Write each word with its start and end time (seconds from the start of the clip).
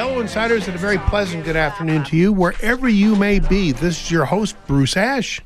Hello, 0.00 0.18
insiders, 0.18 0.66
and 0.66 0.74
a 0.74 0.78
very 0.78 0.96
pleasant 0.96 1.44
good 1.44 1.56
afternoon 1.56 2.04
to 2.04 2.16
you, 2.16 2.32
wherever 2.32 2.88
you 2.88 3.14
may 3.14 3.38
be. 3.38 3.70
This 3.70 4.02
is 4.02 4.10
your 4.10 4.24
host, 4.24 4.56
Bruce 4.66 4.96
Ash, 4.96 5.42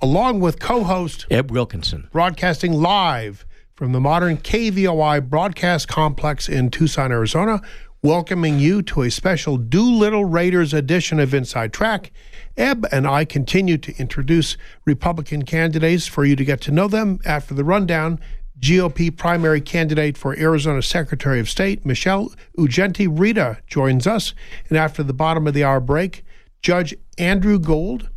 along 0.00 0.40
with 0.40 0.58
co 0.58 0.82
host 0.82 1.26
Eb 1.30 1.50
Wilkinson. 1.50 2.08
broadcasting 2.10 2.72
live 2.72 3.44
from 3.74 3.92
the 3.92 4.00
modern 4.00 4.38
KVOI 4.38 5.28
broadcast 5.28 5.88
complex 5.88 6.48
in 6.48 6.70
Tucson, 6.70 7.12
Arizona, 7.12 7.60
welcoming 8.00 8.58
you 8.58 8.80
to 8.80 9.02
a 9.02 9.10
special 9.10 9.58
Doolittle 9.58 10.24
Raiders 10.24 10.72
edition 10.72 11.20
of 11.20 11.34
Inside 11.34 11.74
Track. 11.74 12.12
Eb 12.56 12.86
and 12.90 13.06
I 13.06 13.26
continue 13.26 13.76
to 13.76 13.94
introduce 13.98 14.56
Republican 14.86 15.44
candidates 15.44 16.06
for 16.06 16.24
you 16.24 16.34
to 16.34 16.46
get 16.46 16.62
to 16.62 16.70
know 16.70 16.88
them. 16.88 17.20
After 17.26 17.52
the 17.52 17.62
rundown, 17.62 18.20
GOP 18.60 19.14
primary 19.14 19.60
candidate 19.60 20.16
for 20.16 20.38
Arizona 20.38 20.82
Secretary 20.82 21.40
of 21.40 21.48
State, 21.48 21.84
Michelle 21.84 22.32
Ugenti 22.58 23.06
Rita, 23.10 23.58
joins 23.66 24.06
us. 24.06 24.34
And 24.68 24.78
after 24.78 25.02
the 25.02 25.12
bottom 25.12 25.46
of 25.46 25.54
the 25.54 25.64
hour 25.64 25.80
break, 25.80 26.24
Judge 26.62 26.94
Andrew 27.18 27.58
Gould, 27.58 28.08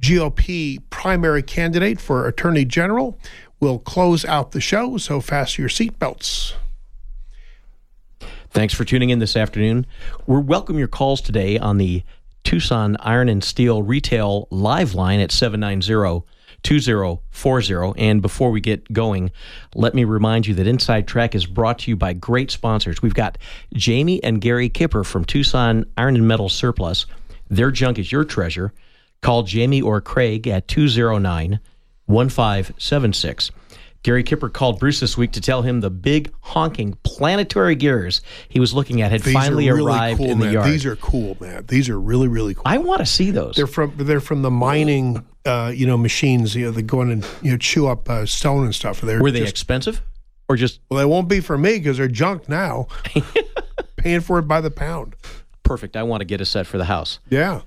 GOP 0.00 0.78
primary 0.90 1.42
candidate 1.42 2.00
for 2.00 2.26
Attorney 2.28 2.64
General, 2.64 3.18
will 3.60 3.78
close 3.80 4.24
out 4.24 4.52
the 4.52 4.60
show. 4.60 4.96
So 4.96 5.20
fasten 5.20 5.62
your 5.62 5.68
seatbelts. 5.68 6.54
Thanks 8.50 8.72
for 8.72 8.84
tuning 8.84 9.10
in 9.10 9.18
this 9.18 9.36
afternoon. 9.36 9.86
We 10.26 10.38
welcome 10.38 10.78
your 10.78 10.88
calls 10.88 11.20
today 11.20 11.58
on 11.58 11.78
the 11.78 12.02
Tucson 12.44 12.96
Iron 13.00 13.28
and 13.28 13.44
Steel 13.44 13.82
Retail 13.82 14.48
Live 14.50 14.94
line 14.94 15.20
at 15.20 15.30
790 15.30 16.24
2040. 16.62 17.92
And 17.96 18.22
before 18.22 18.50
we 18.50 18.60
get 18.60 18.92
going, 18.92 19.30
let 19.74 19.94
me 19.94 20.04
remind 20.04 20.46
you 20.46 20.54
that 20.54 20.66
Inside 20.66 21.06
Track 21.06 21.34
is 21.34 21.46
brought 21.46 21.80
to 21.80 21.90
you 21.90 21.96
by 21.96 22.12
great 22.12 22.50
sponsors. 22.50 23.02
We've 23.02 23.14
got 23.14 23.38
Jamie 23.74 24.22
and 24.22 24.40
Gary 24.40 24.68
Kipper 24.68 25.04
from 25.04 25.24
Tucson 25.24 25.84
Iron 25.96 26.16
and 26.16 26.28
Metal 26.28 26.48
Surplus. 26.48 27.06
Their 27.48 27.70
junk 27.70 27.98
is 27.98 28.12
your 28.12 28.24
treasure. 28.24 28.72
Call 29.20 29.42
Jamie 29.42 29.80
or 29.82 30.00
Craig 30.00 30.46
at 30.46 30.68
209 30.68 31.60
1576. 32.06 33.50
Gary 34.04 34.22
Kipper 34.22 34.48
called 34.48 34.78
Bruce 34.78 35.00
this 35.00 35.18
week 35.18 35.32
to 35.32 35.40
tell 35.40 35.62
him 35.62 35.80
the 35.80 35.90
big 35.90 36.32
honking 36.40 36.96
planetary 37.02 37.74
gears 37.74 38.20
he 38.48 38.60
was 38.60 38.72
looking 38.72 39.02
at 39.02 39.10
had 39.10 39.22
These 39.22 39.34
finally 39.34 39.68
really 39.68 39.84
arrived 39.84 40.18
cool, 40.18 40.30
in 40.30 40.38
the 40.38 40.44
man. 40.46 40.54
yard. 40.54 40.70
These 40.70 40.86
are 40.86 40.96
cool, 40.96 41.36
man. 41.40 41.64
These 41.66 41.88
are 41.88 41.98
really, 42.00 42.28
really 42.28 42.54
cool. 42.54 42.62
I 42.64 42.78
want 42.78 43.00
to 43.00 43.06
see 43.06 43.32
those. 43.32 43.56
They're 43.56 43.66
from 43.66 43.94
they're 43.96 44.20
from 44.20 44.42
the 44.42 44.50
mining, 44.52 45.26
uh, 45.48 45.70
you 45.74 45.86
know, 45.86 45.96
machines. 45.96 46.54
You 46.54 46.66
know, 46.66 46.70
they 46.70 46.82
go 46.82 47.02
in 47.02 47.10
and 47.10 47.26
you 47.42 47.50
know 47.52 47.56
chew 47.56 47.88
up 47.88 48.08
uh, 48.08 48.26
stone 48.26 48.64
and 48.64 48.74
stuff. 48.74 49.00
They're 49.00 49.20
Were 49.22 49.30
they 49.32 49.40
just- 49.40 49.50
expensive 49.50 50.02
or 50.48 50.56
just 50.56 50.80
well, 50.90 50.98
they 50.98 51.04
won't 51.04 51.28
be 51.28 51.40
for 51.40 51.58
me 51.58 51.78
because 51.78 51.96
they're 51.98 52.06
junk 52.08 52.48
now. 52.48 52.86
Paying 53.96 54.20
for 54.20 54.38
it 54.38 54.42
by 54.42 54.60
the 54.60 54.70
pound. 54.70 55.16
perfect? 55.64 55.96
I 55.96 56.02
want 56.04 56.20
to 56.20 56.24
get 56.24 56.40
a 56.40 56.44
set 56.46 56.66
for 56.66 56.78
the 56.78 56.84
house. 56.84 57.18
Yeah. 57.28 57.62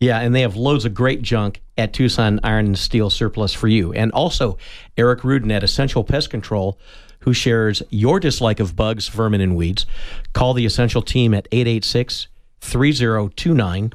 Yeah, 0.00 0.20
and 0.20 0.34
they 0.34 0.42
have 0.42 0.56
loads 0.56 0.84
of 0.84 0.92
great 0.92 1.22
junk 1.22 1.62
at 1.78 1.94
Tucson 1.94 2.38
Iron 2.42 2.66
and 2.66 2.78
Steel 2.78 3.08
Surplus 3.08 3.54
for 3.54 3.66
you. 3.68 3.94
And 3.94 4.12
also 4.12 4.58
Eric 4.98 5.24
Rudin 5.24 5.50
at 5.52 5.62
Essential 5.62 6.04
Pest 6.04 6.28
Control, 6.28 6.78
who 7.20 7.32
shares 7.32 7.82
your 7.88 8.20
dislike 8.20 8.60
of 8.60 8.76
bugs, 8.76 9.08
vermin, 9.08 9.40
and 9.40 9.56
weeds. 9.56 9.86
Call 10.34 10.52
the 10.52 10.66
Essential 10.66 11.00
team 11.00 11.32
at 11.32 11.48
886 11.50 12.26
3029. 12.60 13.92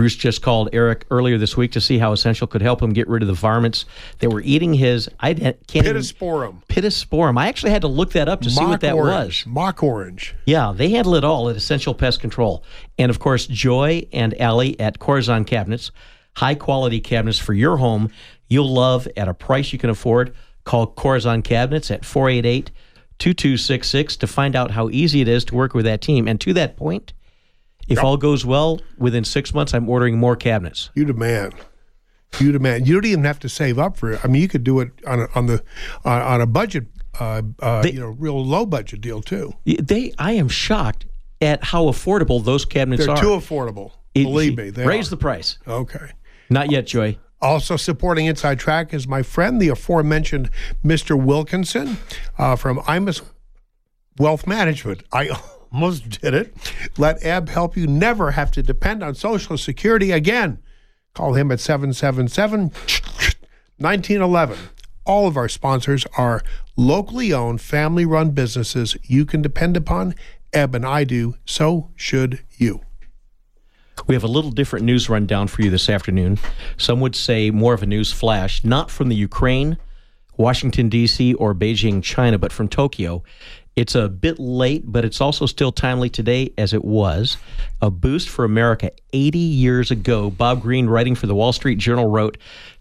Bruce 0.00 0.16
just 0.16 0.40
called 0.40 0.70
Eric 0.72 1.04
earlier 1.10 1.36
this 1.36 1.58
week 1.58 1.72
to 1.72 1.80
see 1.82 1.98
how 1.98 2.12
Essential 2.12 2.46
could 2.46 2.62
help 2.62 2.80
him 2.80 2.94
get 2.94 3.06
rid 3.06 3.20
of 3.22 3.28
the 3.28 3.34
varmints 3.34 3.84
that 4.20 4.30
were 4.30 4.40
eating 4.40 4.72
his. 4.72 5.10
I 5.20 5.34
can't 5.34 5.58
even, 5.74 5.96
Pittosporum. 5.96 6.64
Pittosporum. 6.68 7.38
I 7.38 7.48
actually 7.48 7.72
had 7.72 7.82
to 7.82 7.88
look 7.88 8.12
that 8.12 8.26
up 8.26 8.40
to 8.40 8.48
see 8.48 8.64
what 8.64 8.80
that 8.80 8.94
orange. 8.94 9.44
was. 9.44 9.52
Mock 9.52 9.82
orange. 9.82 10.34
Yeah, 10.46 10.72
they 10.74 10.88
handle 10.88 11.16
it 11.16 11.22
all 11.22 11.50
at 11.50 11.56
Essential 11.56 11.92
Pest 11.92 12.18
Control. 12.22 12.64
And 12.96 13.10
of 13.10 13.18
course, 13.18 13.46
Joy 13.46 14.06
and 14.10 14.40
Allie 14.40 14.80
at 14.80 15.00
Corazon 15.00 15.44
Cabinets, 15.44 15.90
high 16.34 16.54
quality 16.54 17.00
cabinets 17.00 17.38
for 17.38 17.52
your 17.52 17.76
home 17.76 18.10
you'll 18.48 18.72
love 18.72 19.06
at 19.18 19.28
a 19.28 19.34
price 19.34 19.70
you 19.70 19.78
can 19.78 19.90
afford. 19.90 20.34
Call 20.64 20.86
Corazon 20.86 21.42
Cabinets 21.42 21.90
at 21.90 22.06
488 22.06 22.70
2266 23.18 24.16
to 24.16 24.26
find 24.26 24.56
out 24.56 24.70
how 24.70 24.88
easy 24.88 25.20
it 25.20 25.28
is 25.28 25.44
to 25.44 25.54
work 25.54 25.74
with 25.74 25.84
that 25.84 26.00
team. 26.00 26.26
And 26.26 26.40
to 26.40 26.54
that 26.54 26.78
point, 26.78 27.12
if 27.90 28.02
all 28.02 28.16
goes 28.16 28.44
well, 28.46 28.80
within 28.98 29.24
six 29.24 29.52
months, 29.52 29.74
I'm 29.74 29.88
ordering 29.88 30.18
more 30.18 30.36
cabinets. 30.36 30.90
You 30.94 31.04
demand. 31.04 31.54
You 32.38 32.52
demand. 32.52 32.86
You 32.86 32.94
don't 32.94 33.04
even 33.06 33.24
have 33.24 33.40
to 33.40 33.48
save 33.48 33.78
up 33.78 33.96
for 33.96 34.12
it. 34.12 34.20
I 34.24 34.28
mean, 34.28 34.40
you 34.40 34.48
could 34.48 34.64
do 34.64 34.80
it 34.80 34.90
on 35.06 35.20
a, 35.20 35.26
on 35.34 35.46
the 35.46 35.62
on, 36.04 36.22
on 36.22 36.40
a 36.40 36.46
budget, 36.46 36.86
uh, 37.18 37.42
uh, 37.58 37.82
you 37.84 37.98
know, 38.00 38.06
real 38.08 38.42
low 38.44 38.64
budget 38.64 39.00
deal 39.00 39.20
too. 39.20 39.52
They, 39.66 40.12
I 40.18 40.32
am 40.32 40.48
shocked 40.48 41.06
at 41.42 41.64
how 41.64 41.84
affordable 41.86 42.44
those 42.44 42.64
cabinets 42.64 43.04
They're 43.06 43.14
are. 43.16 43.20
too 43.20 43.28
affordable. 43.30 43.92
It- 44.14 44.24
Believe 44.24 44.56
me, 44.56 44.70
they 44.70 44.86
raise 44.86 45.08
are. 45.08 45.10
the 45.10 45.16
price. 45.16 45.58
Okay. 45.66 46.12
Not 46.48 46.70
yet, 46.70 46.86
Joy. 46.86 47.18
Also 47.42 47.76
supporting 47.76 48.26
Inside 48.26 48.58
Track 48.58 48.92
is 48.92 49.08
my 49.08 49.22
friend, 49.22 49.60
the 49.62 49.68
aforementioned 49.68 50.50
Mr. 50.84 51.20
Wilkinson 51.20 51.96
uh, 52.38 52.54
from 52.54 52.78
Imus 52.80 53.22
Wealth 54.18 54.46
Management. 54.46 55.02
I 55.12 55.30
almost 55.72 56.20
did 56.20 56.34
it. 56.34 56.54
Let 56.98 57.24
Eb 57.24 57.48
help 57.48 57.76
you 57.76 57.86
never 57.86 58.32
have 58.32 58.50
to 58.52 58.62
depend 58.62 59.02
on 59.02 59.14
Social 59.14 59.56
Security 59.56 60.10
again. 60.10 60.58
Call 61.14 61.34
him 61.34 61.50
at 61.50 61.60
777 61.60 62.70
1911. 63.78 64.58
All 65.06 65.26
of 65.26 65.36
our 65.36 65.48
sponsors 65.48 66.06
are 66.16 66.42
locally 66.76 67.32
owned, 67.32 67.60
family 67.60 68.04
run 68.04 68.30
businesses 68.30 68.96
you 69.02 69.24
can 69.24 69.42
depend 69.42 69.76
upon. 69.76 70.14
Eb 70.52 70.74
and 70.74 70.84
I 70.84 71.04
do, 71.04 71.36
so 71.44 71.90
should 71.96 72.40
you. 72.56 72.80
We 74.06 74.14
have 74.14 74.24
a 74.24 74.28
little 74.28 74.50
different 74.50 74.84
news 74.84 75.08
rundown 75.08 75.48
for 75.48 75.62
you 75.62 75.70
this 75.70 75.88
afternoon. 75.88 76.38
Some 76.76 77.00
would 77.00 77.14
say 77.14 77.50
more 77.50 77.74
of 77.74 77.82
a 77.82 77.86
news 77.86 78.12
flash, 78.12 78.64
not 78.64 78.90
from 78.90 79.08
the 79.08 79.16
Ukraine, 79.16 79.78
Washington, 80.36 80.88
D.C., 80.88 81.34
or 81.34 81.54
Beijing, 81.54 82.02
China, 82.02 82.38
but 82.38 82.52
from 82.52 82.68
Tokyo. 82.68 83.22
It's 83.76 83.94
a 83.94 84.08
bit 84.08 84.38
late, 84.38 84.82
but 84.86 85.04
it's 85.04 85.20
also 85.20 85.46
still 85.46 85.72
timely 85.72 86.10
today 86.10 86.52
as 86.58 86.72
it 86.72 86.84
was. 86.84 87.36
A 87.80 87.90
boost 87.90 88.28
for 88.28 88.44
America 88.44 88.90
80 89.12 89.38
years 89.38 89.90
ago. 89.90 90.30
Bob 90.30 90.60
Greene, 90.62 90.86
writing 90.86 91.14
for 91.14 91.26
the 91.26 91.34
Wall 91.34 91.52
Street 91.52 91.78
Journal, 91.78 92.10
wrote 92.10 92.36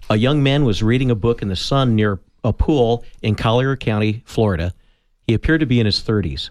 A 0.09 0.17
young 0.17 0.41
man 0.43 0.65
was 0.65 0.83
reading 0.83 1.11
a 1.11 1.15
book 1.15 1.41
in 1.41 1.47
the 1.47 1.55
sun 1.55 1.95
near 1.95 2.19
a 2.43 2.53
pool 2.53 3.05
in 3.21 3.35
Collier 3.35 3.75
County, 3.75 4.23
Florida. 4.25 4.73
He 5.27 5.33
appeared 5.33 5.59
to 5.59 5.65
be 5.65 5.79
in 5.79 5.85
his 5.85 6.01
30s. 6.01 6.49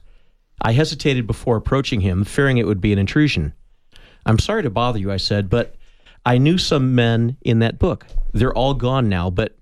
I 0.62 0.72
hesitated 0.72 1.26
before 1.26 1.56
approaching 1.56 2.00
him, 2.00 2.24
fearing 2.24 2.58
it 2.58 2.66
would 2.66 2.80
be 2.80 2.92
an 2.92 2.98
intrusion. 2.98 3.54
I'm 4.24 4.38
sorry 4.38 4.62
to 4.62 4.70
bother 4.70 4.98
you, 4.98 5.10
I 5.10 5.16
said, 5.16 5.48
but 5.48 5.74
I 6.24 6.38
knew 6.38 6.58
some 6.58 6.94
men 6.94 7.36
in 7.42 7.60
that 7.60 7.78
book. 7.78 8.06
They're 8.32 8.54
all 8.54 8.74
gone 8.74 9.08
now, 9.08 9.30
but 9.30 9.56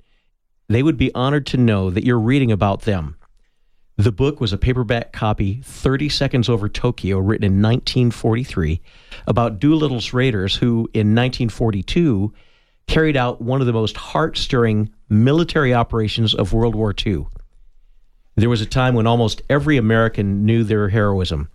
they 0.69 0.83
would 0.83 0.97
be 0.97 1.15
honored 1.15 1.47
to 1.47 1.57
know 1.57 1.91
that 1.91 2.05
you're 2.05 2.19
reading 2.19 2.51
about 2.51 2.83
them. 2.83 3.17
The 3.99 4.12
book 4.12 4.43
was 4.43 4.53
a 4.53 4.59
paperback 4.59 5.12
copy, 5.12 5.62
30 5.65 6.11
Seconds 6.11 6.51
Over 6.51 6.69
Tokyo, 6.69 7.19
written 7.19 7.45
in 7.45 7.62
1943, 7.62 8.83
about 9.27 9.59
Doolittle's 9.59 10.12
raiders 10.12 10.57
who, 10.57 10.91
in 10.93 11.15
1942, 11.15 12.31
carried 12.87 13.17
out 13.17 13.41
one 13.41 13.62
of 13.62 13.67
the 13.67 13.73
most 13.73 13.97
heart 13.97 14.37
stirring 14.37 14.91
military 15.09 15.73
operations 15.73 16.34
of 16.34 16.53
World 16.53 16.75
War 16.75 16.95
II. 17.07 17.27
There 18.34 18.51
was 18.51 18.61
a 18.61 18.67
time 18.67 18.95
when 18.95 19.07
almost 19.07 19.41
every 19.49 19.79
American 19.79 20.45
knew 20.45 20.63
their 20.63 20.91
heroism. 20.91 21.49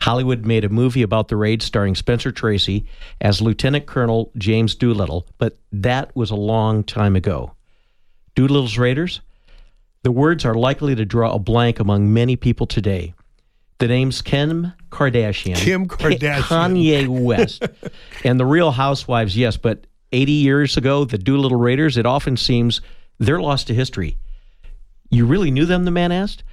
Hollywood 0.00 0.46
made 0.46 0.64
a 0.64 0.68
movie 0.68 1.02
about 1.02 1.26
the 1.26 1.36
raid 1.36 1.60
starring 1.60 1.96
Spencer 1.96 2.30
Tracy 2.30 2.86
as 3.20 3.42
Lieutenant 3.42 3.86
Colonel 3.86 4.30
James 4.38 4.76
Doolittle, 4.76 5.26
but 5.38 5.58
that 5.72 6.14
was 6.14 6.30
a 6.30 6.36
long 6.36 6.84
time 6.84 7.16
ago. 7.16 7.54
Doolittle's 8.36 8.78
Raiders? 8.78 9.22
The 10.04 10.12
words 10.12 10.44
are 10.44 10.54
likely 10.54 10.94
to 10.94 11.06
draw 11.06 11.32
a 11.32 11.38
blank 11.38 11.80
among 11.80 12.12
many 12.12 12.36
people 12.36 12.66
today. 12.66 13.14
The 13.78 13.88
names 13.88 14.20
Kim 14.20 14.74
Kardashian, 14.90 15.56
Kim 15.56 15.88
Kardashian. 15.88 16.42
Kanye 16.42 17.08
West, 17.08 17.66
and 18.24 18.38
the 18.38 18.44
Real 18.44 18.70
Housewives, 18.70 19.34
yes, 19.34 19.56
but 19.56 19.86
80 20.12 20.32
years 20.32 20.76
ago, 20.76 21.06
the 21.06 21.16
Doolittle 21.16 21.58
Raiders, 21.58 21.96
it 21.96 22.04
often 22.04 22.36
seems 22.36 22.82
they're 23.18 23.40
lost 23.40 23.68
to 23.68 23.74
history. 23.74 24.18
You 25.08 25.24
really 25.24 25.50
knew 25.50 25.64
them, 25.64 25.86
the 25.86 25.90
man 25.90 26.12
asked. 26.12 26.44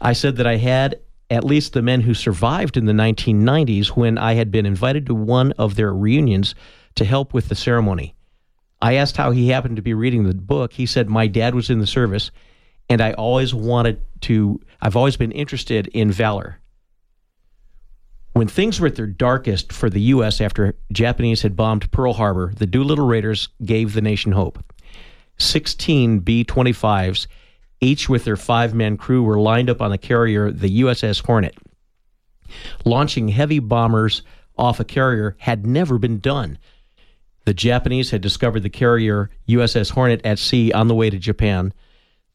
I 0.00 0.12
said 0.12 0.36
that 0.36 0.46
I 0.46 0.58
had 0.58 1.00
at 1.30 1.42
least 1.42 1.72
the 1.72 1.82
men 1.82 2.02
who 2.02 2.14
survived 2.14 2.76
in 2.76 2.86
the 2.86 2.92
1990s 2.92 3.88
when 3.88 4.18
I 4.18 4.34
had 4.34 4.52
been 4.52 4.66
invited 4.66 5.06
to 5.06 5.16
one 5.16 5.50
of 5.58 5.74
their 5.74 5.92
reunions 5.92 6.54
to 6.94 7.04
help 7.04 7.34
with 7.34 7.48
the 7.48 7.56
ceremony. 7.56 8.14
I 8.80 8.94
asked 8.94 9.16
how 9.16 9.32
he 9.32 9.48
happened 9.48 9.76
to 9.76 9.82
be 9.82 9.94
reading 9.94 10.24
the 10.24 10.34
book. 10.34 10.74
He 10.74 10.86
said, 10.86 11.08
My 11.08 11.26
dad 11.26 11.56
was 11.56 11.70
in 11.70 11.80
the 11.80 11.88
service, 11.88 12.30
and 12.90 13.00
I 13.00 13.12
always 13.12 13.54
wanted 13.54 14.02
to, 14.22 14.60
I've 14.82 14.96
always 14.96 15.16
been 15.16 15.30
interested 15.30 15.86
in 15.86 16.10
valor. 16.10 16.58
When 18.32 18.48
things 18.48 18.80
were 18.80 18.88
at 18.88 18.96
their 18.96 19.06
darkest 19.06 19.72
for 19.72 19.88
the 19.88 20.00
U.S. 20.00 20.40
after 20.40 20.76
Japanese 20.92 21.42
had 21.42 21.56
bombed 21.56 21.90
Pearl 21.92 22.14
Harbor, 22.14 22.52
the 22.56 22.66
Doolittle 22.66 23.06
Raiders 23.06 23.48
gave 23.64 23.94
the 23.94 24.00
nation 24.00 24.32
hope. 24.32 24.62
16 25.38 26.18
B 26.18 26.44
25s, 26.44 27.26
each 27.80 28.08
with 28.08 28.24
their 28.24 28.36
five 28.36 28.74
man 28.74 28.96
crew, 28.96 29.22
were 29.22 29.40
lined 29.40 29.70
up 29.70 29.80
on 29.80 29.90
the 29.90 29.98
carrier, 29.98 30.50
the 30.50 30.82
USS 30.82 31.24
Hornet. 31.24 31.56
Launching 32.84 33.28
heavy 33.28 33.58
bombers 33.58 34.22
off 34.58 34.80
a 34.80 34.84
carrier 34.84 35.36
had 35.38 35.66
never 35.66 35.98
been 35.98 36.18
done. 36.18 36.58
The 37.46 37.54
Japanese 37.54 38.10
had 38.10 38.20
discovered 38.20 38.60
the 38.60 38.70
carrier 38.70 39.30
USS 39.48 39.90
Hornet 39.90 40.20
at 40.24 40.38
sea 40.38 40.72
on 40.72 40.88
the 40.88 40.94
way 40.94 41.08
to 41.08 41.18
Japan. 41.18 41.72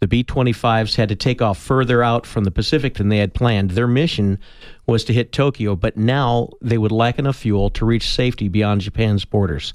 The 0.02 0.08
B 0.08 0.24
25s 0.24 0.96
had 0.96 1.10
to 1.10 1.16
take 1.16 1.42
off 1.42 1.58
further 1.58 2.04
out 2.04 2.26
from 2.26 2.44
the 2.44 2.52
Pacific 2.52 2.96
than 2.96 3.10
they 3.10 3.20
had 3.20 3.34
planned. 3.34 3.72
Their 3.72 3.88
mission 3.88 4.40
was 4.86 5.04
to 5.06 5.14
hit 5.14 5.32
Tokyo, 5.32 5.76
but 5.76 5.98
now 5.98 6.50
they 6.62 6.78
would 6.78 6.92
lack 6.92 7.18
enough 7.18 7.38
fuel 7.38 7.70
to 7.72 7.86
reach 7.86 8.10
safety 8.10 8.48
beyond 8.48 8.82
Japan's 8.82 9.26
borders. 9.26 9.74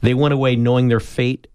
They 0.00 0.14
went 0.14 0.34
away 0.34 0.56
knowing 0.56 0.88
their 0.88 1.00
fate 1.00 1.48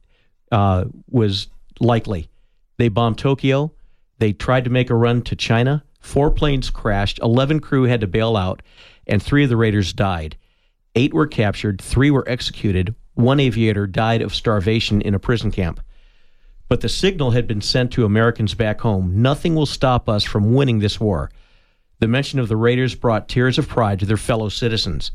uh, 0.52 0.86
was 1.10 1.48
likely. 1.80 2.30
They 2.78 2.90
bombed 2.90 3.18
Tokyo. 3.18 3.72
They 4.20 4.34
tried 4.34 4.66
to 4.66 4.70
make 4.70 4.90
a 4.90 4.96
run 4.96 5.22
to 5.24 5.36
China. 5.36 5.84
Four 6.00 6.32
planes 6.32 6.70
crashed. 6.70 7.20
11 7.22 7.60
crew 7.60 7.84
had 7.84 8.02
to 8.02 8.08
bail 8.08 8.38
out, 8.38 8.62
and 9.06 9.22
three 9.22 9.44
of 9.44 9.50
the 9.50 9.58
raiders 9.58 9.94
died. 9.94 10.38
Eight 10.96 11.14
were 11.14 11.28
captured, 11.28 11.82
three 11.82 12.12
were 12.12 12.28
executed. 12.28 12.96
One 13.14 13.40
aviator 13.40 13.88
died 13.88 14.22
of 14.22 14.34
starvation 14.34 15.02
in 15.02 15.14
a 15.14 15.20
prison 15.20 15.52
camp. 15.52 15.80
But 16.70 16.82
the 16.82 16.90
signal 16.90 17.32
had 17.32 17.48
been 17.48 17.62
sent 17.62 17.92
to 17.94 18.06
Americans 18.06 18.54
back 18.54 18.82
home 18.82 19.22
nothing 19.22 19.56
will 19.56 19.66
stop 19.66 20.10
us 20.10 20.24
from 20.24 20.54
winning 20.54 20.80
this 20.80 21.00
war. 21.00 21.32
The 22.00 22.08
mention 22.08 22.40
of 22.40 22.48
the 22.48 22.58
raiders 22.58 22.96
brought 22.96 23.30
tears 23.30 23.58
of 23.58 23.68
pride 23.68 24.00
to 24.00 24.06
their 24.06 24.18
fellow 24.18 24.50
citizens. 24.50 25.12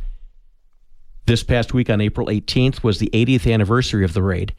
This 1.26 1.44
past 1.44 1.72
week 1.72 1.88
on 1.88 2.00
April 2.00 2.26
18th 2.26 2.82
was 2.82 2.98
the 2.98 3.10
80th 3.12 3.52
anniversary 3.52 4.04
of 4.04 4.12
the 4.12 4.22
raid. 4.22 4.54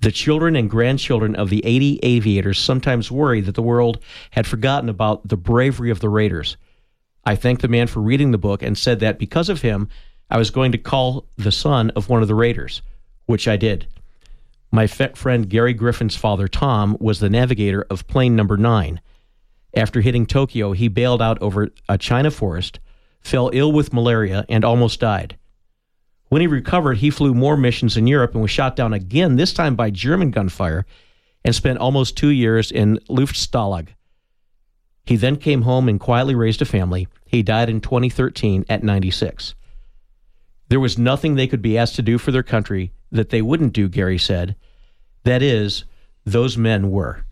The 0.00 0.10
children 0.10 0.56
and 0.56 0.68
grandchildren 0.68 1.36
of 1.36 1.50
the 1.50 1.64
80 1.64 2.00
aviators 2.02 2.58
sometimes 2.58 3.10
worry 3.10 3.40
that 3.42 3.54
the 3.54 3.62
world 3.62 4.00
had 4.32 4.46
forgotten 4.46 4.88
about 4.88 5.28
the 5.28 5.36
bravery 5.36 5.90
of 5.90 6.00
the 6.00 6.08
raiders. 6.08 6.56
I 7.24 7.36
thanked 7.36 7.62
the 7.62 7.68
man 7.68 7.86
for 7.86 8.00
reading 8.00 8.32
the 8.32 8.38
book 8.38 8.62
and 8.62 8.76
said 8.76 9.00
that 9.00 9.18
because 9.18 9.48
of 9.48 9.62
him, 9.62 9.88
I 10.30 10.36
was 10.36 10.50
going 10.50 10.72
to 10.72 10.78
call 10.78 11.26
the 11.36 11.52
son 11.52 11.90
of 11.90 12.08
one 12.08 12.22
of 12.22 12.28
the 12.28 12.34
raiders, 12.34 12.82
which 13.26 13.46
I 13.46 13.56
did. 13.56 13.86
My 14.74 14.88
friend 14.88 15.48
Gary 15.48 15.72
Griffin's 15.72 16.16
father, 16.16 16.48
Tom, 16.48 16.96
was 16.98 17.20
the 17.20 17.30
navigator 17.30 17.86
of 17.90 18.08
plane 18.08 18.34
number 18.34 18.56
nine. 18.56 19.00
After 19.72 20.00
hitting 20.00 20.26
Tokyo, 20.26 20.72
he 20.72 20.88
bailed 20.88 21.22
out 21.22 21.40
over 21.40 21.68
a 21.88 21.96
China 21.96 22.32
forest, 22.32 22.80
fell 23.20 23.50
ill 23.52 23.70
with 23.70 23.92
malaria, 23.92 24.44
and 24.48 24.64
almost 24.64 24.98
died. 24.98 25.38
When 26.28 26.40
he 26.40 26.48
recovered, 26.48 26.96
he 26.96 27.10
flew 27.10 27.34
more 27.34 27.56
missions 27.56 27.96
in 27.96 28.08
Europe 28.08 28.32
and 28.32 28.42
was 28.42 28.50
shot 28.50 28.74
down 28.74 28.92
again, 28.92 29.36
this 29.36 29.52
time 29.52 29.76
by 29.76 29.90
German 29.90 30.32
gunfire, 30.32 30.86
and 31.44 31.54
spent 31.54 31.78
almost 31.78 32.16
two 32.16 32.30
years 32.30 32.72
in 32.72 32.98
Luftstalag. 33.08 33.90
He 35.06 35.14
then 35.14 35.36
came 35.36 35.62
home 35.62 35.88
and 35.88 36.00
quietly 36.00 36.34
raised 36.34 36.62
a 36.62 36.64
family. 36.64 37.06
He 37.26 37.44
died 37.44 37.70
in 37.70 37.80
2013 37.80 38.64
at 38.68 38.82
96. 38.82 39.54
There 40.68 40.80
was 40.80 40.98
nothing 40.98 41.36
they 41.36 41.46
could 41.46 41.62
be 41.62 41.78
asked 41.78 41.94
to 41.94 42.02
do 42.02 42.18
for 42.18 42.32
their 42.32 42.42
country 42.42 42.90
that 43.12 43.30
they 43.30 43.40
wouldn't 43.40 43.72
do, 43.72 43.88
Gary 43.88 44.18
said. 44.18 44.56
That 45.24 45.42
is, 45.42 45.84
those 46.24 46.56
men 46.56 46.90
were. 46.90 47.24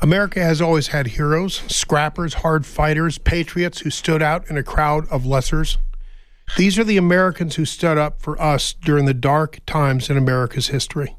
America 0.00 0.40
has 0.40 0.60
always 0.60 0.88
had 0.88 1.08
heroes, 1.08 1.54
scrappers, 1.66 2.34
hard 2.34 2.64
fighters, 2.64 3.18
patriots 3.18 3.80
who 3.80 3.90
stood 3.90 4.22
out 4.22 4.48
in 4.48 4.56
a 4.56 4.62
crowd 4.62 5.08
of 5.08 5.24
lessers. 5.24 5.76
These 6.56 6.78
are 6.78 6.84
the 6.84 6.96
Americans 6.96 7.56
who 7.56 7.64
stood 7.64 7.98
up 7.98 8.22
for 8.22 8.40
us 8.40 8.72
during 8.72 9.06
the 9.06 9.14
dark 9.14 9.58
times 9.66 10.08
in 10.08 10.16
America's 10.16 10.68
history. 10.68 11.16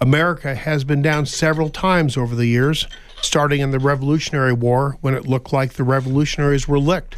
America 0.00 0.54
has 0.54 0.84
been 0.84 1.02
down 1.02 1.26
several 1.26 1.70
times 1.70 2.16
over 2.16 2.34
the 2.34 2.46
years, 2.46 2.86
starting 3.22 3.60
in 3.60 3.70
the 3.70 3.78
Revolutionary 3.78 4.52
War 4.52 4.96
when 5.00 5.14
it 5.14 5.26
looked 5.26 5.52
like 5.52 5.74
the 5.74 5.84
revolutionaries 5.84 6.68
were 6.68 6.78
licked, 6.78 7.16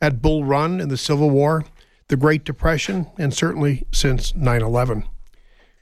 at 0.00 0.22
Bull 0.22 0.44
Run 0.44 0.80
in 0.80 0.88
the 0.88 0.96
Civil 0.96 1.30
War, 1.30 1.64
the 2.08 2.16
Great 2.16 2.44
Depression, 2.44 3.06
and 3.18 3.32
certainly 3.34 3.86
since 3.92 4.34
9 4.34 4.62
11. 4.62 5.04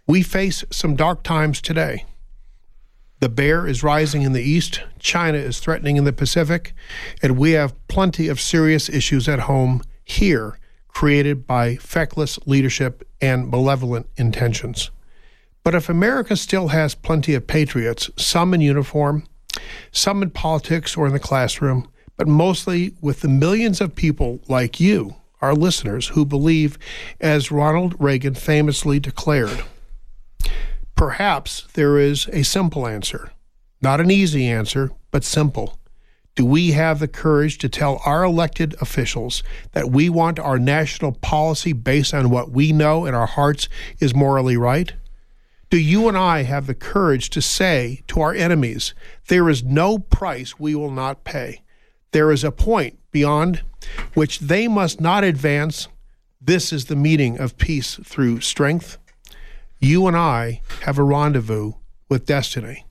We 0.07 0.23
face 0.23 0.65
some 0.71 0.97
dark 0.97 1.23
times 1.23 1.63
today. 1.63 2.05
The 3.21 3.31
bear 3.31 3.67
is 3.67 3.83
rising 3.83 4.21
in 4.21 4.35
the 4.35 4.43
east, 4.43 4.83
China 4.99 5.39
is 5.39 5.61
threatening 5.61 5.97
in 5.97 6.05
the 6.05 6.13
Pacific, 6.13 6.75
and 7.23 7.39
we 7.39 7.53
have 7.53 7.75
plenty 7.89 8.29
of 8.29 8.39
serious 8.39 8.91
issues 8.91 9.31
at 9.31 9.41
home 9.41 9.83
here 10.05 10.59
created 10.89 11.47
by 11.47 11.77
feckless 11.77 12.39
leadership 12.45 13.09
and 13.23 13.51
malevolent 13.51 14.07
intentions. 14.17 14.91
But 15.63 15.75
if 15.75 15.89
America 15.89 16.37
still 16.37 16.69
has 16.69 16.95
plenty 16.95 17.33
of 17.33 17.47
patriots, 17.47 18.11
some 18.17 18.53
in 18.53 18.61
uniform, 18.61 19.25
some 19.91 20.23
in 20.23 20.29
politics 20.29 20.99
or 20.99 21.07
in 21.07 21.15
the 21.15 21.19
classroom, 21.19 21.89
but 22.19 22.29
mostly 22.29 22.95
with 23.01 23.21
the 23.21 23.29
millions 23.29 23.81
of 23.81 23.95
people 23.95 24.41
like 24.49 24.79
you, 24.79 25.17
our 25.41 25.55
listeners, 25.55 26.09
who 26.09 26.27
believe, 26.27 26.79
as 27.23 27.51
Ronald 27.51 27.95
Reagan 27.99 28.35
famously 28.35 29.01
declared, 29.01 29.65
perhaps 30.97 31.67
there 31.75 31.99
is 31.99 32.29
a 32.29 32.43
simple 32.43 32.87
answer. 32.87 33.31
Not 33.81 34.01
an 34.01 34.11
easy 34.11 34.47
answer, 34.47 34.91
but 35.11 35.25
simple. 35.25 35.79
Do 36.37 36.45
we 36.45 36.73
have 36.73 36.99
the 36.99 37.09
courage 37.09 37.59
to 37.59 37.69
tell 37.69 38.01
our 38.05 38.25
elected 38.25 38.75
officials 38.81 39.45
that 39.73 39.91
we 39.91 40.09
want 40.09 40.41
our 40.41 40.59
national 40.59 41.13
policy 41.13 41.73
based 41.73 42.13
on 42.13 42.31
what 42.31 42.51
we 42.51 42.73
know 42.73 43.07
in 43.07 43.15
our 43.15 43.27
hearts 43.27 43.69
is 44.01 44.15
morally 44.15 44.57
right? 44.57 44.93
Do 45.71 45.79
you 45.79 46.09
and 46.09 46.17
I 46.17 46.43
have 46.43 46.67
the 46.67 46.75
courage 46.75 47.31
to 47.31 47.43
say 47.43 48.03
to 48.09 48.21
our 48.21 48.35
enemies, 48.35 48.95
there 49.29 49.49
is 49.49 49.63
no 49.63 49.99
price 49.99 50.59
we 50.59 50.75
will 50.75 50.91
not 50.91 51.25
pay? 51.25 51.63
There 52.11 52.31
is 52.31 52.45
a 52.45 52.53
point 52.53 52.99
beyond 53.11 53.63
which 54.15 54.41
they 54.41 54.69
must 54.69 55.01
not 55.01 55.25
advance. 55.25 55.89
This 56.41 56.73
is 56.73 56.87
the 56.87 56.97
meeting 56.97 57.39
of 57.39 57.59
peace 57.59 57.99
through 58.05 58.41
strength. 58.41 58.99
You 59.85 60.07
and 60.07 60.17
I 60.17 60.63
have 60.85 60.97
a 60.97 61.03
rendezvous 61.03 61.75
with 62.09 62.25
destiny. 62.25 62.87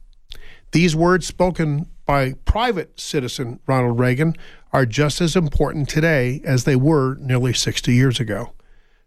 These 0.73 0.95
words 0.95 1.25
spoken 1.25 1.87
by 2.05 2.33
private 2.45 2.99
citizen 2.99 3.59
Ronald 3.65 3.97
Reagan 3.97 4.35
are 4.71 4.85
just 4.85 5.19
as 5.19 5.35
important 5.35 5.89
today 5.89 6.39
as 6.45 6.65
they 6.65 6.75
were 6.75 7.15
nearly 7.15 7.51
60 7.51 7.91
years 7.91 8.19
ago. 8.19 8.53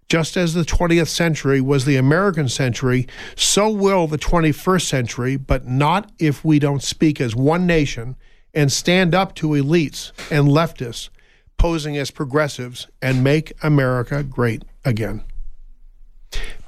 Just 0.09 0.37
as 0.37 0.53
the 0.53 0.65
20th 0.65 1.06
century 1.06 1.61
was 1.61 1.85
the 1.85 1.94
American 1.94 2.49
century, 2.49 3.06
so 3.37 3.71
will 3.71 4.09
the 4.09 4.19
21st 4.19 4.82
century, 4.82 5.37
but 5.37 5.65
not 5.65 6.11
if 6.19 6.44
we 6.44 6.59
don't 6.59 6.82
speak 6.82 7.21
as 7.21 7.37
one 7.37 7.69
nation 7.69 8.17
and 8.53 8.73
stand 8.73 9.15
up 9.15 9.32
to 9.37 9.50
elites 9.50 10.11
and 10.29 10.49
leftists 10.49 11.09
posing 11.56 11.97
as 11.97 12.11
progressives 12.11 12.89
and 13.00 13.23
make 13.23 13.53
America 13.62 14.25
great 14.25 14.65
again. 14.85 15.22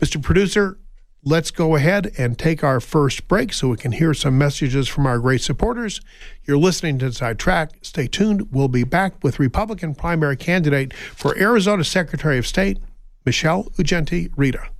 Mr. 0.01 0.23
Producer, 0.23 0.79
let's 1.29 1.51
go 1.51 1.77
ahead 1.77 2.11
and 2.17 2.39
take 2.39 2.65
our 2.65 2.81
first 2.81 3.29
break 3.29 3.53
so 3.53 3.69
we 3.69 3.77
can 3.77 3.93
hear 3.93 4.15
some 4.15 4.39
messages 4.39 4.89
from 4.89 5.07
our 5.07 5.19
great 5.19 5.43
supporters. 5.43 6.01
You're 6.45 6.57
listening 6.57 6.99
to 7.01 7.07
Inside 7.07 7.39
Track. 7.39 7.73
Stay 7.83 8.07
tuned. 8.07 8.51
We'll 8.51 8.69
be 8.69 8.85
back 8.85 9.23
with 9.23 9.39
Republican 9.39 9.95
primary 9.95 10.37
candidate 10.37 10.95
for 10.95 11.37
Arizona 11.37 11.85
Secretary 11.85 12.39
of 12.39 12.47
State, 12.47 12.79
Michelle 13.27 13.65
Ugenti 13.77 14.31
Rita. 14.37 14.71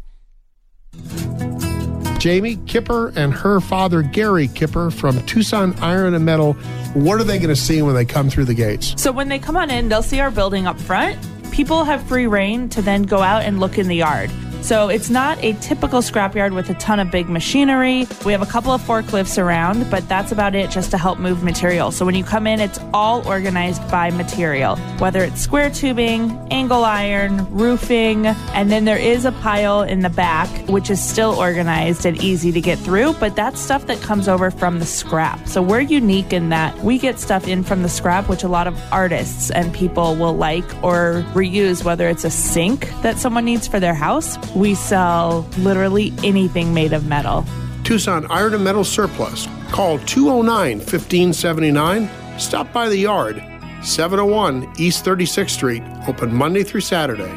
Jamie 2.19 2.57
Kipper 2.67 3.13
and 3.15 3.33
her 3.33 3.61
father, 3.61 4.03
Gary 4.03 4.49
Kipper 4.49 4.91
from 4.91 5.25
Tucson 5.27 5.75
Iron 5.81 6.15
and 6.15 6.25
Metal. 6.25 6.55
What 6.95 7.21
are 7.21 7.25
they 7.25 7.39
going 7.39 7.51
to 7.51 7.57
see 7.57 7.83
when 7.83 7.95
they 7.95 8.07
come 8.07 8.31
through 8.31 8.47
the 8.47 8.55
gates? 8.55 9.01
So, 9.01 9.13
when 9.13 9.29
they 9.29 9.39
come 9.39 9.57
on 9.57 9.71
in, 9.71 9.89
they'll 9.89 10.03
see 10.03 10.19
our 10.19 10.31
building 10.31 10.67
up 10.67 10.81
front. 10.81 11.17
People 11.53 11.85
have 11.85 12.03
free 12.09 12.27
rein 12.27 12.69
to 12.71 12.83
then 12.83 13.03
go 13.03 13.21
out 13.23 13.43
and 13.43 13.61
look 13.61 13.79
in 13.79 13.87
the 13.87 13.97
yard. 13.97 14.31
So 14.61 14.89
it's 14.89 15.09
not 15.09 15.43
a 15.43 15.55
typical 15.55 16.01
scrapyard 16.01 16.55
with 16.55 16.69
a 16.69 16.75
ton 16.75 17.01
of 17.01 17.11
big 17.11 17.29
machinery. 17.29 18.07
We 18.25 18.33
have 18.33 18.43
a 18.43 18.47
couple 18.47 18.73
of 18.73 18.83
forklifts 18.83 19.43
around, 19.43 19.91
but 19.91 20.07
that's 20.09 20.31
about 20.31 20.55
it 20.55 20.71
just 20.71 20.91
to 20.91 20.99
help 20.99 21.19
move 21.19 21.43
material. 21.43 21.91
So 21.91 22.05
when 22.05 22.15
you 22.15 22.25
come 22.25 22.47
in, 22.47 22.61
it's 22.61 22.79
all 22.93 23.27
organized 23.27 23.89
by 23.91 24.11
material, 24.11 24.77
whether 24.99 25.23
it's 25.25 25.41
square 25.41 25.71
tubing, 25.71 26.31
angle 26.51 26.85
iron, 26.85 27.51
roofing, 27.51 28.27
and 28.27 28.71
then 28.71 28.85
there 28.85 28.99
is 28.99 29.25
a 29.25 29.33
pile 29.33 29.83
in 29.83 30.01
the 30.01 30.11
back, 30.11 30.49
which 30.69 30.91
is 30.91 31.03
still 31.03 31.35
organized 31.35 32.05
and 32.05 32.23
easy 32.23 32.53
to 32.53 32.61
get 32.61 32.79
through, 32.79 33.15
but 33.15 33.35
that's 33.35 33.61
stuff 33.61 33.87
that 33.87 34.01
comes 34.03 34.29
over 34.29 34.51
from 34.51 34.81
the 34.81 34.87
scrap. 34.87 35.47
So 35.49 35.63
we're 35.63 35.81
unique 35.81 36.33
in 36.33 36.51
that 36.51 36.77
we 36.81 36.99
get 36.99 37.19
stuff 37.19 37.49
in 37.49 37.65
from 37.65 37.83
the 37.83 37.89
scrap, 37.89 38.29
which 38.29 38.43
a 38.43 38.49
lot 38.49 38.67
of 38.67 38.79
artists 38.93 39.51
and 39.51 39.73
people 39.73 40.15
will 40.17 40.37
like 40.37 40.65
or 40.83 41.25
reuse, 41.33 41.85
whether 41.85 42.09
it's 42.09 42.25
a 42.25 42.31
sink 42.31 42.91
that 43.03 43.19
someone 43.19 43.45
needs 43.45 43.67
for 43.67 43.81
their 43.81 43.95
house 43.95 44.37
we 44.55 44.75
sell 44.75 45.49
literally 45.59 46.13
anything 46.23 46.75
made 46.75 46.93
of 46.93 47.07
metal. 47.07 47.45
Tucson 47.85 48.27
Iron 48.31 48.55
and 48.55 48.65
Metal 48.65 48.85
Surplus. 48.85 49.47
Call 49.71 49.99
209 50.01 50.79
1579. 50.79 52.11
Stop 52.39 52.73
by 52.73 52.89
the 52.89 52.97
yard, 52.97 53.43
701 53.83 54.73
East 54.79 55.05
36th 55.05 55.51
Street, 55.51 55.83
open 56.07 56.33
Monday 56.35 56.63
through 56.63 56.83
Saturday. 56.83 57.33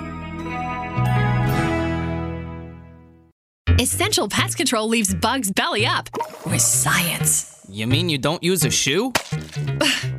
Essential 3.79 4.29
Pest 4.29 4.57
Control 4.57 4.87
leaves 4.87 5.13
bugs 5.13 5.51
belly 5.51 5.85
up 5.87 6.09
with 6.45 6.61
science. 6.61 7.50
You 7.73 7.87
mean 7.87 8.09
you 8.09 8.17
don't 8.17 8.43
use 8.43 8.63
a 8.65 8.69
shoe? 8.69 9.13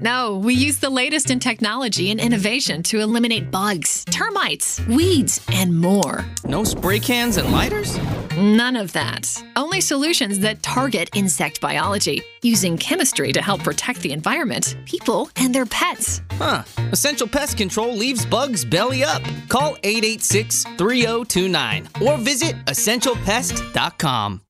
No, 0.00 0.38
we 0.38 0.54
use 0.54 0.78
the 0.80 0.90
latest 0.90 1.30
in 1.30 1.38
technology 1.38 2.11
and 2.11 2.18
innovation 2.18 2.82
to 2.85 2.99
eliminate 2.99 3.52
bugs, 3.52 4.04
termites, 4.06 4.85
weeds, 4.88 5.40
and 5.52 5.78
more. 5.78 6.25
No 6.44 6.64
spray 6.64 6.99
cans 6.99 7.37
and 7.37 7.52
lighters? 7.52 7.97
None 8.37 8.75
of 8.75 8.92
that. 8.94 9.32
Only 9.54 9.80
solutions 9.80 10.40
that 10.40 10.61
target 10.61 11.09
insect 11.14 11.61
biology, 11.61 12.21
using 12.42 12.76
chemistry 12.78 13.32
to 13.32 13.40
help 13.40 13.62
protect 13.62 14.00
the 14.00 14.11
environment, 14.11 14.76
people, 14.87 15.30
and 15.37 15.54
their 15.54 15.66
pets. 15.66 16.21
Huh. 16.32 16.64
Essential 16.90 17.28
Pest 17.28 17.56
Control 17.56 17.94
leaves 17.94 18.26
bugs 18.26 18.64
belly 18.64 19.04
up. 19.04 19.23
Call 19.49 19.76
886 19.85 20.64
3029 20.64 21.88
or 22.04 22.18
visit 22.18 22.56
essentialpest.com. 22.66 24.40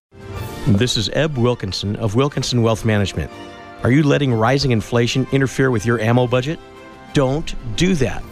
This 0.69 0.97
is 0.97 1.09
Eb 1.09 1.37
Wilkinson 1.37 1.97
of 1.97 2.15
Wilkinson 2.15 2.63
Wealth 2.63 2.85
Management. 2.85 3.33
Are 3.83 3.91
you 3.91 4.05
letting 4.05 4.33
rising 4.33 4.71
inflation 4.71 5.27
interfere 5.33 5.73
with 5.73 5.85
your 5.85 5.99
ammo 5.99 6.29
budget? 6.29 6.61
Don't 7.15 7.53
do 7.75 7.97
that. 7.97 8.23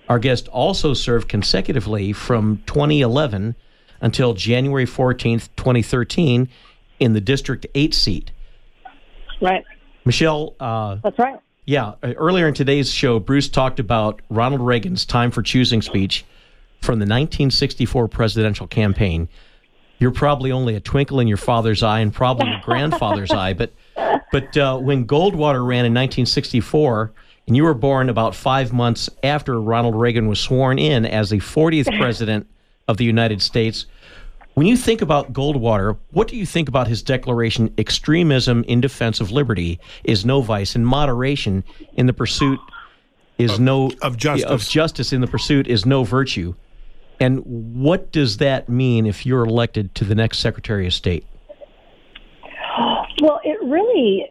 Our 0.09 0.19
guest 0.19 0.49
also 0.49 0.95
served 0.95 1.29
consecutively 1.29 2.13
from 2.13 2.63
2011 2.67 3.55
until 4.01 4.35
January 4.35 4.87
14th, 4.87 5.49
2013, 5.57 6.49
in 7.01 7.13
the 7.15 7.21
District 7.21 7.67
8 7.75 7.95
seat. 7.95 8.31
Right. 9.41 9.65
Michelle, 10.05 10.55
uh, 10.61 10.97
That's 11.03 11.19
right. 11.19 11.39
yeah, 11.65 11.95
uh, 12.03 12.13
earlier 12.17 12.47
in 12.47 12.55
today's 12.55 12.93
show, 12.93 13.19
Bruce 13.19 13.49
talked 13.49 13.81
about 13.81 14.21
Ronald 14.29 14.61
Reagan's 14.61 15.07
time 15.07 15.31
for 15.31 15.43
choosing 15.43 15.81
speech 15.81 16.25
from 16.83 16.99
the 16.99 17.05
1964 17.05 18.09
presidential 18.09 18.67
campaign. 18.67 19.29
You're 19.99 20.11
probably 20.11 20.53
only 20.53 20.75
a 20.75 20.81
twinkle 20.81 21.21
in 21.21 21.29
your 21.29 21.39
father's 21.39 21.83
eye 21.83 22.01
and 22.01 22.13
probably 22.13 22.51
your 22.51 22.61
grandfather's 22.65 23.31
eye, 23.31 23.55
but 23.55 23.73
but 23.97 24.57
uh, 24.57 24.79
when 24.79 25.07
Goldwater 25.07 25.67
ran 25.67 25.85
in 25.85 25.93
1964, 25.93 27.13
and 27.47 27.57
you 27.57 27.65
were 27.65 27.75
born 27.75 28.09
about 28.09 28.35
five 28.35 28.73
months 28.73 29.11
after 29.23 29.61
Ronald 29.61 29.95
Reagan 29.95 30.29
was 30.29 30.41
sworn 30.41 30.79
in 30.79 31.05
as 31.05 31.31
the 31.31 31.39
40th 31.39 31.97
president 31.99 32.47
of 32.89 32.97
the 32.97 33.05
United 33.05 33.43
States, 33.43 33.87
when 34.55 34.67
you 34.67 34.77
think 34.77 35.03
about 35.03 35.33
Goldwater, 35.33 35.99
what 36.13 36.29
do 36.29 36.37
you 36.37 36.47
think 36.47 36.69
about 36.69 36.87
his 36.87 37.03
declaration 37.03 37.75
extremism 37.77 38.65
in 38.65 38.81
defense 38.81 39.21
of 39.21 39.33
liberty 39.33 39.81
is 40.05 40.25
no 40.25 40.41
vice 40.41 40.75
and 40.75 40.87
moderation 40.87 41.65
in 41.95 42.07
the 42.07 42.13
pursuit 42.13 42.61
is 43.37 43.59
no 43.59 43.91
of 44.01 44.17
justice. 44.17 44.49
of 44.49 44.63
justice 44.63 45.13
in 45.13 45.21
the 45.21 45.27
pursuit 45.27 45.67
is 45.67 45.85
no 45.85 46.05
virtue. 46.05 46.55
And 47.19 47.41
what 47.45 48.13
does 48.13 48.37
that 48.39 48.69
mean 48.69 49.07
if 49.07 49.27
you're 49.27 49.45
elected 49.45 49.95
to 49.97 50.05
the 50.05 50.15
next 50.15 50.39
Secretary 50.39 50.87
of 50.87 50.95
State? 50.95 51.25
Well, 53.21 53.41
it 53.45 53.59
really 53.63 54.31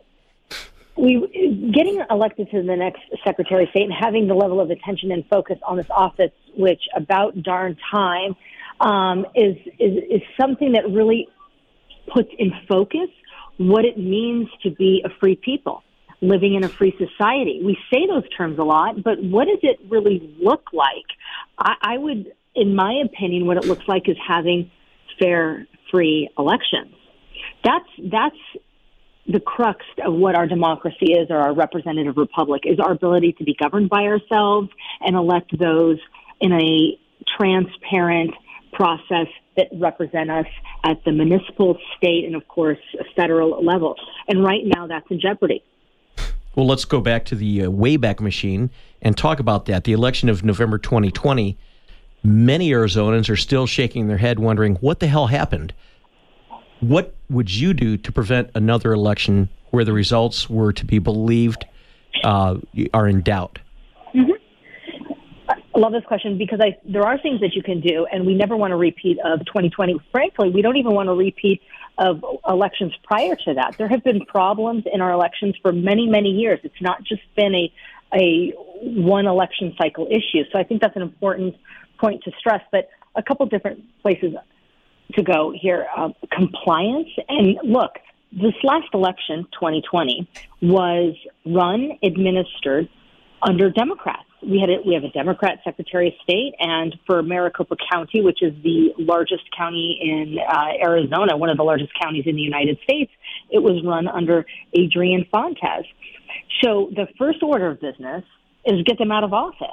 we 0.95 1.71
getting 1.73 2.03
elected 2.09 2.51
to 2.51 2.61
the 2.61 2.75
next 2.75 3.01
Secretary 3.23 3.63
of 3.63 3.69
State 3.71 3.83
and 3.83 3.93
having 3.93 4.27
the 4.27 4.35
level 4.35 4.61
of 4.61 4.69
attention 4.69 5.11
and 5.11 5.25
focus 5.27 5.57
on 5.65 5.77
this 5.77 5.87
office, 5.89 6.31
which 6.55 6.81
about 6.95 7.41
darn 7.41 7.77
time, 7.91 8.35
um, 8.79 9.25
is, 9.35 9.55
is 9.79 9.97
is 10.09 10.21
something 10.39 10.73
that 10.73 10.89
really 10.89 11.27
puts 12.13 12.29
in 12.37 12.51
focus 12.67 13.09
what 13.57 13.85
it 13.85 13.97
means 13.97 14.47
to 14.63 14.71
be 14.71 15.03
a 15.05 15.09
free 15.19 15.35
people 15.35 15.83
living 16.21 16.55
in 16.55 16.63
a 16.63 16.69
free 16.69 16.95
society. 16.97 17.61
We 17.63 17.77
say 17.91 18.07
those 18.07 18.27
terms 18.29 18.57
a 18.57 18.63
lot, 18.63 19.03
but 19.03 19.21
what 19.21 19.45
does 19.47 19.59
it 19.61 19.79
really 19.89 20.35
look 20.41 20.67
like? 20.71 21.05
I, 21.57 21.73
I 21.81 21.97
would, 21.97 22.31
in 22.55 22.75
my 22.75 23.03
opinion, 23.05 23.45
what 23.45 23.57
it 23.57 23.65
looks 23.65 23.83
like 23.87 24.07
is 24.07 24.15
having 24.25 24.71
fair, 25.19 25.67
free 25.91 26.29
elections. 26.37 26.95
That's 27.63 27.89
that's 28.11 28.37
the 29.27 29.39
crux 29.39 29.85
of 30.05 30.13
what 30.13 30.35
our 30.35 30.47
democracy 30.47 31.13
is 31.13 31.29
or 31.29 31.37
our 31.37 31.53
representative 31.53 32.17
republic 32.17 32.63
is 32.65 32.79
our 32.79 32.91
ability 32.91 33.33
to 33.33 33.43
be 33.43 33.55
governed 33.55 33.89
by 33.89 34.03
ourselves 34.03 34.69
and 35.01 35.15
elect 35.15 35.57
those 35.57 35.97
in 36.41 36.51
a 36.51 36.99
transparent 37.37 38.31
process 38.73 39.27
that 39.55 39.67
represent 39.73 40.29
us 40.29 40.47
at 40.83 41.03
the 41.05 41.11
municipal, 41.11 41.77
state, 41.97 42.25
and 42.25 42.35
of 42.35 42.47
course, 42.47 42.79
federal 43.15 43.63
level. 43.63 43.95
And 44.27 44.43
right 44.43 44.63
now 44.65 44.87
that's 44.87 45.09
in 45.09 45.21
jeopardy. 45.21 45.63
Well, 46.55 46.67
let's 46.67 46.85
go 46.85 47.01
back 47.01 47.25
to 47.25 47.35
the 47.35 47.63
uh, 47.63 47.69
Wayback 47.69 48.19
Machine 48.19 48.69
and 49.01 49.17
talk 49.17 49.39
about 49.39 49.65
that. 49.65 49.85
The 49.85 49.93
election 49.93 50.29
of 50.29 50.43
November 50.43 50.77
2020, 50.77 51.57
many 52.23 52.69
Arizonans 52.69 53.29
are 53.29 53.35
still 53.35 53.65
shaking 53.65 54.07
their 54.07 54.17
head 54.17 54.39
wondering 54.39 54.75
what 54.75 54.99
the 54.99 55.07
hell 55.07 55.27
happened. 55.27 55.73
What 56.83 57.15
would 57.29 57.53
you 57.53 57.73
do 57.73 57.95
to 57.97 58.11
prevent 58.11 58.51
another 58.55 58.91
election 58.91 59.47
where 59.71 59.85
the 59.85 59.93
results 59.93 60.49
were 60.49 60.73
to 60.73 60.85
be 60.85 60.99
believed 60.99 61.65
uh, 62.23 62.57
are 62.93 63.07
in 63.07 63.21
doubt? 63.21 63.59
I 64.15 65.79
love 65.79 65.93
this 65.93 66.03
question 66.03 66.37
because 66.37 66.59
I, 66.61 66.77
there 66.85 67.03
are 67.03 67.17
things 67.17 67.39
that 67.39 67.53
you 67.53 67.63
can 67.63 67.79
do, 67.79 68.05
and 68.11 68.25
we 68.25 68.35
never 68.35 68.57
want 68.57 68.73
a 68.73 68.75
repeat 68.75 69.17
of 69.25 69.39
2020. 69.45 69.99
Frankly, 70.11 70.49
we 70.49 70.61
don't 70.61 70.75
even 70.75 70.93
want 70.93 71.07
a 71.07 71.13
repeat 71.13 71.61
of 71.97 72.23
elections 72.47 72.93
prior 73.03 73.35
to 73.45 73.53
that. 73.53 73.75
There 73.77 73.87
have 73.87 74.03
been 74.03 74.25
problems 74.25 74.83
in 74.91 74.99
our 74.99 75.11
elections 75.11 75.55
for 75.61 75.71
many, 75.71 76.07
many 76.07 76.29
years. 76.29 76.59
It's 76.63 76.81
not 76.81 77.03
just 77.03 77.21
been 77.35 77.55
a 77.55 77.73
a 78.15 78.53
one 78.81 79.25
election 79.25 79.73
cycle 79.75 80.05
issue. 80.11 80.43
So 80.51 80.59
I 80.59 80.63
think 80.63 80.81
that's 80.81 80.95
an 80.95 81.01
important 81.01 81.55
point 81.97 82.23
to 82.25 82.31
stress. 82.37 82.61
But 82.71 82.89
a 83.15 83.23
couple 83.23 83.45
different 83.47 83.83
places 84.01 84.35
to 85.15 85.23
go 85.23 85.53
here: 85.59 85.87
uh, 85.95 86.09
compliance 86.31 87.09
and 87.27 87.57
look. 87.63 87.91
This 88.31 88.53
last 88.63 88.87
election, 88.93 89.45
2020, 89.53 90.27
was 90.61 91.15
run, 91.45 91.91
administered 92.01 92.89
under 93.43 93.69
Democrats. 93.69 94.25
We 94.41 94.59
had 94.59 94.69
a, 94.69 94.77
we 94.85 94.93
have 94.95 95.03
a 95.03 95.09
Democrat 95.09 95.59
Secretary 95.63 96.07
of 96.07 96.13
State, 96.23 96.53
and 96.59 96.95
for 97.05 97.21
Maricopa 97.21 97.75
County, 97.91 98.21
which 98.21 98.41
is 98.41 98.53
the 98.63 98.93
largest 98.97 99.43
county 99.55 99.99
in 100.01 100.37
uh, 100.39 100.83
Arizona, 100.83 101.37
one 101.37 101.49
of 101.49 101.57
the 101.57 101.63
largest 101.63 101.91
counties 102.01 102.23
in 102.25 102.35
the 102.35 102.41
United 102.41 102.77
States, 102.83 103.11
it 103.49 103.59
was 103.59 103.81
run 103.85 104.07
under 104.07 104.45
Adrian 104.73 105.25
Fontes. 105.31 105.85
So 106.61 106.89
the 106.95 107.07
first 107.17 107.41
order 107.41 107.69
of 107.69 107.79
business 107.79 108.23
is 108.65 108.83
get 108.85 108.97
them 108.97 109.11
out 109.11 109.23
of 109.23 109.33
office. 109.33 109.67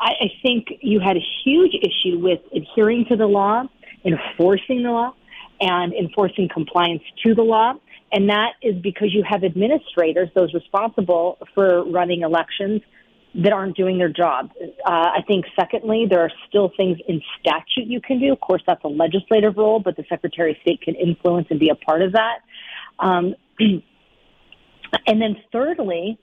I, 0.00 0.12
I 0.20 0.28
think 0.42 0.66
you 0.80 1.00
had 1.00 1.16
a 1.16 1.24
huge 1.44 1.74
issue 1.74 2.18
with 2.18 2.40
adhering 2.54 3.06
to 3.08 3.16
the 3.16 3.26
law, 3.26 3.64
enforcing 4.04 4.82
the 4.82 4.90
law, 4.90 5.14
and 5.60 5.92
enforcing 5.94 6.48
compliance 6.52 7.02
to 7.24 7.34
the 7.34 7.42
law. 7.42 7.74
And 8.12 8.28
that 8.28 8.52
is 8.62 8.74
because 8.82 9.14
you 9.14 9.22
have 9.26 9.44
administrators, 9.44 10.28
those 10.34 10.52
responsible 10.52 11.38
for 11.54 11.84
running 11.84 12.22
elections, 12.22 12.82
that 13.34 13.52
aren't 13.52 13.76
doing 13.76 13.96
their 13.96 14.10
job. 14.10 14.50
Uh, 14.60 14.90
I 14.90 15.22
think, 15.26 15.46
secondly, 15.58 16.06
there 16.08 16.20
are 16.20 16.30
still 16.48 16.70
things 16.76 16.98
in 17.08 17.22
statute 17.40 17.86
you 17.86 18.00
can 18.00 18.20
do. 18.20 18.30
Of 18.32 18.40
course, 18.40 18.62
that's 18.66 18.84
a 18.84 18.88
legislative 18.88 19.56
role, 19.56 19.80
but 19.80 19.96
the 19.96 20.04
Secretary 20.08 20.50
of 20.52 20.58
State 20.60 20.82
can 20.82 20.94
influence 20.94 21.46
and 21.48 21.58
be 21.58 21.70
a 21.70 21.74
part 21.74 22.02
of 22.02 22.12
that. 22.12 22.40
Um, 22.98 23.34
and 23.58 23.82
then, 25.06 25.36
thirdly, 25.50 26.18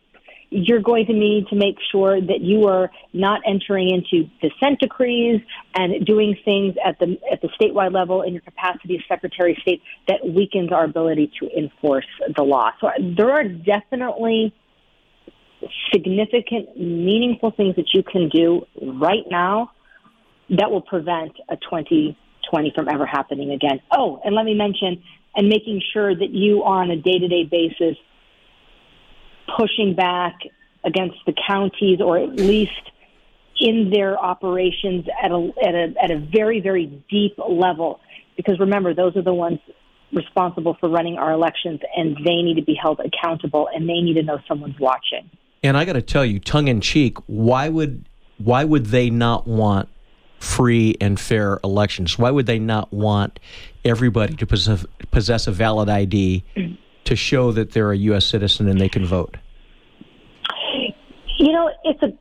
you're 0.52 0.82
going 0.82 1.06
to 1.06 1.14
need 1.14 1.48
to 1.48 1.56
make 1.56 1.76
sure 1.92 2.20
that 2.20 2.42
you 2.42 2.68
are 2.68 2.90
not 3.14 3.42
entering 3.46 3.90
into 3.90 4.28
consent 4.42 4.80
decrees 4.80 5.42
and 5.76 6.06
doing 6.06 6.36
things 6.44 6.76
at 6.84 6.98
the 7.00 7.20
at 7.32 7.42
the 7.42 7.50
statewide 7.60 7.94
level 7.94 8.24
in 8.24 8.34
your 8.34 8.42
capacity 8.42 8.96
as 8.96 9.02
Secretary 9.08 9.52
of 9.52 9.58
State 9.60 9.82
that 10.08 10.28
weakens 10.28 10.72
our 10.72 10.86
ability 10.86 11.32
to 11.40 11.50
enforce 11.56 12.08
the 12.36 12.42
law. 12.42 12.72
So 12.82 12.88
uh, 12.88 12.94
there 13.00 13.32
are 13.32 13.44
definitely 13.44 14.54
significant, 15.94 16.78
meaningful 16.78 17.52
things 17.52 17.76
that 17.76 17.88
you 17.94 18.02
can 18.02 18.30
do 18.30 18.66
right 18.82 19.26
now 19.30 19.72
that 20.50 20.72
will 20.72 20.82
prevent 20.82 21.34
a 21.50 21.58
2020 21.58 22.72
from 22.74 22.90
ever 22.90 23.06
happening 23.06 23.52
again. 23.52 23.80
Oh, 23.92 24.20
and 24.24 24.34
let 24.34 24.46
me 24.46 24.56
mention, 24.56 25.04
and 25.36 25.48
making 25.48 25.82
sure 25.94 26.16
that 26.16 26.32
you 26.32 26.64
are 26.64 26.82
on 26.82 26.90
a 26.90 26.96
day 26.96 27.20
to 27.20 27.28
day 27.28 27.44
basis 27.44 27.98
pushing 29.58 29.96
back 29.96 30.36
against 30.84 31.18
the 31.26 31.34
counties 31.48 32.00
or 32.02 32.18
at 32.18 32.36
least 32.36 32.72
in 33.60 33.90
their 33.90 34.18
operations 34.18 35.06
at 35.22 35.32
a, 35.32 35.52
at 35.66 35.76
a, 35.76 35.94
at 36.02 36.12
a 36.12 36.18
very, 36.18 36.62
very 36.62 36.86
deep 37.10 37.38
level. 37.38 38.00
Because 38.38 38.60
remember, 38.60 38.94
those 38.94 39.16
are 39.18 39.22
the 39.22 39.34
ones 39.34 39.60
responsible 40.14 40.76
for 40.80 40.90
running 40.90 41.18
our 41.18 41.32
elections 41.32 41.80
and 41.96 42.16
they 42.26 42.42
need 42.42 42.56
to 42.56 42.64
be 42.64 42.74
held 42.74 43.00
accountable 43.00 43.70
and 43.74 43.88
they 43.88 44.02
need 44.02 44.16
to 44.16 44.24
know 44.24 44.40
someone's 44.48 44.80
watching. 44.80 45.30
And 45.62 45.78
I 45.78 45.86
got 45.86 45.94
to 45.94 46.02
tell 46.02 46.26
you, 46.26 46.40
tongue 46.40 46.68
in 46.68 46.82
cheek, 46.82 47.18
why 47.28 47.70
would 47.70 48.06
why 48.38 48.64
would 48.64 48.88
they 48.88 49.10
not 49.10 49.46
want 49.46 49.90
free 50.40 50.96
and 51.02 51.20
fair 51.20 51.60
elections? 51.64 52.18
Why 52.18 52.32
would 52.32 52.46
they 52.46 52.60
not 52.60 52.94
want 52.94 53.40
everybody 53.84 54.36
to 54.36 54.48
possess, 54.48 54.86
possess 55.12 55.48
a 55.48 55.52
valid 55.52 55.90
ID 55.90 56.46
to 57.10 57.16
show 57.16 57.52
that 57.52 57.72
they're 57.72 57.92
a 57.92 57.98
U.S. 57.98 58.26
citizen 58.26 58.70
and 58.70 58.80
they 58.80 58.90
can 58.90 59.06
vote? 59.06 59.38
You 61.38 61.52
know, 61.52 61.70
it's 61.84 62.02
a. 62.02 62.14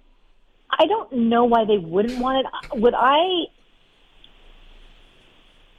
I 0.71 0.87
don't 0.87 1.13
know 1.13 1.45
why 1.45 1.65
they 1.65 1.79
wouldn't 1.79 2.19
want 2.21 2.47
it. 2.47 2.81
Would 2.81 2.95
I? 2.95 3.45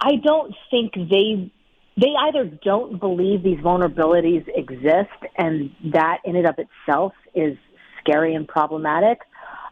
I 0.02 0.16
don't 0.24 0.54
think 0.72 0.94
they 0.94 1.52
they 1.98 2.14
either 2.28 2.46
don't 2.64 3.00
believe 3.00 3.44
these 3.44 3.60
vulnerabilities 3.60 4.46
exist, 4.56 5.10
and 5.38 5.72
that 5.92 6.20
in 6.24 6.36
and 6.36 6.48
of 6.48 6.56
itself 6.58 7.14
is 7.34 7.58
scary 8.00 8.36
and 8.36 8.48
problematic, 8.48 9.20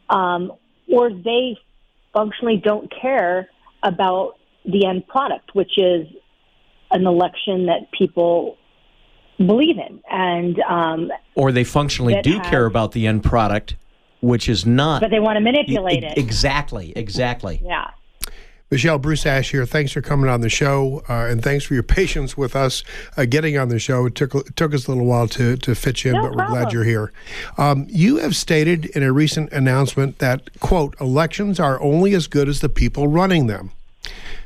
um, 0.10 0.52
or 0.92 1.10
they 1.12 1.58
functionally 2.14 2.58
don't 2.58 2.92
care 3.02 3.50
about 3.84 4.36
the 4.66 4.86
end 4.86 5.08
product, 5.08 5.54
which 5.54 5.78
is 5.78 6.08
an 6.92 7.06
election 7.06 7.68
that 7.68 7.92
people 7.98 8.58
believe 9.38 9.78
in, 9.78 10.02
and 10.10 10.60
um, 10.62 11.12
or 11.36 11.52
they 11.52 11.64
functionally 11.64 12.20
do 12.22 12.40
care 12.42 12.66
about 12.66 12.92
the 12.92 13.08
end 13.08 13.24
product, 13.24 13.76
which 14.22 14.50
is 14.50 14.66
not. 14.66 15.02
But 15.02 15.12
they 15.12 15.20
want 15.20 15.38
to 15.38 15.42
manipulate 15.42 16.04
it. 16.04 16.18
Exactly. 16.18 16.94
Exactly. 16.96 17.62
Yeah. 17.68 17.92
Michelle 18.70 19.00
Bruce 19.00 19.26
Ash 19.26 19.52
here. 19.52 19.66
Thanks 19.66 19.94
for 19.94 20.02
coming 20.02 20.30
on 20.30 20.42
the 20.42 20.50
show, 20.50 21.02
uh, 21.08 21.28
and 21.30 21.42
thanks 21.42 21.64
for 21.64 21.74
your 21.74 21.84
patience 21.98 22.36
with 22.36 22.54
us 22.54 22.84
uh, 23.16 23.24
getting 23.24 23.58
on 23.58 23.70
the 23.70 23.80
show. 23.80 24.06
It 24.06 24.16
took 24.16 24.36
it 24.36 24.56
took 24.58 24.74
us 24.74 24.88
a 24.88 24.92
little 24.92 25.06
while 25.06 25.28
to 25.30 25.56
to 25.56 25.76
fit 25.76 26.04
you 26.04 26.12
in, 26.12 26.18
no 26.18 26.24
but 26.24 26.34
problem. 26.34 26.52
we're 26.52 26.64
glad 26.64 26.74
you're 26.74 26.84
here. 26.84 27.14
Um, 27.58 27.86
you 27.90 28.18
have 28.18 28.36
stated 28.36 28.86
in 28.88 29.04
a 29.04 29.14
recent 29.14 29.52
announcement 29.54 30.20
that 30.20 30.50
quote 30.60 31.00
elections 31.00 31.60
are 31.60 31.82
only 31.82 32.14
as 32.14 32.28
good 32.28 32.50
as 32.50 32.60
the 32.60 32.70
people 32.70 33.08
running 33.08 33.48
them. 33.48 33.72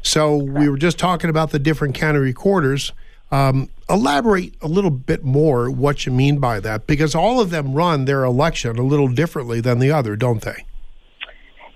So 0.03 0.35
we 0.35 0.69
were 0.69 0.77
just 0.77 0.97
talking 0.97 1.29
about 1.29 1.51
the 1.51 1.59
different 1.59 1.95
county 1.95 2.19
recorders. 2.19 2.91
Um, 3.31 3.69
elaborate 3.89 4.55
a 4.61 4.67
little 4.67 4.91
bit 4.91 5.23
more 5.23 5.69
what 5.69 6.05
you 6.05 6.11
mean 6.11 6.39
by 6.39 6.59
that, 6.59 6.85
because 6.85 7.15
all 7.15 7.39
of 7.39 7.49
them 7.49 7.73
run 7.73 8.05
their 8.05 8.23
election 8.23 8.77
a 8.77 8.83
little 8.83 9.07
differently 9.07 9.61
than 9.61 9.79
the 9.79 9.91
other, 9.91 10.15
don't 10.15 10.41
they? 10.41 10.65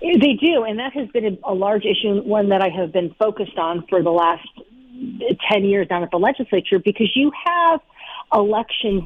They 0.00 0.34
do, 0.34 0.64
and 0.64 0.78
that 0.78 0.92
has 0.92 1.08
been 1.08 1.38
a, 1.42 1.54
large 1.54 1.84
issue, 1.84 2.22
one 2.22 2.50
that 2.50 2.60
I 2.60 2.68
have 2.68 2.92
been 2.92 3.14
focused 3.18 3.58
on 3.58 3.86
for 3.88 4.02
the 4.02 4.10
last 4.10 4.46
10 5.50 5.64
years 5.64 5.88
down 5.88 6.02
at 6.02 6.10
the 6.10 6.18
legislature, 6.18 6.78
because 6.78 7.10
you 7.14 7.32
have 7.46 7.80
elections 8.32 9.04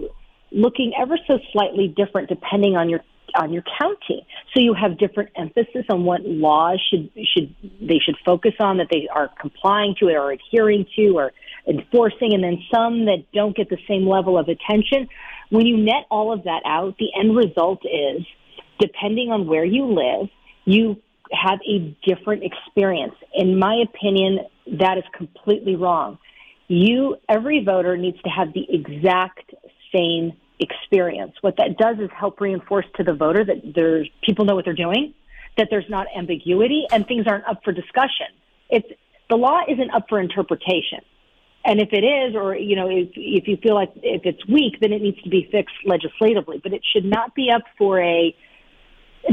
looking 0.50 0.92
ever 1.00 1.16
so 1.26 1.38
slightly 1.52 1.88
different 1.88 2.28
depending 2.28 2.76
on 2.76 2.88
your 2.88 3.00
on 3.36 3.52
your 3.52 3.62
county. 3.78 4.26
So 4.52 4.60
you 4.60 4.74
have 4.74 4.98
different 4.98 5.30
emphasis 5.36 5.84
on 5.88 6.04
what 6.04 6.22
laws 6.22 6.82
should 6.90 7.10
should 7.32 7.54
they 7.80 7.98
should 8.04 8.16
focus 8.24 8.54
on 8.58 8.78
that 8.78 8.88
they 8.90 9.08
are 9.12 9.30
complying 9.40 9.94
to 10.00 10.06
or 10.06 10.32
adhering 10.32 10.86
to 10.96 11.16
or 11.16 11.32
enforcing, 11.66 12.34
and 12.34 12.42
then 12.42 12.58
some 12.72 13.04
that 13.06 13.24
don't 13.32 13.56
get 13.56 13.68
the 13.68 13.78
same 13.88 14.06
level 14.06 14.38
of 14.38 14.48
attention. 14.48 15.08
When 15.50 15.66
you 15.66 15.76
net 15.76 16.06
all 16.10 16.32
of 16.32 16.44
that 16.44 16.62
out, 16.64 16.96
the 16.98 17.08
end 17.18 17.36
result 17.36 17.80
is, 17.84 18.26
depending 18.78 19.30
on 19.30 19.46
where 19.46 19.64
you 19.64 19.86
live, 19.86 20.28
you 20.64 20.96
have 21.32 21.58
a 21.68 21.96
different 22.06 22.42
experience. 22.44 23.14
In 23.34 23.58
my 23.58 23.82
opinion, 23.88 24.40
that 24.78 24.98
is 24.98 25.04
completely 25.16 25.76
wrong. 25.76 26.18
You, 26.68 27.16
every 27.28 27.64
voter 27.64 27.96
needs 27.96 28.20
to 28.22 28.30
have 28.30 28.52
the 28.52 28.66
exact 28.68 29.52
same 29.92 30.32
experience. 30.60 31.32
What 31.40 31.56
that 31.56 31.76
does 31.78 31.98
is 31.98 32.10
help 32.16 32.40
reinforce 32.40 32.86
to 32.96 33.04
the 33.04 33.14
voter 33.14 33.44
that 33.44 33.72
there's 33.74 34.08
people 34.22 34.44
know 34.44 34.54
what 34.54 34.64
they're 34.64 34.74
doing, 34.74 35.14
that 35.56 35.68
there's 35.70 35.88
not 35.88 36.06
ambiguity, 36.16 36.84
and 36.92 37.06
things 37.06 37.26
aren't 37.26 37.46
up 37.46 37.62
for 37.64 37.72
discussion. 37.72 38.28
It's 38.68 38.86
the 39.28 39.36
law 39.36 39.60
isn't 39.68 39.90
up 39.90 40.06
for 40.08 40.20
interpretation. 40.20 41.00
And 41.64 41.80
if 41.80 41.90
it 41.92 42.04
is, 42.04 42.34
or 42.34 42.54
you 42.56 42.74
know, 42.76 42.88
if 42.88 43.10
if 43.14 43.46
you 43.46 43.56
feel 43.58 43.74
like 43.74 43.92
if 43.96 44.22
it's 44.24 44.46
weak, 44.46 44.80
then 44.80 44.92
it 44.92 45.02
needs 45.02 45.20
to 45.22 45.28
be 45.28 45.48
fixed 45.52 45.74
legislatively. 45.84 46.58
But 46.62 46.72
it 46.72 46.82
should 46.92 47.04
not 47.04 47.34
be 47.34 47.50
up 47.50 47.62
for 47.76 48.00
a 48.00 48.34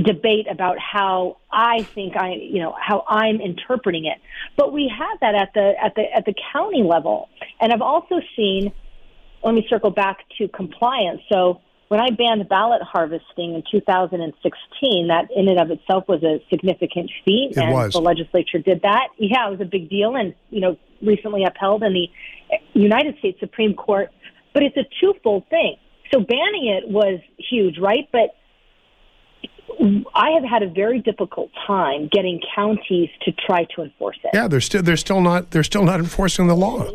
debate 0.04 0.48
about 0.52 0.78
how 0.78 1.38
I 1.50 1.84
think 1.84 2.18
I, 2.18 2.34
you 2.34 2.60
know, 2.60 2.76
how 2.78 3.06
I'm 3.08 3.40
interpreting 3.40 4.06
it. 4.06 4.18
But 4.58 4.74
we 4.74 4.92
have 4.96 5.20
that 5.22 5.36
at 5.36 5.54
the 5.54 5.74
at 5.82 5.96
the 5.96 6.04
at 6.14 6.26
the 6.26 6.34
county 6.52 6.84
level, 6.84 7.30
and 7.62 7.72
I've 7.72 7.82
also 7.82 8.22
seen. 8.36 8.72
Let 9.44 9.54
me 9.54 9.66
circle 9.70 9.92
back 9.92 10.18
to 10.40 10.48
compliance. 10.48 11.22
So 11.32 11.62
when 11.90 12.00
I 12.02 12.10
banned 12.10 12.50
ballot 12.50 12.82
harvesting 12.82 13.54
in 13.54 13.64
2016, 13.72 15.08
that 15.08 15.30
in 15.34 15.48
and 15.48 15.60
of 15.60 15.70
itself 15.72 16.06
was 16.08 16.24
a 16.24 16.44
significant 16.50 17.12
feat, 17.24 17.52
It 17.52 17.58
and 17.58 17.72
was. 17.72 17.94
the 17.94 18.02
legislature 18.02 18.58
did 18.58 18.82
that. 18.82 19.10
Yeah, 19.18 19.48
it 19.48 19.52
was 19.52 19.62
a 19.62 19.70
big 19.70 19.90
deal, 19.90 20.16
and 20.16 20.34
you 20.50 20.60
know, 20.60 20.78
recently 21.02 21.44
upheld 21.44 21.84
in 21.84 21.94
the 21.94 22.08
United 22.74 23.18
States 23.20 23.40
Supreme 23.40 23.74
Court. 23.74 24.10
But 24.54 24.64
it's 24.64 24.78
a 24.78 24.86
twofold 25.00 25.48
thing. 25.50 25.78
So 26.12 26.20
banning 26.20 26.68
it 26.68 26.90
was 26.90 27.20
huge, 27.38 27.78
right? 27.80 28.08
But 28.12 28.36
I 30.16 30.32
have 30.32 30.44
had 30.44 30.64
a 30.64 30.70
very 30.70 31.00
difficult 31.02 31.52
time 31.68 32.10
getting 32.12 32.42
counties 32.56 33.10
to 33.24 33.32
try 33.32 33.66
to 33.76 33.84
enforce 33.84 34.18
it. 34.24 34.32
Yeah, 34.34 34.48
they're 34.48 34.62
still 34.62 34.82
they're 34.82 34.98
still 34.98 35.22
not 35.22 35.52
they're 35.52 35.64
still 35.64 35.84
not 35.84 36.00
enforcing 36.00 36.48
the 36.48 36.56
law. 36.56 36.90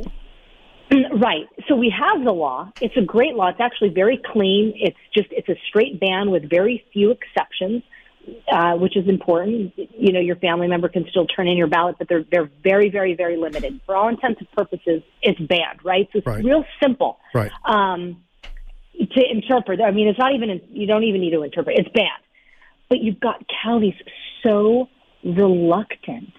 Right. 0.90 1.46
So 1.68 1.76
we 1.76 1.90
have 1.90 2.24
the 2.24 2.32
law. 2.32 2.70
It's 2.80 2.96
a 2.96 3.02
great 3.02 3.34
law. 3.34 3.48
It's 3.48 3.60
actually 3.60 3.90
very 3.90 4.20
clean. 4.32 4.74
It's 4.76 4.98
just 5.14 5.28
it's 5.30 5.48
a 5.48 5.56
straight 5.68 6.00
ban 6.00 6.30
with 6.30 6.48
very 6.50 6.84
few 6.92 7.10
exceptions, 7.10 7.82
uh, 8.50 8.74
which 8.74 8.96
is 8.96 9.08
important. 9.08 9.72
You 9.76 10.12
know, 10.12 10.20
your 10.20 10.37
family 10.37 10.68
member 10.68 10.88
can 10.88 11.06
still 11.11 11.26
turn 11.26 11.48
in 11.48 11.56
your 11.56 11.66
ballot, 11.66 11.96
but 11.98 12.08
they're 12.08 12.24
they're 12.30 12.50
very 12.62 12.90
very 12.90 13.14
very 13.14 13.37
limited. 13.37 13.80
For 13.87 13.96
all 13.96 14.08
intents 14.08 14.40
and 14.40 14.50
purposes, 14.52 15.02
it's 15.22 15.40
banned. 15.40 15.80
Right. 15.85 16.08
So 16.12 16.18
it's 16.18 16.26
Right. 16.26 16.44
real 16.44 16.64
simple 16.82 17.18
Right. 17.35 17.50
um, 17.64 18.22
to 18.98 19.30
interpret. 19.30 19.80
I 19.80 19.90
mean, 19.90 20.08
it's 20.08 20.18
not 20.18 20.35
even 20.35 20.61
you 20.70 20.87
don't 20.87 21.04
even 21.04 21.20
need 21.20 21.32
to 21.32 21.42
interpret. 21.42 21.78
It's 21.78 21.88
banned. 21.90 22.08
But 22.88 23.00
you've 23.00 23.20
got 23.20 23.42
counties 23.64 23.94
so 24.42 24.88
reluctant 25.24 26.32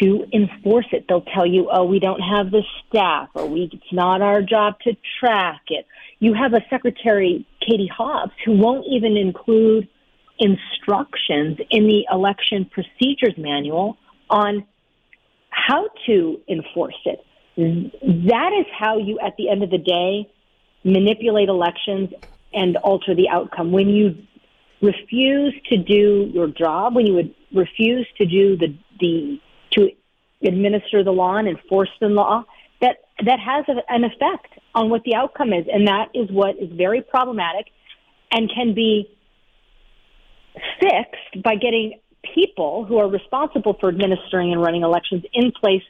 to 0.00 0.26
enforce 0.32 0.86
it. 0.92 1.06
They'll 1.08 1.22
tell 1.22 1.46
you, 1.46 1.68
"Oh, 1.70 1.84
we 1.84 1.98
don't 1.98 2.20
have 2.20 2.50
the 2.50 2.62
staff, 2.88 3.28
or 3.34 3.46
we 3.46 3.70
it's 3.72 3.92
not 3.92 4.22
our 4.22 4.42
job 4.42 4.78
to 4.80 4.96
track 5.18 5.62
it." 5.68 5.86
You 6.20 6.34
have 6.34 6.54
a 6.54 6.60
secretary, 6.70 7.46
Katie 7.60 7.88
Hobbs, 7.88 8.32
who 8.44 8.52
won't 8.52 8.86
even 8.88 9.16
include 9.16 9.88
instructions 10.42 11.58
in 11.70 11.86
the 11.86 12.04
election 12.10 12.68
procedures 12.70 13.34
manual 13.38 13.96
on 14.28 14.66
how 15.50 15.88
to 16.06 16.40
enforce 16.48 16.98
it. 17.04 17.20
That 17.56 18.50
is 18.58 18.66
how 18.76 18.98
you, 18.98 19.18
at 19.24 19.34
the 19.38 19.48
end 19.48 19.62
of 19.62 19.70
the 19.70 19.78
day, 19.78 20.28
manipulate 20.84 21.48
elections 21.48 22.10
and 22.52 22.76
alter 22.78 23.14
the 23.14 23.28
outcome. 23.28 23.70
When 23.70 23.88
you 23.88 24.16
refuse 24.80 25.54
to 25.68 25.76
do 25.76 26.30
your 26.34 26.48
job, 26.48 26.96
when 26.96 27.06
you 27.06 27.14
would 27.14 27.34
refuse 27.54 28.06
to 28.18 28.26
do 28.26 28.56
the, 28.56 28.76
the 28.98 29.38
to 29.72 29.90
administer 30.44 31.04
the 31.04 31.12
law 31.12 31.36
and 31.36 31.46
enforce 31.46 31.90
the 32.00 32.08
law, 32.08 32.44
that 32.80 32.96
that 33.24 33.38
has 33.38 33.64
a, 33.68 33.92
an 33.92 34.04
effect 34.04 34.58
on 34.74 34.90
what 34.90 35.02
the 35.04 35.14
outcome 35.14 35.52
is, 35.52 35.66
and 35.72 35.86
that 35.86 36.08
is 36.14 36.28
what 36.30 36.56
is 36.58 36.70
very 36.72 37.00
problematic 37.00 37.66
and 38.32 38.50
can 38.52 38.74
be 38.74 39.08
fixed 40.80 41.42
by 41.42 41.54
getting 41.56 41.98
people 42.34 42.84
who 42.84 42.98
are 42.98 43.08
responsible 43.08 43.76
for 43.80 43.88
administering 43.88 44.52
and 44.52 44.60
running 44.60 44.82
elections 44.82 45.24
in 45.32 45.52
place 45.52 45.82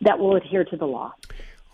that 0.00 0.18
will 0.18 0.36
adhere 0.36 0.64
to 0.64 0.76
the 0.76 0.86
law. 0.86 1.12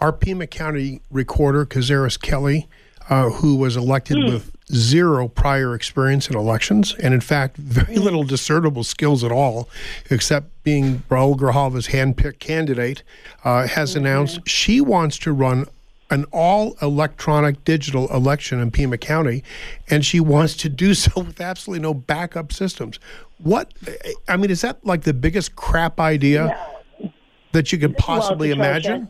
Our 0.01 0.13
Pima 0.13 0.47
County 0.47 1.01
recorder, 1.11 1.65
Cázares-Kelly, 1.65 2.69
uh, 3.09 3.31
who 3.31 3.57
was 3.57 3.77
elected 3.77 4.17
mm. 4.17 4.33
with 4.33 4.51
zero 4.73 5.29
prior 5.29 5.75
experience 5.75 6.29
in 6.29 6.37
elections, 6.37 6.95
and 6.95 7.13
in 7.13 7.21
fact, 7.21 7.57
very 7.57 7.97
little 7.97 8.25
discernible 8.25 8.83
skills 8.83 9.23
at 9.23 9.31
all, 9.31 9.69
except 10.11 10.63
being 10.63 11.03
Raul 11.11 11.37
Grijalva's 11.37 11.89
handpicked 11.89 12.39
candidate, 12.39 13.03
uh, 13.45 13.67
has 13.67 13.91
mm-hmm. 13.91 14.07
announced 14.07 14.49
she 14.49 14.81
wants 14.81 15.19
to 15.19 15.33
run 15.33 15.67
an 16.15 16.25
all 16.33 16.77
electronic 16.81 17.65
digital 17.65 18.09
election 18.15 18.61
in 18.61 18.71
Pima 18.71 18.97
County, 18.97 19.43
and 19.91 20.07
she 20.07 20.21
wants 20.21 20.57
to 20.59 20.69
do 20.69 20.95
so 20.95 21.11
with 21.21 21.41
absolutely 21.41 21.83
no 21.83 21.93
backup 21.93 22.53
systems. 22.53 22.99
What, 23.39 23.75
I 24.29 24.37
mean, 24.37 24.51
is 24.51 24.61
that 24.63 24.85
like 24.87 25.03
the 25.03 25.13
biggest 25.13 25.57
crap 25.57 26.01
idea 26.01 26.57
that 27.53 27.73
you 27.73 27.79
could 27.79 27.97
possibly 27.97 28.51
well, 28.51 28.59
imagine? 28.59 29.09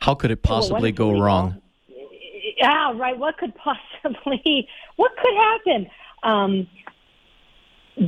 How 0.00 0.14
could 0.14 0.30
it 0.30 0.42
possibly 0.42 0.90
well, 0.92 1.12
go 1.12 1.20
wrong? 1.20 1.60
Yeah, 2.56 2.96
right. 2.96 3.16
What 3.16 3.36
could 3.36 3.54
possibly, 3.54 4.68
what 4.96 5.12
could 5.16 5.34
happen? 5.34 5.90
Um, 6.22 6.66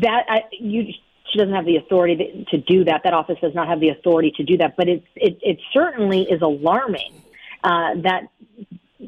that 0.01 0.25
I, 0.29 0.42
you, 0.59 0.87
she 1.31 1.38
doesn't 1.38 1.55
have 1.55 1.66
the 1.66 1.77
authority 1.77 2.16
to, 2.16 2.44
to, 2.57 2.59
do 2.59 2.85
that. 2.85 3.03
That 3.05 3.12
office 3.12 3.37
does 3.40 3.55
not 3.55 3.68
have 3.68 3.81
the 3.81 3.90
authority 3.90 4.33
to 4.37 4.44
do 4.44 4.57
that. 4.59 4.77
But 4.77 4.88
it, 4.88 5.05
it, 5.14 5.38
it 5.42 5.59
certainly 5.73 6.23
is 6.23 6.40
alarming 6.40 7.23
uh, 7.64 7.94
that 8.03 8.29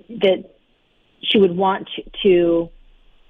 that 0.08 0.50
she 1.22 1.38
would 1.38 1.56
want 1.56 1.88
to, 2.22 2.70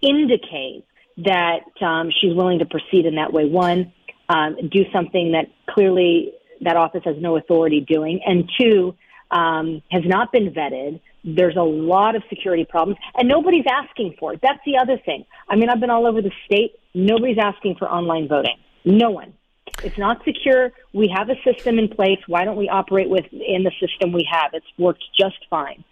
indicate 0.03 0.85
that 1.19 1.61
um, 1.83 2.11
she's 2.21 2.35
willing 2.35 2.59
to 2.59 2.65
proceed 2.65 3.05
in 3.05 3.17
that 3.17 3.33
way. 3.33 3.45
One, 3.45 3.93
um, 4.31 4.57
do 4.71 4.85
something 4.93 5.33
that 5.33 5.47
clearly 5.69 6.33
that 6.63 6.77
office 6.77 7.03
has 7.05 7.17
no 7.19 7.37
authority 7.37 7.81
doing, 7.87 8.21
and 8.25 8.51
two, 8.59 8.95
um, 9.31 9.83
has 9.91 10.03
not 10.07 10.33
been 10.33 10.51
vetted. 10.53 11.01
There's 11.25 11.57
a 11.57 11.63
lot 11.63 12.17
of 12.17 12.23
security 12.29 12.65
problems, 12.65 12.99
and 13.15 13.29
nobody's 13.29 13.67
asking 13.71 14.17
for 14.19 14.33
it. 14.33 14.41
That's 14.43 14.61
the 14.65 14.79
other 14.79 14.99
thing. 15.05 15.27
I 15.49 15.57
mean, 15.57 15.69
I've 15.69 15.81
been 15.81 15.91
all 15.91 16.07
over 16.07 16.23
the 16.23 16.33
state. 16.47 16.77
Nobody's 16.95 17.39
asking 17.39 17.77
for 17.79 17.89
online 17.89 18.29
voting. 18.29 18.57
No 18.85 19.11
one. 19.11 19.35
It's 19.83 19.99
not 19.99 20.23
secure. 20.25 20.73
We 20.93 21.09
have 21.09 21.31
a 21.31 21.41
system 21.43 21.79
in 21.79 21.89
place. 21.89 22.21
Why 22.27 22.45
don't 22.45 22.57
we 22.57 22.69
operate 22.69 23.09
within 23.09 23.65
the 23.65 23.73
system 23.81 24.13
we 24.13 24.29
have? 24.31 24.53
It's 24.55 24.67
worked 24.79 25.05
just 25.19 25.47
fine. 25.49 25.85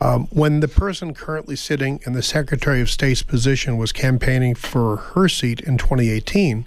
Um, 0.00 0.26
when 0.30 0.60
the 0.60 0.68
person 0.68 1.14
currently 1.14 1.56
sitting 1.56 2.00
in 2.04 2.12
the 2.12 2.22
Secretary 2.22 2.80
of 2.80 2.90
State's 2.90 3.22
position 3.22 3.78
was 3.78 3.92
campaigning 3.92 4.54
for 4.54 4.96
her 4.96 5.28
seat 5.28 5.60
in 5.60 5.78
2018, 5.78 6.66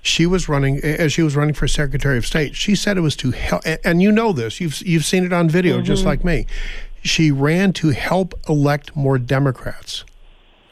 she 0.00 0.26
was 0.26 0.48
running 0.48 0.78
as 0.80 1.12
she 1.12 1.22
was 1.22 1.36
running 1.36 1.54
for 1.54 1.68
Secretary 1.68 2.18
of 2.18 2.26
State. 2.26 2.56
She 2.56 2.74
said 2.74 2.96
it 2.96 3.02
was 3.02 3.14
to 3.16 3.30
help, 3.30 3.62
and 3.84 4.02
you 4.02 4.10
know 4.10 4.32
this. 4.32 4.60
You've 4.60 4.80
you've 4.82 5.04
seen 5.04 5.24
it 5.24 5.32
on 5.32 5.48
video, 5.48 5.76
mm-hmm. 5.76 5.84
just 5.84 6.04
like 6.04 6.24
me. 6.24 6.46
She 7.02 7.30
ran 7.30 7.72
to 7.74 7.90
help 7.90 8.34
elect 8.48 8.96
more 8.96 9.18
Democrats. 9.18 10.04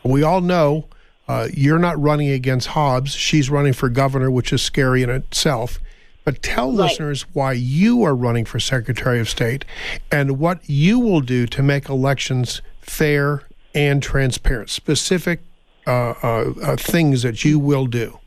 We 0.02 0.22
all 0.22 0.40
know 0.40 0.86
uh, 1.30 1.46
you're 1.54 1.78
not 1.78 1.96
running 2.02 2.28
against 2.28 2.66
Hobbs. 2.68 3.14
She's 3.14 3.48
running 3.48 3.72
for 3.72 3.88
governor, 3.88 4.32
which 4.32 4.52
is 4.52 4.62
scary 4.62 5.04
in 5.04 5.10
itself. 5.10 5.78
But 6.24 6.42
tell 6.42 6.70
right. 6.70 6.88
listeners 6.88 7.22
why 7.32 7.52
you 7.52 8.02
are 8.02 8.16
running 8.16 8.44
for 8.44 8.58
Secretary 8.58 9.20
of 9.20 9.28
State 9.28 9.64
and 10.10 10.40
what 10.40 10.68
you 10.68 10.98
will 10.98 11.20
do 11.20 11.46
to 11.46 11.62
make 11.62 11.88
elections 11.88 12.62
fair 12.80 13.44
and 13.76 14.02
transparent. 14.02 14.70
Specific 14.70 15.38
uh, 15.86 16.14
uh, 16.20 16.52
uh, 16.64 16.76
things 16.76 17.22
that 17.22 17.44
you 17.44 17.60
will 17.60 17.86
do. 17.86 18.18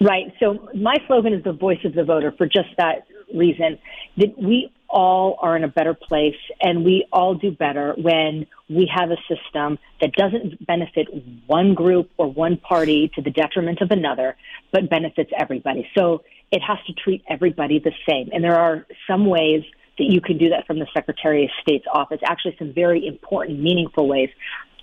Right. 0.00 0.32
So 0.40 0.68
my 0.74 0.96
slogan 1.06 1.34
is 1.34 1.44
the 1.44 1.52
voice 1.52 1.78
of 1.84 1.94
the 1.94 2.02
voter 2.02 2.32
for 2.36 2.46
just 2.46 2.70
that 2.78 3.06
reason. 3.32 3.78
That 4.16 4.36
we 4.36 4.72
all 4.94 5.36
are 5.40 5.56
in 5.56 5.64
a 5.64 5.68
better 5.68 5.92
place 5.92 6.36
and 6.62 6.84
we 6.84 7.04
all 7.12 7.34
do 7.34 7.50
better 7.50 7.94
when 7.98 8.46
we 8.70 8.88
have 8.94 9.10
a 9.10 9.16
system 9.28 9.76
that 10.00 10.12
doesn't 10.12 10.64
benefit 10.64 11.08
one 11.46 11.74
group 11.74 12.08
or 12.16 12.30
one 12.30 12.56
party 12.56 13.10
to 13.16 13.20
the 13.20 13.30
detriment 13.30 13.80
of 13.80 13.90
another, 13.90 14.36
but 14.72 14.88
benefits 14.88 15.32
everybody. 15.36 15.86
So 15.98 16.22
it 16.52 16.62
has 16.62 16.78
to 16.86 16.92
treat 16.92 17.24
everybody 17.28 17.80
the 17.80 17.92
same. 18.08 18.30
And 18.32 18.44
there 18.44 18.56
are 18.56 18.86
some 19.08 19.26
ways 19.26 19.64
that 19.98 20.04
you 20.04 20.20
can 20.20 20.38
do 20.38 20.50
that 20.50 20.66
from 20.66 20.78
the 20.78 20.86
Secretary 20.94 21.44
of 21.44 21.50
State's 21.60 21.86
office, 21.92 22.20
actually, 22.24 22.54
some 22.58 22.72
very 22.72 23.04
important, 23.04 23.60
meaningful 23.60 24.06
ways. 24.06 24.30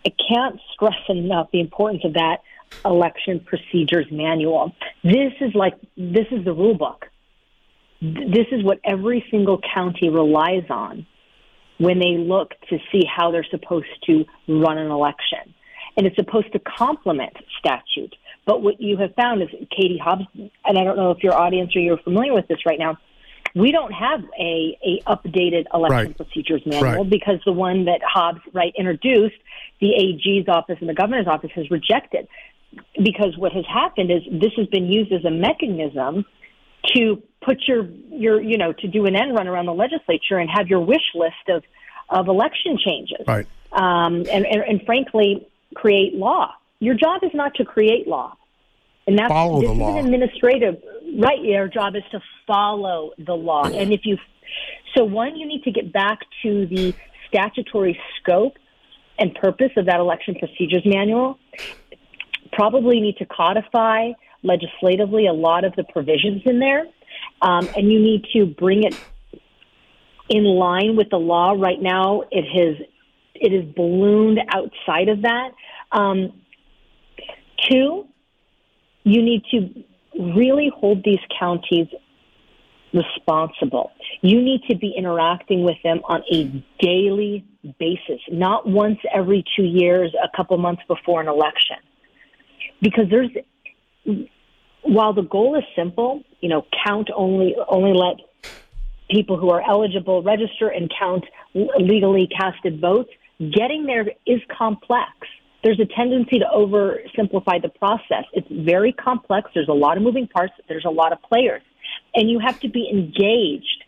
I 0.05 0.11
can't 0.29 0.59
stress 0.73 0.99
enough 1.07 1.49
the 1.51 1.61
importance 1.61 2.03
of 2.03 2.13
that 2.13 2.41
election 2.83 3.39
procedures 3.39 4.07
manual. 4.11 4.73
This 5.03 5.33
is 5.39 5.55
like, 5.55 5.75
this 5.95 6.27
is 6.31 6.43
the 6.43 6.53
rule 6.53 6.75
book. 6.75 7.07
This 8.01 8.47
is 8.51 8.63
what 8.63 8.79
every 8.83 9.23
single 9.29 9.59
county 9.73 10.09
relies 10.09 10.65
on 10.69 11.05
when 11.77 11.99
they 11.99 12.17
look 12.17 12.51
to 12.69 12.77
see 12.91 13.03
how 13.05 13.31
they're 13.31 13.45
supposed 13.49 13.87
to 14.05 14.25
run 14.47 14.77
an 14.77 14.91
election. 14.91 15.53
And 15.97 16.07
it's 16.07 16.15
supposed 16.15 16.51
to 16.53 16.59
complement 16.59 17.33
statute. 17.59 18.15
But 18.45 18.63
what 18.63 18.81
you 18.81 18.97
have 18.97 19.13
found 19.15 19.41
is 19.41 19.49
Katie 19.75 19.99
Hobbs, 20.03 20.25
and 20.33 20.77
I 20.77 20.83
don't 20.83 20.97
know 20.97 21.11
if 21.11 21.23
your 21.23 21.33
audience 21.33 21.75
or 21.75 21.79
you're 21.79 21.97
familiar 21.97 22.33
with 22.33 22.47
this 22.47 22.59
right 22.65 22.79
now, 22.79 22.97
we 23.53 23.71
don't 23.71 23.91
have 23.91 24.21
a, 24.39 24.77
a 24.83 25.01
updated 25.07 25.65
election 25.73 26.07
right. 26.07 26.17
procedures 26.17 26.61
manual 26.65 27.03
right. 27.03 27.09
because 27.09 27.39
the 27.45 27.51
one 27.51 27.85
that 27.85 28.01
Hobbs 28.03 28.39
right 28.53 28.73
introduced, 28.77 29.35
the 29.79 29.93
AG's 29.93 30.47
office 30.47 30.77
and 30.79 30.89
the 30.89 30.93
governor's 30.93 31.27
office 31.27 31.51
has 31.55 31.69
rejected. 31.69 32.27
Because 33.03 33.37
what 33.37 33.51
has 33.51 33.65
happened 33.65 34.11
is 34.11 34.21
this 34.31 34.53
has 34.55 34.67
been 34.67 34.85
used 34.85 35.11
as 35.11 35.25
a 35.25 35.31
mechanism 35.31 36.25
to 36.95 37.21
put 37.41 37.57
your 37.67 37.85
your 38.09 38.41
you 38.41 38.57
know 38.57 38.73
to 38.73 38.87
do 38.87 39.05
an 39.05 39.15
end 39.15 39.35
run 39.35 39.47
around 39.47 39.65
the 39.65 39.73
legislature 39.73 40.37
and 40.37 40.49
have 40.49 40.67
your 40.67 40.79
wish 40.79 41.13
list 41.15 41.49
of 41.49 41.63
of 42.09 42.27
election 42.27 42.77
changes. 42.83 43.25
Right. 43.25 43.47
Um, 43.71 44.25
and, 44.29 44.45
and, 44.45 44.63
and 44.67 44.81
frankly, 44.85 45.47
create 45.73 46.13
law. 46.13 46.53
Your 46.79 46.95
job 46.95 47.23
is 47.23 47.31
not 47.33 47.55
to 47.55 47.65
create 47.65 48.07
law. 48.07 48.35
And 49.07 49.17
that's 49.17 49.29
follow 49.29 49.61
this 49.61 49.69
the 49.69 49.75
law. 49.75 49.97
Is 49.97 50.05
administrative, 50.05 50.83
right? 51.17 51.41
Your 51.41 51.67
job 51.67 51.95
is 51.95 52.03
to 52.11 52.19
follow 52.45 53.11
the 53.17 53.33
law. 53.33 53.63
And 53.63 53.93
if 53.93 54.01
you, 54.03 54.17
so 54.95 55.05
one, 55.05 55.37
you 55.37 55.47
need 55.47 55.63
to 55.63 55.71
get 55.71 55.91
back 55.91 56.19
to 56.43 56.65
the 56.67 56.93
statutory 57.27 57.99
scope 58.19 58.57
and 59.17 59.33
purpose 59.35 59.71
of 59.77 59.85
that 59.85 59.99
election 59.99 60.35
procedures 60.35 60.83
manual. 60.85 61.39
Probably 62.51 62.99
need 62.99 63.17
to 63.17 63.25
codify 63.25 64.11
legislatively 64.43 65.27
a 65.27 65.33
lot 65.33 65.63
of 65.63 65.75
the 65.75 65.83
provisions 65.83 66.41
in 66.45 66.59
there, 66.59 66.85
um, 67.41 67.67
and 67.75 67.91
you 67.91 67.99
need 67.99 68.25
to 68.33 68.45
bring 68.45 68.83
it 68.83 68.95
in 70.29 70.43
line 70.43 70.95
with 70.95 71.09
the 71.09 71.17
law. 71.17 71.53
Right 71.57 71.81
now, 71.81 72.23
it 72.31 72.45
has 72.45 72.87
it 73.35 73.53
is 73.53 73.73
ballooned 73.75 74.39
outside 74.53 75.09
of 75.09 75.23
that. 75.23 75.51
Um, 75.91 76.41
two, 77.69 78.07
you 79.03 79.21
need 79.21 79.43
to 79.51 79.83
really 80.35 80.71
hold 80.75 81.03
these 81.03 81.19
counties 81.39 81.87
responsible. 82.93 83.91
You 84.21 84.41
need 84.41 84.63
to 84.69 84.75
be 84.75 84.93
interacting 84.97 85.63
with 85.63 85.77
them 85.83 86.01
on 86.03 86.21
a 86.31 86.63
daily 86.79 87.45
basis, 87.79 88.19
not 88.29 88.67
once 88.67 88.99
every 89.13 89.43
two 89.55 89.63
years, 89.63 90.13
a 90.21 90.35
couple 90.35 90.57
months 90.57 90.83
before 90.87 91.21
an 91.21 91.27
election. 91.27 91.77
Because 92.81 93.05
there's, 93.09 93.29
while 94.83 95.13
the 95.13 95.23
goal 95.23 95.57
is 95.57 95.63
simple, 95.75 96.23
you 96.39 96.49
know, 96.49 96.65
count 96.85 97.09
only, 97.15 97.55
only 97.67 97.93
let 97.93 98.17
people 99.09 99.37
who 99.37 99.49
are 99.49 99.61
eligible 99.61 100.23
register 100.23 100.67
and 100.67 100.91
count 100.97 101.25
legally 101.53 102.27
casted 102.27 102.79
votes, 102.79 103.09
getting 103.39 103.85
there 103.85 104.05
is 104.25 104.39
complex 104.55 105.11
there's 105.63 105.79
a 105.79 105.85
tendency 105.85 106.39
to 106.39 106.45
oversimplify 106.45 107.61
the 107.61 107.69
process. 107.69 108.25
It's 108.33 108.47
very 108.49 108.93
complex. 108.93 109.51
There's 109.53 109.67
a 109.67 109.73
lot 109.73 109.97
of 109.97 110.03
moving 110.03 110.27
parts. 110.27 110.53
There's 110.67 110.85
a 110.85 110.89
lot 110.89 111.13
of 111.13 111.21
players, 111.21 111.61
and 112.15 112.29
you 112.29 112.39
have 112.39 112.59
to 112.61 112.69
be 112.69 112.89
engaged 112.91 113.83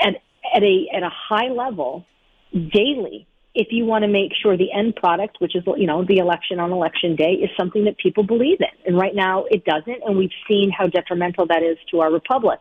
at 0.00 0.14
at 0.54 0.62
a 0.62 0.88
at 0.94 1.02
a 1.02 1.10
high 1.10 1.48
level 1.48 2.06
daily 2.52 3.26
if 3.56 3.68
you 3.70 3.86
want 3.86 4.02
to 4.02 4.08
make 4.08 4.32
sure 4.40 4.54
the 4.56 4.70
end 4.70 4.94
product, 4.96 5.38
which 5.40 5.56
is 5.56 5.64
you 5.78 5.86
know 5.86 6.04
the 6.04 6.18
election 6.18 6.60
on 6.60 6.70
election 6.70 7.16
day, 7.16 7.32
is 7.32 7.50
something 7.58 7.84
that 7.84 7.96
people 7.96 8.22
believe 8.22 8.58
in. 8.60 8.68
And 8.84 8.98
right 8.98 9.14
now 9.14 9.46
it 9.50 9.64
doesn't, 9.64 10.02
and 10.04 10.16
we've 10.16 10.36
seen 10.46 10.70
how 10.70 10.86
detrimental 10.86 11.46
that 11.46 11.62
is 11.62 11.78
to 11.90 12.00
our 12.00 12.12
republic. 12.12 12.60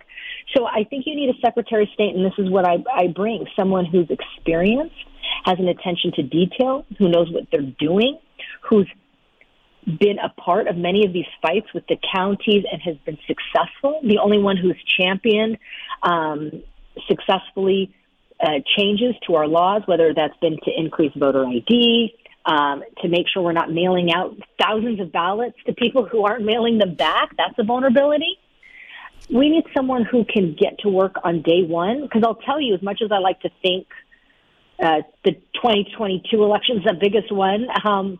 So 0.55 0.65
I 0.65 0.85
think 0.89 1.05
you 1.05 1.15
need 1.15 1.29
a 1.29 1.37
Secretary 1.45 1.83
of 1.83 1.89
State, 1.93 2.15
and 2.15 2.25
this 2.25 2.33
is 2.37 2.49
what 2.49 2.65
I, 2.65 2.77
I 2.91 3.07
bring: 3.07 3.45
someone 3.57 3.85
who's 3.85 4.09
experienced, 4.09 4.95
has 5.43 5.59
an 5.59 5.67
attention 5.67 6.13
to 6.15 6.23
detail, 6.23 6.85
who 6.97 7.09
knows 7.09 7.29
what 7.29 7.43
they're 7.51 7.73
doing, 7.77 8.17
who's 8.61 8.89
been 9.99 10.17
a 10.17 10.29
part 10.41 10.67
of 10.67 10.77
many 10.77 11.05
of 11.05 11.11
these 11.11 11.27
fights 11.41 11.67
with 11.73 11.85
the 11.87 11.97
counties 12.13 12.63
and 12.71 12.81
has 12.81 12.95
been 13.05 13.19
successful. 13.27 13.99
The 14.01 14.17
only 14.17 14.39
one 14.39 14.57
who's 14.57 14.81
championed 14.97 15.57
um, 16.01 16.63
successfully 17.07 17.93
uh, 18.39 18.59
changes 18.77 19.15
to 19.27 19.35
our 19.35 19.47
laws, 19.47 19.83
whether 19.85 20.13
that's 20.13 20.37
been 20.37 20.57
to 20.63 20.71
increase 20.75 21.11
voter 21.15 21.45
ID, 21.45 22.13
um, 22.45 22.83
to 23.01 23.07
make 23.07 23.27
sure 23.33 23.41
we're 23.41 23.53
not 23.53 23.71
mailing 23.71 24.11
out 24.13 24.35
thousands 24.61 24.99
of 24.99 25.11
ballots 25.11 25.57
to 25.65 25.73
people 25.73 26.05
who 26.05 26.23
aren't 26.23 26.45
mailing 26.45 26.77
them 26.77 26.95
back. 26.95 27.35
That's 27.37 27.57
a 27.57 27.63
vulnerability. 27.63 28.37
We 29.29 29.49
need 29.49 29.63
someone 29.75 30.05
who 30.05 30.25
can 30.25 30.55
get 30.59 30.79
to 30.79 30.89
work 30.89 31.15
on 31.23 31.41
day 31.41 31.63
one. 31.63 32.03
Because 32.03 32.23
I'll 32.23 32.35
tell 32.35 32.61
you, 32.61 32.75
as 32.75 32.81
much 32.81 33.01
as 33.03 33.11
I 33.11 33.17
like 33.17 33.39
to 33.41 33.49
think 33.61 33.87
uh, 34.79 35.01
the 35.23 35.31
2022 35.31 36.43
election 36.43 36.77
is 36.77 36.83
the 36.83 36.93
biggest 36.93 37.31
one, 37.31 37.67
um, 37.83 38.19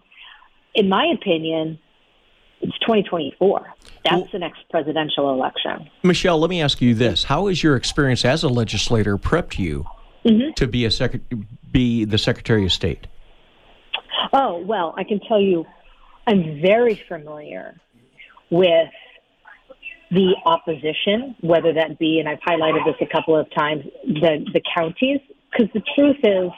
in 0.74 0.90
my 0.90 1.14
opinion, 1.14 1.78
it's 2.62 2.78
2024. 2.80 3.74
That's 4.04 4.16
well, 4.16 4.30
the 4.32 4.40
next 4.40 4.68
presidential 4.72 5.30
election. 5.32 5.90
Michelle, 6.02 6.40
let 6.40 6.50
me 6.50 6.62
ask 6.62 6.82
you 6.82 6.96
this: 6.96 7.26
How 7.26 7.48
has 7.48 7.62
your 7.62 7.76
experience 7.76 8.26
as 8.26 8.44
a 8.44 8.50
legislator 8.50 9.18
prepped 9.18 9.60
you 9.60 9.86
mm-hmm. 10.26 10.52
to 10.56 10.68
be 10.68 10.86
a 10.86 10.92
sec- 10.92 11.22
be 11.72 12.06
the 12.06 12.18
Secretary 12.18 12.66
of 12.66 12.72
State? 12.72 13.08
Oh, 14.34 14.58
well, 14.58 14.94
I 14.98 15.04
can 15.04 15.20
tell 15.20 15.40
you 15.40 15.66
I'm 16.28 16.62
very 16.62 17.02
familiar 17.08 17.80
with 18.50 18.90
the 20.12 20.36
opposition, 20.46 21.36
whether 21.42 21.74
that 21.74 22.00
be, 22.00 22.20
and 22.20 22.30
I've 22.30 22.40
highlighted 22.40 22.86
this 22.86 22.96
a 23.02 23.12
couple 23.12 23.38
of 23.38 23.48
times, 23.54 23.84
the, 24.06 24.46
the 24.54 24.62
counties, 24.76 25.20
because 25.52 25.68
the 25.74 25.82
truth 25.96 26.18
is 26.24 26.52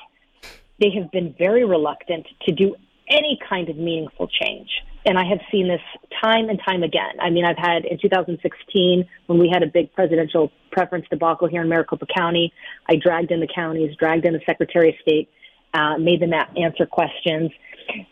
they 0.80 0.92
have 1.00 1.12
been 1.12 1.34
very 1.38 1.66
reluctant 1.66 2.28
to 2.46 2.54
do 2.54 2.76
any 3.10 3.40
kind 3.50 3.70
of 3.70 3.78
meaningful 3.78 4.28
change. 4.28 4.70
And 5.08 5.18
I 5.18 5.24
have 5.24 5.40
seen 5.50 5.70
this 5.70 5.80
time 6.22 6.50
and 6.50 6.60
time 6.68 6.84
again. 6.84 7.16
I 7.22 7.30
mean, 7.30 7.46
I've 7.46 7.58
had 7.58 7.86
in 7.86 7.98
2016, 7.98 9.08
when 9.28 9.40
we 9.40 9.50
had 9.52 9.64
a 9.64 9.68
big 9.68 9.94
presidential 9.94 10.52
preference 10.70 11.06
debacle 11.10 11.48
here 11.48 11.62
in 11.62 11.70
Maricopa 11.70 12.06
County, 12.14 12.52
I 12.90 12.98
dragged 12.98 13.32
in 13.32 13.40
the 13.40 13.48
counties, 13.48 13.96
dragged 13.98 14.26
in 14.26 14.34
the 14.34 14.42
Secretary 14.46 14.90
of 14.90 14.96
State, 15.02 15.30
uh, 15.74 15.98
made 15.98 16.22
them 16.22 16.34
answer 16.34 16.86
questions. 16.86 17.52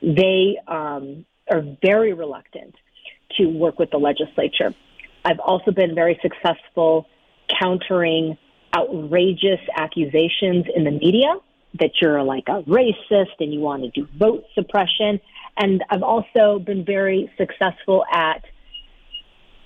They 0.02 0.58
um, 0.70 1.26
are 1.52 1.64
very 1.84 2.14
reluctant 2.14 2.76
to 3.38 3.48
work 3.48 3.78
with 3.78 3.92
the 3.92 3.98
legislature. 3.98 4.74
I've 5.26 5.40
also 5.40 5.72
been 5.72 5.96
very 5.96 6.18
successful 6.22 7.08
countering 7.60 8.38
outrageous 8.74 9.60
accusations 9.76 10.66
in 10.74 10.86
the 10.86 10.92
media 10.92 11.36
that 11.80 11.92
you're 12.02 12.24
like 12.24 12.46
a 12.48 12.62
racist 12.64 13.36
and 13.40 13.54
you 13.54 13.60
want 13.60 13.84
to 13.84 13.90
do 13.90 14.08
vote 14.18 14.46
suppression. 14.54 15.20
And 15.58 15.84
I've 15.90 16.04
also 16.04 16.60
been 16.60 16.84
very 16.86 17.32
successful 17.38 18.06
at 18.12 18.44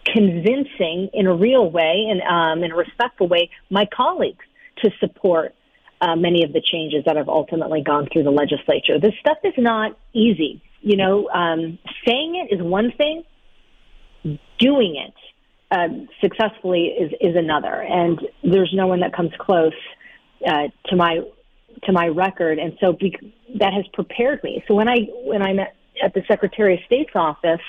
convincing 0.05 1.09
in 1.13 1.27
a 1.27 1.33
real 1.33 1.69
way 1.69 2.07
and 2.09 2.21
um, 2.21 2.63
in 2.63 2.71
a 2.71 2.75
respectful 2.75 3.27
way 3.27 3.49
my 3.69 3.87
colleagues 3.93 4.45
to 4.83 4.91
support 4.99 5.53
uh, 6.01 6.15
many 6.15 6.43
of 6.43 6.53
the 6.53 6.61
changes 6.61 7.03
that 7.05 7.17
have 7.17 7.27
ultimately 7.27 7.81
gone 7.81 8.07
through 8.11 8.23
the 8.23 8.31
legislature. 8.31 8.99
This 8.99 9.13
stuff 9.19 9.37
is 9.43 9.53
not 9.57 9.97
easy. 10.13 10.61
You 10.81 10.95
know, 10.95 11.29
um, 11.29 11.77
saying 12.07 12.47
it 12.49 12.55
is 12.55 12.61
one 12.61 12.93
thing, 12.93 13.23
doing 14.57 14.95
it 14.95 15.13
uh, 15.71 15.89
successfully 16.21 16.85
is, 16.85 17.11
is 17.19 17.35
another. 17.35 17.81
And 17.81 18.19
there's 18.43 18.71
no 18.73 18.87
one 18.87 19.01
that 19.01 19.13
comes 19.13 19.31
close 19.37 19.73
uh, 20.47 20.69
to 20.85 20.95
my 20.95 21.19
to 21.83 21.91
my 21.93 22.07
record, 22.07 22.59
and 22.59 22.73
so 22.81 22.93
be, 22.93 23.15
that 23.59 23.71
has 23.73 23.85
prepared 23.93 24.43
me. 24.43 24.63
So 24.67 24.73
when 24.73 24.89
I 24.89 25.07
when 25.23 25.41
I'm 25.41 25.59
at, 25.59 25.75
at 26.03 26.13
the 26.13 26.21
Secretary 26.27 26.75
of 26.75 26.79
State's 26.85 27.15
office, 27.15 27.61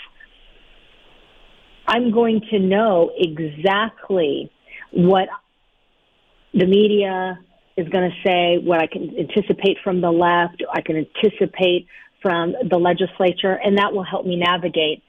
I'm 1.87 2.12
going 2.12 2.40
to 2.51 2.59
know 2.59 3.11
exactly 3.16 4.51
what 4.93 5.29
the 6.53 6.66
media, 6.66 7.38
is 7.77 7.88
going 7.88 8.11
to 8.11 8.29
say, 8.29 8.59
what 8.62 8.81
I 8.81 8.87
can 8.87 9.14
anticipate 9.19 9.79
from 9.83 10.01
the 10.01 10.11
left, 10.11 10.62
I 10.73 10.81
can 10.83 10.97
anticipate 10.97 11.87
from 12.23 12.55
the 12.69 12.77
legislature, 12.77 13.53
and 13.53 13.79
that 13.79 13.93
will 13.93 14.05
help 14.05 14.27
me 14.27 14.37
navigate. 14.37 15.03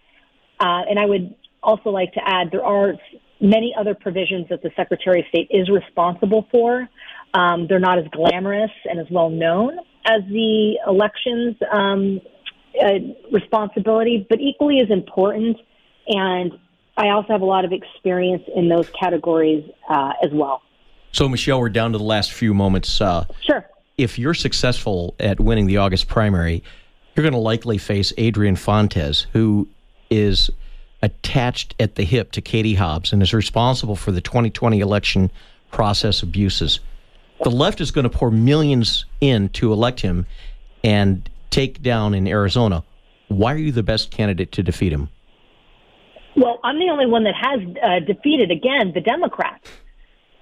Uh, 0.60 0.82
and 0.90 0.98
I 1.00 1.06
would 1.06 1.36
also 1.62 1.90
like 1.90 2.14
to 2.14 2.22
add 2.24 2.50
there 2.52 2.64
are 2.64 2.94
many 3.40 3.74
other 3.78 3.96
provisions 3.96 4.48
that 4.50 4.62
the 4.62 4.72
Secretary 4.76 5.22
of 5.22 5.26
State 5.28 5.48
is 5.50 5.70
responsible 5.70 6.48
for. 6.52 6.88
Um, 7.34 7.68
they're 7.68 7.80
not 7.80 7.98
as 7.98 8.06
glamorous 8.12 8.72
and 8.86 9.00
as 9.00 9.08
well 9.10 9.30
known 9.30 9.80
as 10.06 10.22
the 10.30 10.78
elections 10.88 11.56
um, 11.72 12.22
uh, 12.82 13.00
responsibility, 13.32 14.26
but 14.30 14.40
equally 14.40 14.80
as 14.80 14.90
important. 14.90 15.58
And 16.08 16.58
I 16.98 17.10
also 17.10 17.30
have 17.30 17.42
a 17.42 17.46
lot 17.46 17.66
of 17.66 17.72
experience 17.72 18.44
in 18.56 18.70
those 18.70 18.90
categories 18.90 19.70
uh, 19.90 20.14
as 20.24 20.32
well. 20.32 20.62
So, 21.12 21.28
Michelle, 21.28 21.60
we're 21.60 21.70
down 21.70 21.92
to 21.92 21.98
the 21.98 22.04
last 22.04 22.32
few 22.32 22.54
moments. 22.54 23.02
Uh, 23.02 23.26
sure. 23.42 23.66
If 23.98 24.18
you're 24.18 24.34
successful 24.34 25.16
at 25.20 25.40
winning 25.40 25.68
the 25.68 25.78
August 25.78 26.08
primary, 26.08 26.64
you're 27.16 27.24
going 27.24 27.34
to 27.34 27.40
likely 27.40 27.78
face 27.78 28.14
Adrian 28.18 28.56
Fontes, 28.56 29.28
who 29.34 29.68
is 30.10 30.50
attached 31.02 31.76
at 31.80 31.96
the 31.96 32.04
hip 32.04 32.32
to 32.34 32.42
Katie 32.42 32.76
Hobbs 32.76 33.12
and 33.12 33.22
is 33.22 33.34
responsible 33.34 33.96
for 33.96 34.12
the 34.12 34.22
2020 34.22 34.80
election 34.80 35.32
process 35.72 36.22
abuses. 36.22 36.80
The 37.44 37.50
left 37.50 37.82
is 37.82 37.92
going 37.92 38.04
to 38.04 38.10
pour 38.10 38.30
millions 38.30 39.06
in 39.20 39.50
to 39.50 39.74
elect 39.74 40.02
him 40.02 40.28
and 40.84 41.28
take 41.52 41.82
down 41.82 42.14
in 42.14 42.28
Arizona. 42.28 42.84
Why 43.28 43.54
are 43.54 43.58
you 43.58 43.72
the 43.72 43.84
best 43.84 44.10
candidate 44.10 44.52
to 44.54 44.64
defeat 44.64 44.92
him? 44.92 45.10
Well, 46.36 46.60
I'm 46.64 46.80
the 46.80 46.90
only 46.90 47.06
one 47.06 47.24
that 47.26 47.36
has 47.36 47.60
uh, 47.84 48.00
defeated, 48.00 48.52
again, 48.52 48.94
the 48.94 49.02
Democrats 49.02 49.68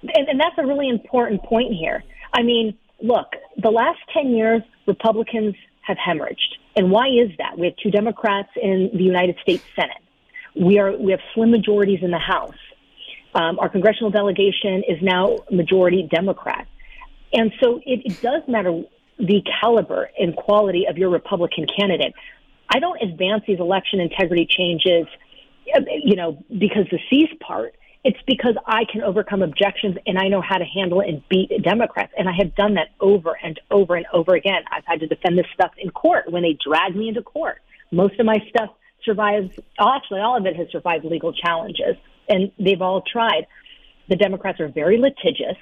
and, 0.02 0.28
and 0.28 0.40
that's 0.40 0.56
a 0.58 0.66
really 0.66 0.88
important 0.88 1.42
point 1.42 1.72
here. 1.72 2.02
I 2.32 2.42
mean, 2.42 2.76
look, 3.02 3.26
the 3.56 3.70
last 3.70 3.98
10 4.14 4.30
years, 4.30 4.62
Republicans 4.86 5.54
have 5.82 5.96
hemorrhaged. 5.96 6.56
And 6.76 6.90
why 6.90 7.08
is 7.08 7.30
that? 7.38 7.58
We 7.58 7.66
have 7.66 7.76
two 7.82 7.90
Democrats 7.90 8.50
in 8.60 8.90
the 8.94 9.02
United 9.02 9.36
States 9.42 9.64
Senate. 9.74 9.96
We 10.54 10.78
are 10.78 10.96
we 10.96 11.12
have 11.12 11.20
slim 11.34 11.50
majorities 11.50 12.00
in 12.02 12.10
the 12.10 12.18
House. 12.18 12.56
Um, 13.34 13.58
our 13.60 13.68
congressional 13.68 14.10
delegation 14.10 14.82
is 14.88 15.00
now 15.00 15.38
majority 15.50 16.08
Democrat, 16.10 16.66
and 17.32 17.52
so 17.62 17.80
it, 17.86 18.02
it 18.04 18.20
does 18.20 18.42
matter 18.48 18.82
the 19.20 19.42
caliber 19.60 20.10
and 20.18 20.34
quality 20.34 20.86
of 20.88 20.98
your 20.98 21.10
Republican 21.10 21.66
candidate. 21.66 22.14
I 22.68 22.78
don't 22.78 23.00
advance 23.02 23.42
these 23.46 23.60
election 23.60 24.00
integrity 24.00 24.46
changes, 24.48 25.06
uh, 25.74 25.80
you 26.02 26.16
know, 26.16 26.42
because 26.48 26.86
the 26.90 26.98
C's 27.10 27.28
part. 27.40 27.74
It's 28.02 28.18
because 28.26 28.54
I 28.66 28.86
can 28.90 29.02
overcome 29.02 29.42
objections 29.42 29.98
and 30.06 30.18
I 30.18 30.28
know 30.28 30.40
how 30.40 30.56
to 30.56 30.64
handle 30.64 31.00
and 31.02 31.22
beat 31.28 31.50
Democrats. 31.62 32.14
And 32.16 32.30
I 32.30 32.32
have 32.38 32.54
done 32.54 32.74
that 32.74 32.88
over 32.98 33.36
and 33.42 33.60
over 33.70 33.94
and 33.94 34.06
over 34.14 34.34
again. 34.34 34.62
I've 34.72 34.86
had 34.86 35.00
to 35.00 35.06
defend 35.06 35.36
this 35.36 35.44
stuff 35.52 35.72
in 35.76 35.90
court 35.90 36.32
when 36.32 36.42
they 36.42 36.56
drag 36.66 36.96
me 36.96 37.08
into 37.08 37.20
court. 37.20 37.60
Most 37.90 38.18
of 38.18 38.24
my 38.24 38.38
stuff 38.48 38.70
survives, 39.04 39.50
actually, 39.78 40.20
all 40.20 40.38
of 40.38 40.46
it 40.46 40.56
has 40.56 40.68
survived 40.70 41.04
legal 41.04 41.34
challenges, 41.34 41.96
and 42.26 42.52
they've 42.58 42.80
all 42.80 43.02
tried. 43.02 43.46
The 44.08 44.16
Democrats 44.16 44.60
are 44.60 44.68
very 44.68 44.98
litigious. 44.98 45.58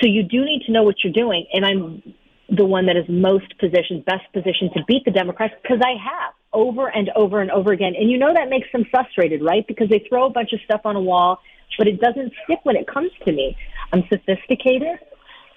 So 0.00 0.06
you 0.06 0.22
do 0.22 0.44
need 0.44 0.62
to 0.66 0.72
know 0.72 0.84
what 0.84 0.96
you're 1.02 1.12
doing. 1.12 1.46
And 1.52 1.64
I'm 1.64 2.14
the 2.48 2.64
one 2.64 2.86
that 2.86 2.96
is 2.96 3.04
most 3.08 3.58
positioned, 3.58 4.04
best 4.04 4.24
positioned 4.32 4.70
to 4.74 4.84
beat 4.86 5.04
the 5.04 5.10
Democrats 5.10 5.54
because 5.62 5.80
I 5.82 5.94
have 6.02 6.32
over 6.52 6.88
and 6.88 7.10
over 7.16 7.40
and 7.40 7.50
over 7.50 7.72
again. 7.72 7.94
And 7.98 8.10
you 8.10 8.18
know 8.18 8.32
that 8.32 8.48
makes 8.48 8.68
them 8.72 8.84
frustrated, 8.90 9.42
right? 9.42 9.66
Because 9.66 9.88
they 9.88 10.04
throw 10.08 10.26
a 10.26 10.30
bunch 10.30 10.52
of 10.52 10.60
stuff 10.64 10.82
on 10.84 10.96
a 10.96 11.00
wall 11.00 11.40
but 11.78 11.86
it 11.86 12.00
doesn't 12.00 12.32
stick 12.44 12.60
when 12.62 12.76
it 12.76 12.86
comes 12.86 13.10
to 13.24 13.32
me. 13.32 13.56
I'm 13.92 14.02
sophisticated 14.08 14.98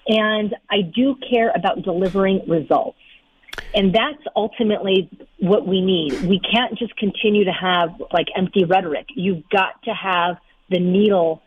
and 0.06 0.54
I 0.70 0.82
do 0.82 1.16
care 1.28 1.52
about 1.54 1.82
delivering 1.82 2.42
results. 2.48 2.98
And 3.74 3.94
that's 3.94 4.22
ultimately 4.34 5.08
what 5.38 5.66
we 5.66 5.80
need. 5.80 6.22
We 6.22 6.40
can't 6.40 6.76
just 6.78 6.96
continue 6.96 7.44
to 7.44 7.52
have 7.52 7.90
like 8.12 8.26
empty 8.36 8.64
rhetoric. 8.64 9.06
You've 9.14 9.48
got 9.50 9.82
to 9.84 9.92
have 9.92 10.36
the 10.68 10.80
needle 10.80 11.42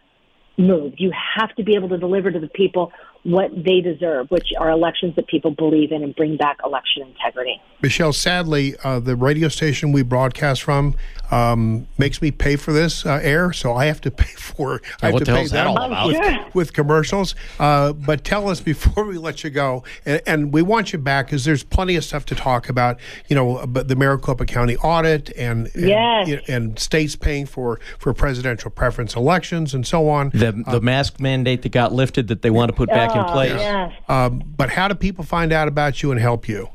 moved. 0.57 0.95
You 0.99 1.11
have 1.37 1.53
to 1.55 1.63
be 1.63 1.75
able 1.75 1.89
to 1.89 1.97
deliver 1.97 2.31
to 2.31 2.39
the 2.39 2.47
people 2.47 2.91
what 3.23 3.51
they 3.55 3.79
deserve, 3.81 4.29
which 4.29 4.49
are 4.59 4.69
elections 4.69 5.15
that 5.15 5.27
people 5.27 5.51
believe 5.51 5.91
in 5.91 6.03
and 6.03 6.15
bring 6.15 6.37
back 6.37 6.57
election 6.63 7.03
integrity. 7.03 7.61
Michelle, 7.81 8.13
sadly, 8.13 8.75
uh, 8.83 8.99
the 8.99 9.15
radio 9.15 9.47
station 9.47 9.91
we 9.91 10.03
broadcast 10.03 10.61
from 10.61 10.95
um, 11.33 11.87
makes 11.97 12.21
me 12.21 12.29
pay 12.29 12.55
for 12.55 12.71
this 12.71 13.05
uh, 13.05 13.19
air, 13.21 13.51
so 13.53 13.73
I 13.73 13.85
have 13.85 14.01
to 14.01 14.11
pay 14.23 14.33
for. 14.33 14.81
I 15.01 15.07
have 15.07 15.13
what 15.13 15.19
to 15.19 15.25
the 15.25 15.37
pay 15.37 15.47
that 15.47 15.67
all 15.67 15.77
about? 15.77 16.07
With, 16.07 16.55
with 16.55 16.73
commercials. 16.73 17.35
Uh, 17.59 17.93
but 17.93 18.23
tell 18.23 18.49
us 18.49 18.61
before 18.61 19.05
we 19.07 19.17
let 19.17 19.43
you 19.43 19.49
go, 19.49 19.83
and, 20.05 20.21
and 20.27 20.53
we 20.53 20.61
want 20.61 20.93
you 20.93 20.99
back 20.99 21.27
because 21.27 21.45
there's 21.45 21.63
plenty 21.63 21.95
of 21.95 22.03
stuff 22.03 22.25
to 22.25 22.35
talk 22.35 22.69
about. 22.69 22.99
You 23.27 23.35
know, 23.35 23.65
the 23.65 23.95
Maricopa 23.95 24.45
County 24.45 24.77
audit 24.77 25.31
and 25.35 25.69
and, 25.73 25.87
yes. 25.87 26.41
and 26.47 26.77
states 26.77 27.15
paying 27.15 27.45
for 27.45 27.79
for 27.97 28.13
presidential 28.13 28.69
preference 28.69 29.15
elections 29.15 29.73
and 29.73 29.85
so 29.87 30.09
on. 30.09 30.29
The 30.29 30.51
the 30.51 30.77
uh, 30.77 30.81
mask 30.81 31.19
mandate 31.19 31.63
that 31.63 31.71
got 31.71 31.93
lifted 31.93 32.27
that 32.27 32.41
they 32.41 32.51
want 32.51 32.69
to 32.69 32.75
put 32.75 32.89
back 32.89 33.11
in 33.11 33.21
oh, 33.21 33.31
place. 33.31 33.51
Yes. 33.51 33.93
Um, 34.07 34.43
but 34.55 34.69
how 34.69 34.87
do 34.87 34.95
people 34.95 35.23
find 35.23 35.51
out 35.51 35.67
about 35.67 36.03
you 36.03 36.11
and 36.11 36.19
help 36.19 36.47
you? 36.47 36.69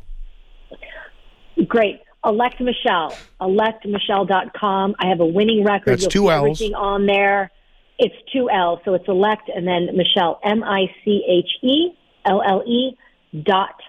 Great. 1.67 2.01
Elect 2.25 2.61
Michelle, 2.61 3.15
electmichelle.com. 3.41 4.97
I 4.99 5.07
have 5.07 5.21
a 5.21 5.27
winning 5.27 5.65
record. 5.65 5.93
That's 5.93 6.03
You'll 6.03 6.11
two 6.11 6.31
L's. 6.31 6.61
Everything 6.61 6.75
on 6.75 7.07
there. 7.07 7.51
It's 7.99 8.15
two 8.33 8.51
L's. 8.51 8.81
So 8.85 8.95
it's 8.95 9.09
elect 9.09 9.49
and 9.55 9.67
then 9.67 9.97
Michelle, 9.97 10.41
M 10.43 10.65
I 10.65 10.87
C 11.05 11.25
H 11.29 11.49
E 11.63 11.97
L 12.25 12.43
L 12.43 12.63
E 12.67 12.97
dot 13.43 13.81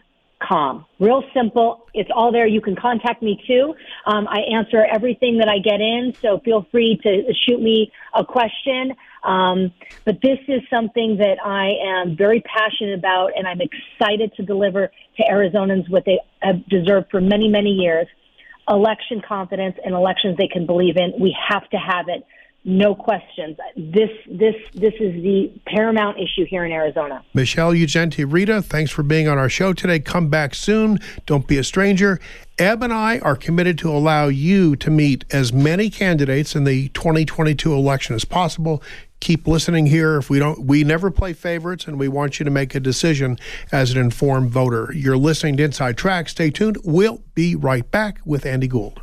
com. 0.41 0.85
Real 0.99 1.23
simple. 1.33 1.87
It's 1.93 2.09
all 2.15 2.31
there. 2.31 2.47
You 2.47 2.61
can 2.61 2.75
contact 2.75 3.21
me 3.21 3.41
too. 3.47 3.73
Um, 4.05 4.27
I 4.27 4.41
answer 4.53 4.85
everything 4.85 5.37
that 5.39 5.49
I 5.49 5.57
get 5.59 5.81
in, 5.81 6.13
so 6.21 6.39
feel 6.39 6.65
free 6.71 6.99
to 7.03 7.33
shoot 7.45 7.61
me 7.61 7.91
a 8.13 8.23
question. 8.23 8.95
Um, 9.23 9.73
but 10.05 10.21
this 10.21 10.39
is 10.47 10.61
something 10.69 11.17
that 11.17 11.37
I 11.43 11.71
am 11.85 12.15
very 12.15 12.41
passionate 12.41 12.97
about, 12.97 13.31
and 13.35 13.47
I'm 13.47 13.59
excited 13.59 14.33
to 14.37 14.43
deliver 14.43 14.91
to 15.17 15.23
Arizonans 15.23 15.89
what 15.89 16.05
they 16.05 16.19
have 16.41 16.65
deserved 16.69 17.07
for 17.11 17.19
many, 17.19 17.49
many 17.49 17.71
years 17.71 18.07
election 18.69 19.21
confidence 19.27 19.75
and 19.83 19.95
elections 19.95 20.37
they 20.37 20.47
can 20.47 20.65
believe 20.65 20.95
in. 20.97 21.19
We 21.19 21.35
have 21.49 21.67
to 21.69 21.77
have 21.77 22.07
it 22.07 22.23
no 22.63 22.93
questions. 22.93 23.57
This 23.75 24.09
this 24.29 24.55
this 24.73 24.93
is 24.99 25.13
the 25.23 25.51
paramount 25.65 26.17
issue 26.17 26.45
here 26.45 26.65
in 26.65 26.71
Arizona. 26.71 27.23
Michelle 27.33 27.71
Ugenti 27.71 28.25
Rita, 28.27 28.61
thanks 28.61 28.91
for 28.91 29.03
being 29.03 29.27
on 29.27 29.37
our 29.37 29.49
show 29.49 29.73
today. 29.73 29.99
Come 29.99 30.29
back 30.29 30.53
soon. 30.53 30.99
Don't 31.25 31.47
be 31.47 31.57
a 31.57 31.63
stranger. 31.63 32.19
Eb 32.57 32.83
and 32.83 32.91
I 32.91 33.19
are 33.19 33.37
committed 33.37 33.77
to 33.79 33.89
allow 33.89 34.27
you 34.27 34.75
to 34.77 34.89
meet 34.89 35.23
as 35.31 35.53
many 35.53 35.89
candidates 35.89 36.55
in 36.55 36.65
the 36.65 36.89
2022 36.89 37.73
election 37.73 38.15
as 38.15 38.25
possible. 38.25 38.83
Keep 39.21 39.47
listening 39.47 39.85
here. 39.85 40.17
If 40.17 40.29
we 40.29 40.39
don't, 40.39 40.65
we 40.65 40.83
never 40.83 41.11
play 41.11 41.33
favorites, 41.33 41.87
and 41.87 41.97
we 41.97 42.07
want 42.07 42.39
you 42.39 42.43
to 42.43 42.51
make 42.51 42.75
a 42.75 42.79
decision 42.79 43.37
as 43.71 43.91
an 43.91 43.97
informed 43.97 44.49
voter. 44.49 44.91
You're 44.93 45.17
listening 45.17 45.57
to 45.57 45.63
Inside 45.63 45.97
Track. 45.97 46.29
Stay 46.29 46.49
tuned. 46.49 46.77
We'll 46.83 47.21
be 47.33 47.55
right 47.55 47.89
back 47.89 48.19
with 48.25 48.45
Andy 48.45 48.67
Gould. 48.67 49.01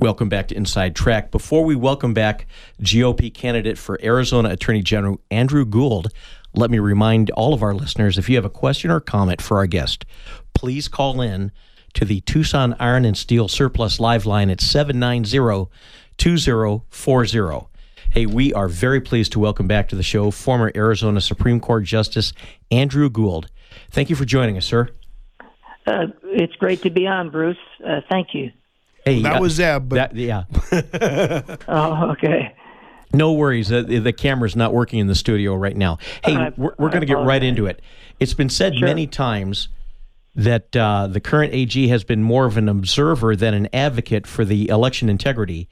Welcome 0.00 0.28
back 0.28 0.46
to 0.48 0.56
Inside 0.56 0.94
Track. 0.94 1.32
Before 1.32 1.64
we 1.64 1.74
welcome 1.74 2.14
back 2.14 2.46
GOP 2.82 3.34
candidate 3.34 3.76
for 3.76 3.98
Arizona 4.02 4.50
Attorney 4.50 4.82
General 4.82 5.20
Andrew 5.30 5.64
Gould, 5.64 6.12
let 6.54 6.70
me 6.70 6.78
remind 6.78 7.30
all 7.30 7.52
of 7.52 7.64
our 7.64 7.74
listeners 7.74 8.16
if 8.16 8.28
you 8.28 8.36
have 8.36 8.44
a 8.44 8.50
question 8.50 8.92
or 8.92 9.00
comment 9.00 9.42
for 9.42 9.56
our 9.58 9.66
guest, 9.66 10.04
please 10.54 10.86
call 10.86 11.20
in 11.20 11.50
to 11.98 12.04
the 12.04 12.20
Tucson 12.20 12.76
Iron 12.78 13.04
and 13.04 13.16
Steel 13.16 13.48
Surplus 13.48 13.98
Live 13.98 14.24
line 14.24 14.50
at 14.50 14.60
790 14.60 15.68
2040. 16.16 17.66
Hey, 18.12 18.24
we 18.24 18.54
are 18.54 18.68
very 18.68 19.00
pleased 19.00 19.32
to 19.32 19.40
welcome 19.40 19.66
back 19.66 19.88
to 19.88 19.96
the 19.96 20.04
show 20.04 20.30
former 20.30 20.70
Arizona 20.76 21.20
Supreme 21.20 21.58
Court 21.58 21.82
Justice 21.82 22.32
Andrew 22.70 23.10
Gould. 23.10 23.50
Thank 23.90 24.10
you 24.10 24.14
for 24.14 24.24
joining 24.24 24.56
us, 24.56 24.64
sir. 24.64 24.90
Uh, 25.88 26.06
it's 26.22 26.54
great 26.54 26.82
to 26.82 26.90
be 26.90 27.04
on, 27.08 27.30
Bruce. 27.30 27.56
Uh, 27.84 28.00
thank 28.08 28.28
you. 28.32 28.52
Hey, 29.04 29.20
That 29.22 29.38
uh, 29.38 29.40
was 29.40 29.58
Eb, 29.58 29.88
but 29.88 29.96
that, 29.96 30.14
yeah. 30.14 30.44
Oh, 31.66 32.12
okay. 32.12 32.54
No 33.12 33.32
worries. 33.32 33.72
Uh, 33.72 33.82
the 33.82 34.12
camera's 34.12 34.54
not 34.54 34.72
working 34.72 35.00
in 35.00 35.08
the 35.08 35.16
studio 35.16 35.56
right 35.56 35.76
now. 35.76 35.98
Hey, 36.24 36.36
I- 36.36 36.52
we're, 36.56 36.74
we're 36.78 36.90
going 36.90 37.00
to 37.00 37.06
get 37.06 37.18
right 37.18 37.42
into 37.42 37.66
it. 37.66 37.82
It's 38.20 38.34
been 38.34 38.50
said 38.50 38.76
Sure. 38.76 38.86
many 38.86 39.08
times 39.08 39.68
that 40.38 40.76
uh, 40.76 41.08
the 41.08 41.20
current 41.20 41.52
AG 41.52 41.88
has 41.88 42.04
been 42.04 42.22
more 42.22 42.46
of 42.46 42.56
an 42.56 42.68
observer 42.68 43.34
than 43.34 43.54
an 43.54 43.68
advocate 43.72 44.24
for 44.24 44.44
the 44.44 44.68
election 44.68 45.08
integrity. 45.08 45.68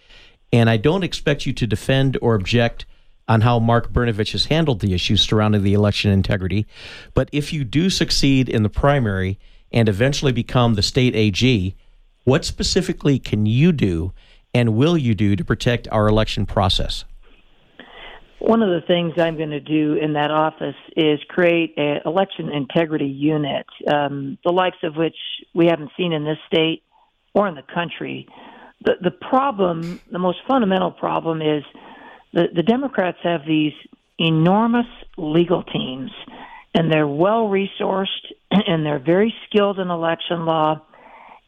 And 0.53 0.69
I 0.69 0.77
don't 0.77 1.05
expect 1.05 1.47
you 1.47 1.53
to 1.53 1.69
defend 1.69 2.19
or 2.21 2.35
object 2.35 2.85
on 3.29 3.43
how 3.43 3.61
Mark 3.61 3.93
Brnovich 3.93 4.33
has 4.33 4.47
handled 4.47 4.81
the 4.81 4.93
issues 4.93 5.21
surrounding 5.21 5.63
the 5.63 5.73
election 5.73 6.11
integrity. 6.11 6.67
But 7.15 7.29
if 7.31 7.53
you 7.53 7.63
do 7.63 7.89
succeed 7.91 8.49
in 8.49 8.65
the 8.65 8.69
primary 8.69 9.39
and 9.71 9.89
eventually 9.89 10.33
become 10.33 10.75
the 10.75 10.83
state 10.83 11.15
AG, 11.15 11.77
what 12.25 12.45
specifically 12.45 13.21
can 13.21 13.47
you 13.47 13.71
do 13.71 14.13
and 14.53 14.75
will 14.75 14.99
you 14.99 15.15
do 15.15 15.37
to 15.37 15.45
protect 15.45 15.87
our 15.93 16.09
election 16.09 16.45
process? 16.45 17.05
One 18.39 18.63
of 18.63 18.69
the 18.69 18.87
things 18.87 19.15
I'm 19.17 19.37
going 19.37 19.51
to 19.51 19.61
do 19.61 19.95
in 19.95 20.13
that 20.13 20.31
office 20.31 20.77
is 20.95 21.19
create 21.29 21.75
an 21.79 22.01
election 22.05 22.51
integrity 22.51 23.07
unit, 23.07 23.67
um, 23.91 24.37
the 24.45 24.53
likes 24.53 24.77
of 24.83 24.95
which 24.95 25.17
we 25.55 25.67
haven't 25.67 25.91
seen 25.97 26.13
in 26.13 26.25
this 26.25 26.39
state 26.47 26.83
or 27.33 27.49
in 27.49 27.55
the 27.55 27.63
country. 27.63 28.29
The, 28.85 28.95
the 29.03 29.11
problem, 29.11 30.01
the 30.13 30.19
most 30.19 30.39
fundamental 30.47 30.91
problem, 30.91 31.41
is 31.41 31.65
the, 32.35 32.45
the 32.55 32.63
Democrats 32.63 33.19
have 33.23 33.41
these 33.47 33.73
enormous 34.19 34.87
legal 35.17 35.63
teams, 35.63 36.11
and 36.75 36.93
they're 36.93 37.09
well 37.09 37.49
resourced 37.49 38.07
and 38.51 38.85
they're 38.85 38.99
very 38.99 39.35
skilled 39.49 39.79
in 39.79 39.89
election 39.89 40.45
law. 40.45 40.83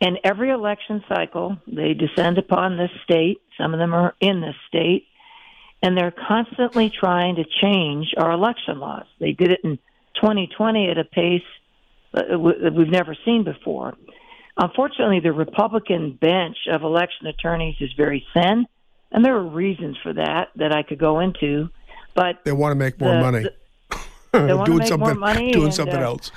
And 0.01 0.19
every 0.25 0.51
election 0.51 1.05
cycle, 1.07 1.59
they 1.67 1.93
descend 1.93 2.39
upon 2.39 2.79
this 2.79 2.91
state. 3.03 3.43
Some 3.61 3.75
of 3.75 3.79
them 3.79 3.93
are 3.93 4.15
in 4.21 4.41
this 4.41 4.55
state 4.69 5.08
and 5.83 5.97
they're 5.97 6.15
constantly 6.27 6.91
trying 6.91 7.37
to 7.37 7.45
change 7.63 8.15
our 8.17 8.33
election 8.33 8.79
laws. 8.79 9.07
They 9.21 9.33
did 9.33 9.53
it 9.53 9.61
in 9.63 9.79
2020 10.17 10.91
at 10.91 10.99
a 10.99 11.05
pace 11.05 11.43
uh, 12.15 12.23
that 12.63 12.73
we've 12.75 12.89
never 12.89 13.17
seen 13.25 13.45
before. 13.45 13.95
Unfortunately, 14.57 15.21
the 15.21 15.33
Republican 15.33 16.19
bench 16.21 16.57
of 16.71 16.83
election 16.83 17.29
attorneys 17.29 17.77
is 17.81 17.91
very 17.97 18.27
thin, 18.35 18.67
and 19.13 19.25
there 19.25 19.37
are 19.37 19.45
reasons 19.47 19.97
for 20.03 20.13
that 20.15 20.49
that 20.57 20.73
I 20.73 20.83
could 20.83 20.99
go 20.99 21.21
into. 21.21 21.69
But 22.15 22.45
they 22.45 22.53
want 22.53 22.73
to 22.73 22.77
make 22.77 22.99
more 23.01 23.13
the- 23.13 23.21
money. 23.21 23.45
they 24.33 24.53
wanna 24.55 24.65
doing 24.65 24.79
make 24.79 24.99
more 24.99 25.09
something, 25.09 25.19
money 25.19 25.53
doing 25.53 25.67
and, 25.67 25.75
something 25.75 25.97
uh, 25.97 26.03
else. 26.03 26.33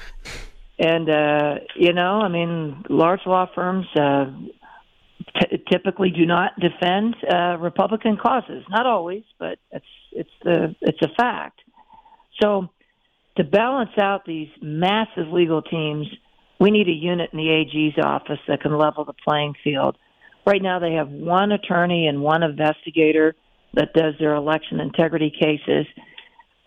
and 0.77 1.09
uh, 1.09 1.55
you 1.75 1.93
know, 1.93 2.21
I 2.21 2.27
mean, 2.27 2.85
large 2.89 3.21
law 3.25 3.49
firms 3.55 3.87
uh, 3.95 4.25
t- 5.39 5.63
typically 5.71 6.09
do 6.09 6.25
not 6.25 6.51
defend 6.59 7.15
uh, 7.29 7.57
Republican 7.57 8.17
causes. 8.17 8.63
Not 8.69 8.85
always, 8.85 9.23
but 9.39 9.59
it's 9.71 9.85
it's 10.11 10.29
the 10.43 10.75
it's 10.81 11.01
a 11.01 11.09
fact. 11.17 11.59
So 12.41 12.69
to 13.37 13.43
balance 13.43 13.91
out 13.99 14.25
these 14.25 14.49
massive 14.61 15.27
legal 15.31 15.61
teams, 15.61 16.07
we 16.59 16.71
need 16.71 16.87
a 16.87 16.91
unit 16.91 17.29
in 17.33 17.37
the 17.37 17.49
AG's 17.49 17.97
office 18.03 18.39
that 18.47 18.61
can 18.61 18.77
level 18.77 19.05
the 19.05 19.13
playing 19.13 19.55
field. 19.63 19.97
Right 20.45 20.61
now, 20.61 20.79
they 20.79 20.93
have 20.93 21.09
one 21.09 21.51
attorney 21.51 22.07
and 22.07 22.21
one 22.21 22.43
investigator 22.43 23.35
that 23.73 23.93
does 23.93 24.15
their 24.19 24.35
election 24.35 24.79
integrity 24.79 25.31
cases. 25.31 25.85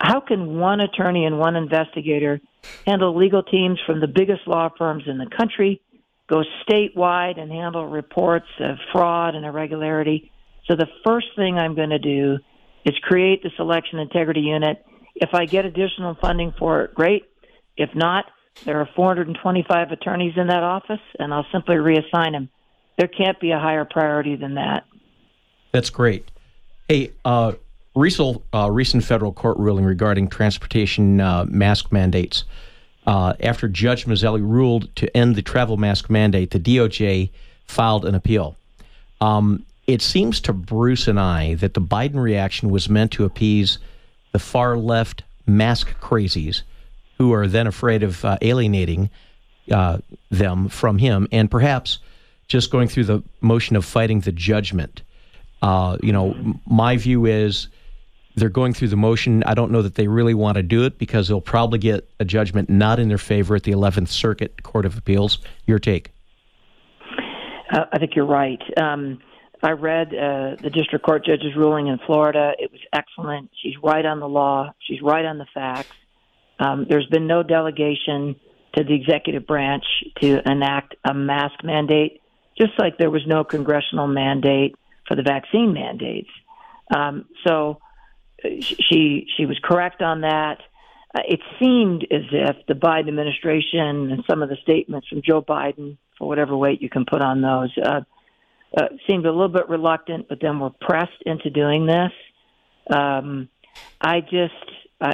How 0.01 0.21
can 0.21 0.59
one 0.59 0.81
attorney 0.81 1.25
and 1.25 1.39
one 1.39 1.57
investigator 1.57 2.41
handle 2.87 3.17
legal 3.17 3.43
teams 3.43 3.79
from 3.87 4.01
the 4.01 4.07
biggest 4.07 4.47
law 4.47 4.71
firms 4.77 5.05
in 5.07 5.19
the 5.19 5.27
country, 5.27 5.81
go 6.29 6.43
statewide 6.69 7.39
and 7.39 7.51
handle 7.51 7.87
reports 7.87 8.47
of 8.61 8.77
fraud 8.93 9.35
and 9.35 9.45
irregularity? 9.45 10.31
So 10.67 10.77
the 10.77 10.89
first 11.05 11.29
thing 11.37 11.59
I'm 11.59 11.75
going 11.75 11.91
to 11.91 11.99
do 11.99 12.39
is 12.85 12.95
create 13.03 13.43
this 13.43 13.53
election 13.59 13.99
integrity 13.99 14.41
unit. 14.41 14.85
If 15.15 15.31
I 15.33 15.47
get 15.47 15.65
additional 15.65 16.17
funding 16.21 16.53
for 16.59 16.83
it, 16.83 16.95
great. 16.95 17.25
If 17.77 17.91
not, 17.95 18.25
there 18.65 18.81
are 18.81 18.89
425 18.95 19.91
attorneys 19.91 20.35
in 20.37 20.47
that 20.47 20.63
office, 20.63 21.01
and 21.19 21.35
I'll 21.35 21.47
simply 21.53 21.77
reassign 21.77 22.33
them. 22.33 22.49
There 22.99 23.09
can't 23.09 23.39
be 23.41 23.51
a 23.51 23.59
higher 23.59 23.85
priority 23.85 24.37
than 24.37 24.55
that. 24.55 24.85
That's 25.73 25.91
great. 25.91 26.31
Hey, 26.89 27.13
uh, 27.25 27.55
recent, 27.97 28.43
uh, 28.53 28.71
recent 28.71 29.05
federal 29.05 29.33
court 29.33 29.59
ruling 29.59 29.85
regarding 29.85 30.29
transportation 30.29 31.21
uh, 31.21 31.45
mask 31.49 31.91
mandates. 31.91 32.45
Uh, 33.07 33.35
after 33.41 33.69
Judge 33.69 34.07
Mizelle 34.07 34.41
ruled 34.41 34.95
to 34.97 35.15
end 35.17 35.37
the 35.37 35.43
travel 35.43 35.77
mask 35.77 36.09
mandate, 36.09 36.51
the 36.51 36.61
DOJ 36.61 37.31
filed 37.67 38.05
an 38.05 38.15
appeal. 38.15 38.57
Um, 39.21 39.65
it 39.87 40.01
seems 40.01 40.41
to 40.41 40.53
Bruce 40.53 41.07
and 41.09 41.21
I 41.21 41.55
that 41.55 41.75
the 41.75 41.81
Biden 41.81 42.17
reaction 42.17 42.71
was 42.71 42.89
meant 42.89 43.13
to 43.13 43.25
appease 43.25 43.79
the 44.33 44.39
far 44.39 44.77
left 44.77 45.23
mask 45.47 45.99
crazies 46.01 46.63
who 47.19 47.33
are 47.33 47.47
then 47.47 47.67
afraid 47.67 48.03
of 48.03 48.25
uh, 48.25 48.39
alienating 48.41 49.11
uh, 49.71 49.99
them 50.31 50.69
from 50.69 50.99
him 50.99 51.29
and 51.31 51.51
perhaps 51.51 51.99
just 52.49 52.71
going 52.71 52.89
through 52.89 53.05
the 53.05 53.23
motion 53.41 53.77
of 53.77 53.85
fighting 53.85 54.21
the 54.21 54.33
judgment. 54.33 55.03
Uh, 55.63 55.97
you 56.03 56.13
know, 56.13 56.35
my 56.67 56.97
view 56.97 57.25
is 57.27 57.69
they're 58.37 58.49
going 58.49 58.73
through 58.73 58.89
the 58.89 58.97
motion. 58.97 59.43
I 59.45 59.55
don't 59.55 59.71
know 59.71 59.83
that 59.83 59.95
they 59.95 60.09
really 60.09 60.35
want 60.35 60.57
to 60.57 60.63
do 60.63 60.85
it 60.85 60.99
because 60.99 61.29
they'll 61.29 61.41
probably 61.41 61.79
get 61.79 62.09
a 62.19 62.25
judgment 62.25 62.69
not 62.69 62.99
in 62.99 63.09
their 63.09 63.19
favor 63.19 63.55
at 63.55 63.63
the 63.63 63.73
11th 63.73 64.09
Circuit 64.09 64.63
Court 64.63 64.85
of 64.85 64.99
Appeals. 64.99 65.39
Your 65.67 65.79
take? 65.79 66.11
Uh, 67.73 67.85
I 67.93 67.99
think 67.99 68.15
you're 68.17 68.27
right. 68.27 68.61
Um, 68.77 69.19
I 69.63 69.71
read 69.71 70.09
uh, 70.09 70.57
the 70.63 70.71
district 70.73 71.05
court 71.05 71.25
judge's 71.25 71.57
ruling 71.57 71.87
in 71.87 71.99
Florida. 72.07 72.53
It 72.59 72.71
was 72.71 72.81
excellent. 72.93 73.51
She's 73.63 73.75
right 73.83 74.05
on 74.05 74.21
the 74.21 74.29
law. 74.29 74.75
She's 74.81 75.01
right 75.01 75.25
on 75.25 75.39
the 75.39 75.47
facts. 75.55 75.95
Um, 76.59 76.87
there's 76.89 77.07
been 77.07 77.27
no 77.27 77.43
delegation 77.43 78.37
to 78.77 78.85
the 78.85 78.95
executive 78.95 79.47
branch 79.47 79.85
to 80.21 80.41
enact 80.49 80.97
a 81.05 81.15
mask 81.15 81.65
mandate, 81.65 82.21
just 82.59 82.73
like 82.79 82.99
there 82.99 83.11
was 83.11 83.23
no 83.27 83.45
congressional 83.45 84.07
mandate 84.07 84.75
for 85.09 85.17
the 85.17 85.23
vaccine 85.23 85.73
mandates. 85.73 86.31
Um, 86.95 87.27
so 87.47 87.79
she 88.61 89.27
she 89.37 89.47
was 89.47 89.59
correct 89.63 90.03
on 90.03 90.23
that. 90.23 90.59
Uh, 91.15 91.21
it 91.29 91.41
seemed 91.61 92.07
as 92.11 92.23
if 92.33 92.57
the 92.67 92.75
Biden 92.75 93.09
administration 93.09 94.11
and 94.11 94.25
some 94.29 94.43
of 94.43 94.49
the 94.49 94.57
statements 94.63 95.09
from 95.09 95.23
Joe 95.23 95.43
Biden, 95.43 95.97
for 96.19 96.27
whatever 96.29 96.57
weight 96.57 96.83
you 96.83 96.91
can 96.91 97.05
put 97.05 97.23
on 97.23 97.41
those, 97.41 97.71
uh, 97.79 98.01
uh, 98.77 98.89
seemed 99.09 99.25
a 99.25 99.31
little 99.31 99.49
bit 99.49 99.69
reluctant, 99.69 100.29
but 100.29 100.39
then 100.41 100.59
were 100.59 100.71
pressed 100.81 101.23
into 101.25 101.51
doing 101.51 101.87
this. 101.87 102.11
Um, 102.91 103.49
I 104.01 104.21
just, 104.21 104.53
uh, 105.01 105.13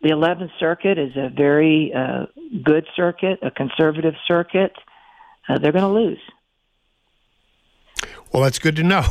the 0.00 0.08
11th 0.08 0.50
Circuit 0.58 0.98
is 0.98 1.14
a 1.16 1.28
very 1.28 1.92
uh, 1.94 2.26
good 2.64 2.86
circuit, 2.96 3.38
a 3.42 3.50
conservative 3.50 4.14
circuit. 4.26 4.72
Uh, 5.48 5.58
they're 5.58 5.72
going 5.72 5.82
to 5.82 5.88
lose. 5.88 6.18
Well, 8.32 8.42
that's 8.42 8.58
good 8.58 8.76
to 8.76 8.82
know. 8.82 9.04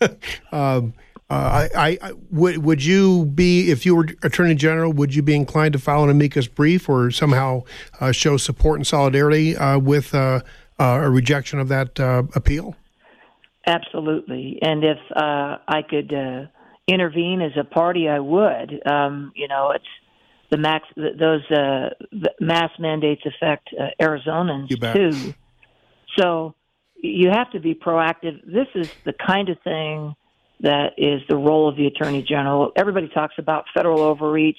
um, 0.52 0.94
uh, 1.32 1.66
I, 1.74 1.98
I, 2.02 2.12
would 2.30 2.58
would 2.58 2.84
you 2.84 3.24
be 3.24 3.70
if 3.70 3.86
you 3.86 3.96
were 3.96 4.06
Attorney 4.22 4.54
General? 4.54 4.92
Would 4.92 5.14
you 5.14 5.22
be 5.22 5.34
inclined 5.34 5.72
to 5.72 5.78
file 5.78 6.04
an 6.04 6.10
amicus 6.10 6.46
brief 6.46 6.90
or 6.90 7.10
somehow 7.10 7.62
uh, 8.00 8.12
show 8.12 8.36
support 8.36 8.78
and 8.78 8.86
solidarity 8.86 9.56
uh, 9.56 9.78
with 9.78 10.14
uh, 10.14 10.40
uh, 10.78 10.84
a 10.84 11.08
rejection 11.08 11.58
of 11.58 11.68
that 11.68 11.98
uh, 11.98 12.24
appeal? 12.34 12.76
Absolutely, 13.66 14.58
and 14.60 14.84
if 14.84 14.98
I 15.16 15.80
could 15.88 16.12
intervene 16.86 17.40
as 17.40 17.52
a 17.58 17.64
party, 17.64 18.10
I 18.10 18.18
would. 18.18 18.82
Um, 18.86 19.32
you 19.34 19.48
know, 19.48 19.70
it's 19.70 19.84
the 20.50 20.58
max; 20.58 20.86
those 20.96 21.48
mass 22.40 22.72
mandates 22.78 23.22
affect 23.24 23.70
Arizonans 23.98 24.68
too. 24.68 25.32
So 26.18 26.54
you 27.02 27.30
have 27.30 27.50
to 27.52 27.60
be 27.60 27.74
proactive. 27.74 28.44
This 28.44 28.68
is 28.74 28.92
the 29.06 29.14
kind 29.14 29.48
of 29.48 29.56
thing 29.64 30.14
that 30.62 30.92
is 30.96 31.20
the 31.28 31.36
role 31.36 31.68
of 31.68 31.76
the 31.76 31.86
attorney 31.86 32.22
general. 32.22 32.72
Everybody 32.76 33.08
talks 33.08 33.34
about 33.38 33.64
federal 33.74 34.00
overreach. 34.00 34.58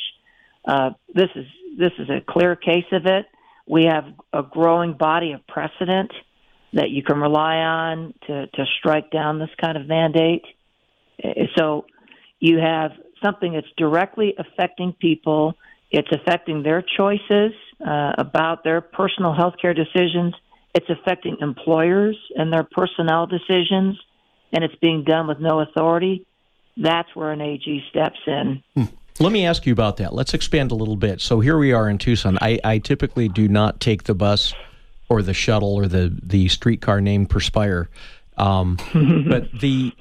Uh, 0.65 0.91
this 1.13 1.29
is 1.35 1.45
this 1.77 1.91
is 1.97 2.09
a 2.09 2.21
clear 2.21 2.55
case 2.55 2.85
of 2.91 3.05
it. 3.05 3.25
We 3.65 3.85
have 3.85 4.05
a 4.31 4.43
growing 4.43 4.93
body 4.93 5.31
of 5.31 5.45
precedent 5.47 6.11
that 6.73 6.89
you 6.89 7.03
can 7.03 7.19
rely 7.19 7.57
on 7.57 8.13
to 8.27 8.47
to 8.47 8.65
strike 8.79 9.11
down 9.11 9.39
this 9.39 9.49
kind 9.59 9.77
of 9.77 9.87
mandate. 9.87 10.43
Uh, 11.23 11.29
so 11.57 11.85
you 12.39 12.59
have 12.59 12.91
something 13.23 13.53
that's 13.53 13.67
directly 13.77 14.35
affecting 14.37 14.93
people. 14.93 15.55
It's 15.89 16.09
affecting 16.11 16.63
their 16.63 16.81
choices 16.97 17.53
uh, 17.85 18.13
about 18.17 18.63
their 18.63 18.81
personal 18.81 19.33
health 19.33 19.55
care 19.61 19.73
decisions. 19.73 20.33
It's 20.75 20.89
affecting 20.89 21.37
employers 21.39 22.17
and 22.35 22.51
their 22.51 22.67
personnel 22.69 23.27
decisions 23.27 23.97
and 24.53 24.63
it's 24.63 24.75
being 24.75 25.03
done 25.03 25.27
with 25.27 25.39
no 25.39 25.59
authority, 25.59 26.25
that's 26.77 27.13
where 27.15 27.31
an 27.31 27.41
AG 27.41 27.83
steps 27.89 28.19
in. 28.25 28.63
Hmm. 28.75 28.83
Let 29.19 29.31
me 29.31 29.45
ask 29.45 29.65
you 29.65 29.73
about 29.73 29.97
that. 29.97 30.13
Let's 30.13 30.33
expand 30.33 30.71
a 30.71 30.75
little 30.75 30.95
bit. 30.95 31.21
So 31.21 31.39
here 31.39 31.57
we 31.57 31.71
are 31.71 31.89
in 31.89 31.97
Tucson. 31.97 32.37
I, 32.41 32.59
I 32.63 32.77
typically 32.79 33.27
do 33.27 33.47
not 33.47 33.79
take 33.79 34.03
the 34.03 34.15
bus 34.15 34.53
or 35.09 35.21
the 35.21 35.33
shuttle 35.33 35.75
or 35.75 35.87
the, 35.87 36.17
the 36.23 36.47
streetcar 36.47 37.01
named 37.01 37.29
Perspire. 37.29 37.89
Um, 38.37 38.77
but 39.29 39.51
the 39.59 39.93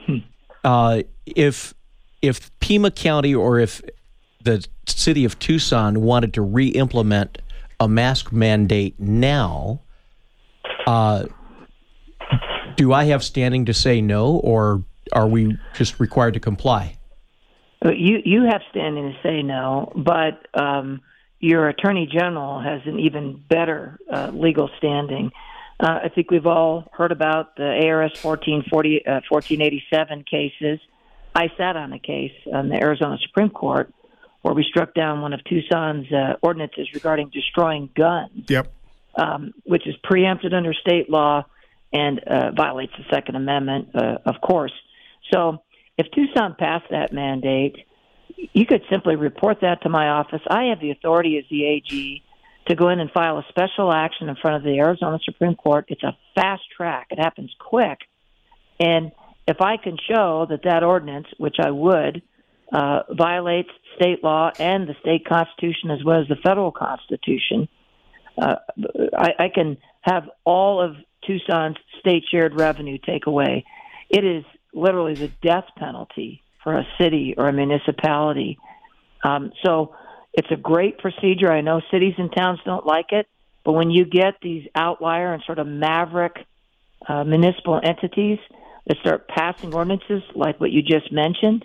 uh, 0.65 1.03
if 1.27 1.75
if 2.23 2.59
Pima 2.61 2.91
County 2.91 3.35
or 3.35 3.59
if 3.59 3.83
the 4.43 4.67
city 4.87 5.25
of 5.25 5.39
Tucson 5.39 6.01
wanted 6.01 6.35
to 6.35 6.43
re-implement 6.43 7.39
a 7.81 7.89
mask 7.89 8.33
mandate 8.33 8.99
now, 8.99 9.81
uh, 10.87 11.27
do 12.83 12.93
I 12.93 13.05
have 13.05 13.23
standing 13.23 13.67
to 13.67 13.75
say 13.75 14.01
no, 14.01 14.39
or 14.39 14.83
are 15.13 15.29
we 15.29 15.57
just 15.73 16.01
required 16.01 16.35
to 16.35 16.41
comply? 16.41 16.99
Uh, 17.85 17.93
you 17.93 18.19
you 18.25 18.43
have 18.51 18.61
standing 18.71 19.13
to 19.13 19.19
say 19.23 19.41
no, 19.41 19.93
but 19.95 20.45
um, 20.61 21.01
your 21.39 21.69
attorney 21.69 22.09
general 22.13 22.61
has 22.61 22.81
an 22.87 22.99
even 22.99 23.41
better 23.49 24.01
uh, 24.13 24.33
legal 24.35 24.69
standing. 24.79 25.31
Uh, 25.79 26.01
I 26.05 26.09
think 26.09 26.33
we've 26.33 26.47
all 26.47 26.89
heard 26.93 27.13
about 27.13 27.55
the 27.55 27.87
ARS 27.87 28.13
1440, 28.21 29.07
uh, 29.07 29.21
1487 29.29 30.25
cases. 30.25 30.81
I 31.37 31.47
sat 31.57 31.77
on 31.77 31.93
a 31.93 32.01
case 32.01 32.35
on 32.53 32.69
the 32.69 32.83
Arizona 32.83 33.17
Supreme 33.25 33.51
Court 33.51 33.95
where 34.43 34.55
we 34.55 34.65
struck 34.69 34.93
down 34.93 35.23
one 35.23 35.33
of 35.33 35.41
Tucson's 35.45 36.13
uh, 36.13 36.35
ordinances 36.43 36.89
regarding 36.95 37.31
destroying 37.31 37.91
guns. 37.95 38.45
Yep. 38.49 38.73
Um, 39.15 39.53
which 39.65 39.87
is 39.87 39.95
preempted 40.03 40.55
under 40.55 40.73
state 40.73 41.11
law 41.11 41.45
and 41.93 42.21
uh, 42.21 42.51
violates 42.53 42.93
the 42.97 43.05
Second 43.11 43.37
Amendment, 43.37 43.89
uh, 43.95 44.19
of 44.25 44.41
course. 44.41 44.73
So 45.33 45.63
if 45.99 46.07
Tucson 46.15 46.57
passed 46.59 46.87
that 46.91 47.13
mandate, 47.13 47.77
you 48.53 48.67
could 48.67 48.83
simply 48.91 49.17
report 49.17 49.59
that 49.61 49.83
to 49.83 49.89
my 49.89 50.09
office. 50.09 50.41
I 50.49 50.65
have 50.65 50.81
the 50.81 50.91
authority 50.91 51.39
as 51.39 51.45
the 51.51 51.65
AG 51.65 52.23
to 52.69 52.75
go 52.75 52.89
in 52.89 53.01
and 53.01 53.11
file 53.11 53.39
a 53.39 53.45
special 53.49 53.93
action 53.93 54.29
in 54.29 54.37
front 54.37 54.57
of 54.57 54.63
the 54.63 54.79
Arizona 54.79 55.19
Supreme 55.25 55.55
Court. 55.55 55.85
It's 55.89 56.03
a 56.03 56.17
fast 56.35 56.63
track. 56.77 57.09
It 57.11 57.19
happens 57.19 57.55
quick. 57.59 57.99
And 58.79 59.13
if 59.47 59.61
I 59.61 59.77
can 59.77 59.97
show 60.09 60.47
that 60.49 60.61
that 60.65 60.83
ordinance, 60.83 61.27
which 61.39 61.57
I 61.61 61.71
would, 61.71 62.23
uh, 62.73 63.01
violates 63.11 63.69
state 63.97 64.25
law 64.25 64.51
and 64.59 64.89
the 64.89 64.95
state 65.01 65.27
constitution 65.27 65.91
as 65.91 66.03
well 66.05 66.23
as 66.23 66.29
the 66.29 66.37
federal 66.37 66.73
constitution, 66.73 67.69
uh, 68.41 68.57
I, 69.17 69.31
I 69.39 69.49
can 69.55 69.77
have 70.01 70.25
all 70.45 70.81
of 70.81 70.97
Tucson's 71.27 71.77
state 72.01 72.25
shared 72.31 72.55
revenue 72.55 72.99
take 72.99 73.27
away. 73.27 73.65
It 74.09 74.25
is 74.25 74.45
literally 74.75 75.15
the 75.15 75.29
death 75.43 75.67
penalty 75.77 76.43
for 76.63 76.75
a 76.75 76.87
city 76.99 77.35
or 77.37 77.49
a 77.49 77.53
municipality. 77.53 78.59
Um, 79.23 79.53
so 79.65 79.95
it's 80.33 80.51
a 80.51 80.57
great 80.57 80.99
procedure. 80.99 81.53
I 81.53 81.61
know 81.61 81.81
cities 81.91 82.15
and 82.19 82.33
towns 82.33 82.61
don't 82.65 82.87
like 82.87 83.13
it, 83.13 83.27
but 83.65 83.73
when 83.73 83.91
you 83.91 84.05
get 84.05 84.35
these 84.43 84.67
outlier 84.75 85.33
and 85.33 85.43
sort 85.45 85.59
of 85.59 85.67
maverick 85.67 86.37
uh, 87.09 87.25
municipal 87.25 87.81
entities 87.83 88.39
that 88.87 88.97
start 88.99 89.29
passing 89.29 89.75
ordinances 89.75 90.23
like 90.35 90.61
what 90.61 90.71
you 90.71 90.83
just 90.83 91.13
mentioned, 91.13 91.65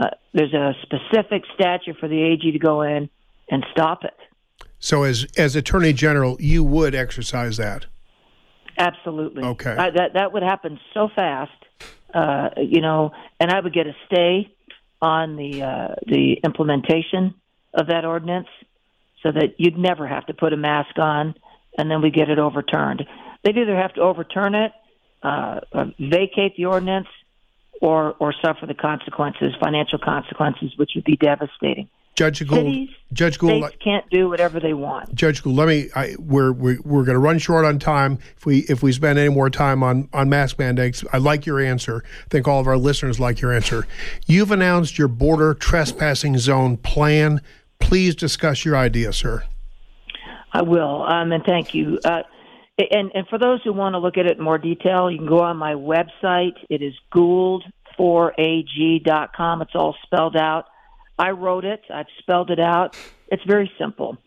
uh, 0.00 0.10
there's 0.32 0.54
a 0.54 0.74
specific 0.82 1.42
statute 1.54 1.96
for 1.98 2.08
the 2.08 2.20
AG 2.22 2.50
to 2.50 2.58
go 2.58 2.82
in 2.82 3.08
and 3.50 3.64
stop 3.72 4.04
it. 4.04 4.14
So, 4.80 5.02
as 5.02 5.26
as 5.36 5.56
Attorney 5.56 5.92
General, 5.92 6.36
you 6.40 6.62
would 6.62 6.94
exercise 6.94 7.56
that. 7.56 7.86
Absolutely. 8.78 9.42
Okay. 9.42 9.76
I, 9.76 9.90
that 9.90 10.12
that 10.14 10.32
would 10.32 10.42
happen 10.42 10.78
so 10.94 11.08
fast. 11.14 11.52
uh, 12.12 12.50
you 12.56 12.80
know, 12.80 13.12
and 13.38 13.50
I 13.50 13.60
would 13.60 13.74
get 13.74 13.86
a 13.86 13.94
stay 14.06 14.52
on 15.00 15.36
the 15.36 15.62
uh, 15.62 15.94
the 16.06 16.34
implementation 16.44 17.34
of 17.74 17.88
that 17.88 18.04
ordinance, 18.04 18.48
so 19.22 19.30
that 19.30 19.54
you'd 19.58 19.78
never 19.78 20.06
have 20.06 20.26
to 20.26 20.34
put 20.34 20.52
a 20.52 20.56
mask 20.56 20.98
on, 20.98 21.34
and 21.76 21.90
then 21.90 22.00
we 22.00 22.10
get 22.10 22.30
it 22.30 22.38
overturned. 22.38 23.04
They'd 23.44 23.56
either 23.56 23.76
have 23.76 23.94
to 23.94 24.00
overturn 24.00 24.54
it, 24.54 24.72
uh, 25.22 25.60
vacate 25.98 26.56
the 26.56 26.64
ordinance, 26.64 27.08
or 27.80 28.14
or 28.18 28.32
suffer 28.42 28.66
the 28.66 28.74
consequences, 28.74 29.54
financial 29.60 29.98
consequences, 29.98 30.72
which 30.76 30.92
would 30.94 31.04
be 31.04 31.16
devastating. 31.16 31.88
Judge 32.18 32.44
Gould, 32.48 32.58
Cities, 32.58 32.90
Judge 33.12 33.38
Gould, 33.38 33.72
can't 33.78 34.04
do 34.10 34.28
whatever 34.28 34.58
they 34.58 34.74
want. 34.74 35.14
Judge 35.14 35.40
Gould, 35.40 35.54
let 35.54 35.68
me. 35.68 35.88
I, 35.94 36.16
we're 36.18 36.50
we're, 36.50 36.80
we're 36.82 37.04
going 37.04 37.14
to 37.14 37.20
run 37.20 37.38
short 37.38 37.64
on 37.64 37.78
time. 37.78 38.18
If 38.36 38.44
we 38.44 38.64
if 38.68 38.82
we 38.82 38.90
spend 38.90 39.20
any 39.20 39.32
more 39.32 39.48
time 39.48 39.84
on 39.84 40.08
on 40.12 40.28
mask 40.28 40.58
mandates, 40.58 41.04
I 41.12 41.18
like 41.18 41.46
your 41.46 41.60
answer. 41.60 42.02
I 42.24 42.28
think 42.28 42.48
all 42.48 42.58
of 42.58 42.66
our 42.66 42.76
listeners 42.76 43.20
like 43.20 43.40
your 43.40 43.52
answer. 43.52 43.86
You've 44.26 44.50
announced 44.50 44.98
your 44.98 45.06
border 45.06 45.54
trespassing 45.54 46.38
zone 46.38 46.78
plan. 46.78 47.40
Please 47.78 48.16
discuss 48.16 48.64
your 48.64 48.76
idea, 48.76 49.12
sir. 49.12 49.44
I 50.52 50.62
will, 50.62 51.04
um, 51.04 51.30
and 51.30 51.44
thank 51.44 51.72
you. 51.74 52.00
Uh, 52.04 52.24
and, 52.78 53.12
and 53.14 53.28
for 53.28 53.38
those 53.38 53.62
who 53.62 53.72
want 53.72 53.94
to 53.94 54.00
look 54.00 54.16
at 54.16 54.26
it 54.26 54.38
in 54.38 54.42
more 54.42 54.58
detail, 54.58 55.08
you 55.08 55.18
can 55.18 55.28
go 55.28 55.38
on 55.38 55.56
my 55.56 55.74
website. 55.74 56.56
It 56.68 56.82
is 56.82 56.94
gould4ag.com. 57.14 59.62
It's 59.62 59.76
all 59.76 59.94
spelled 60.02 60.36
out. 60.36 60.64
I 61.18 61.30
wrote 61.30 61.64
it. 61.64 61.82
I've 61.92 62.06
spelled 62.18 62.50
it 62.50 62.60
out. 62.60 62.96
It's 63.28 63.42
very 63.44 63.70
simple. 63.78 64.18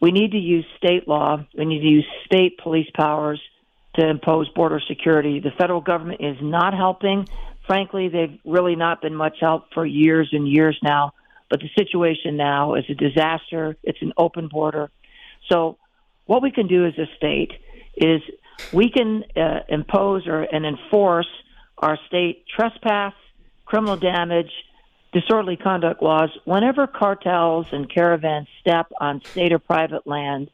We 0.00 0.12
need 0.12 0.32
to 0.32 0.38
use 0.38 0.64
state 0.76 1.08
law. 1.08 1.44
We 1.56 1.64
need 1.64 1.80
to 1.80 1.86
use 1.86 2.06
state 2.24 2.58
police 2.58 2.88
powers 2.94 3.40
to 3.96 4.08
impose 4.08 4.48
border 4.50 4.80
security. 4.86 5.40
The 5.40 5.50
federal 5.58 5.80
government 5.80 6.20
is 6.20 6.36
not 6.40 6.74
helping. 6.74 7.28
Frankly, 7.66 8.08
they've 8.08 8.38
really 8.44 8.76
not 8.76 9.02
been 9.02 9.14
much 9.14 9.38
help 9.40 9.72
for 9.74 9.84
years 9.84 10.28
and 10.32 10.48
years 10.48 10.78
now. 10.82 11.12
But 11.50 11.60
the 11.60 11.68
situation 11.76 12.36
now 12.36 12.74
is 12.74 12.84
a 12.88 12.94
disaster. 12.94 13.76
It's 13.82 14.00
an 14.02 14.12
open 14.16 14.48
border. 14.48 14.90
So, 15.50 15.78
what 16.26 16.42
we 16.42 16.50
can 16.50 16.66
do 16.66 16.84
as 16.86 16.92
a 16.98 17.06
state 17.16 17.52
is 17.96 18.20
we 18.72 18.90
can 18.90 19.24
uh, 19.34 19.60
impose 19.68 20.26
or 20.26 20.42
and 20.42 20.66
enforce 20.66 21.28
our 21.78 21.98
state 22.06 22.44
trespass, 22.54 23.14
criminal 23.64 23.96
damage, 23.96 24.50
disorderly 25.12 25.56
conduct 25.56 26.02
laws 26.02 26.30
whenever 26.44 26.86
cartels 26.86 27.66
and 27.72 27.92
caravans 27.92 28.48
step 28.60 28.86
on 29.00 29.22
state 29.24 29.52
or 29.52 29.58
private 29.58 30.06
land. 30.06 30.50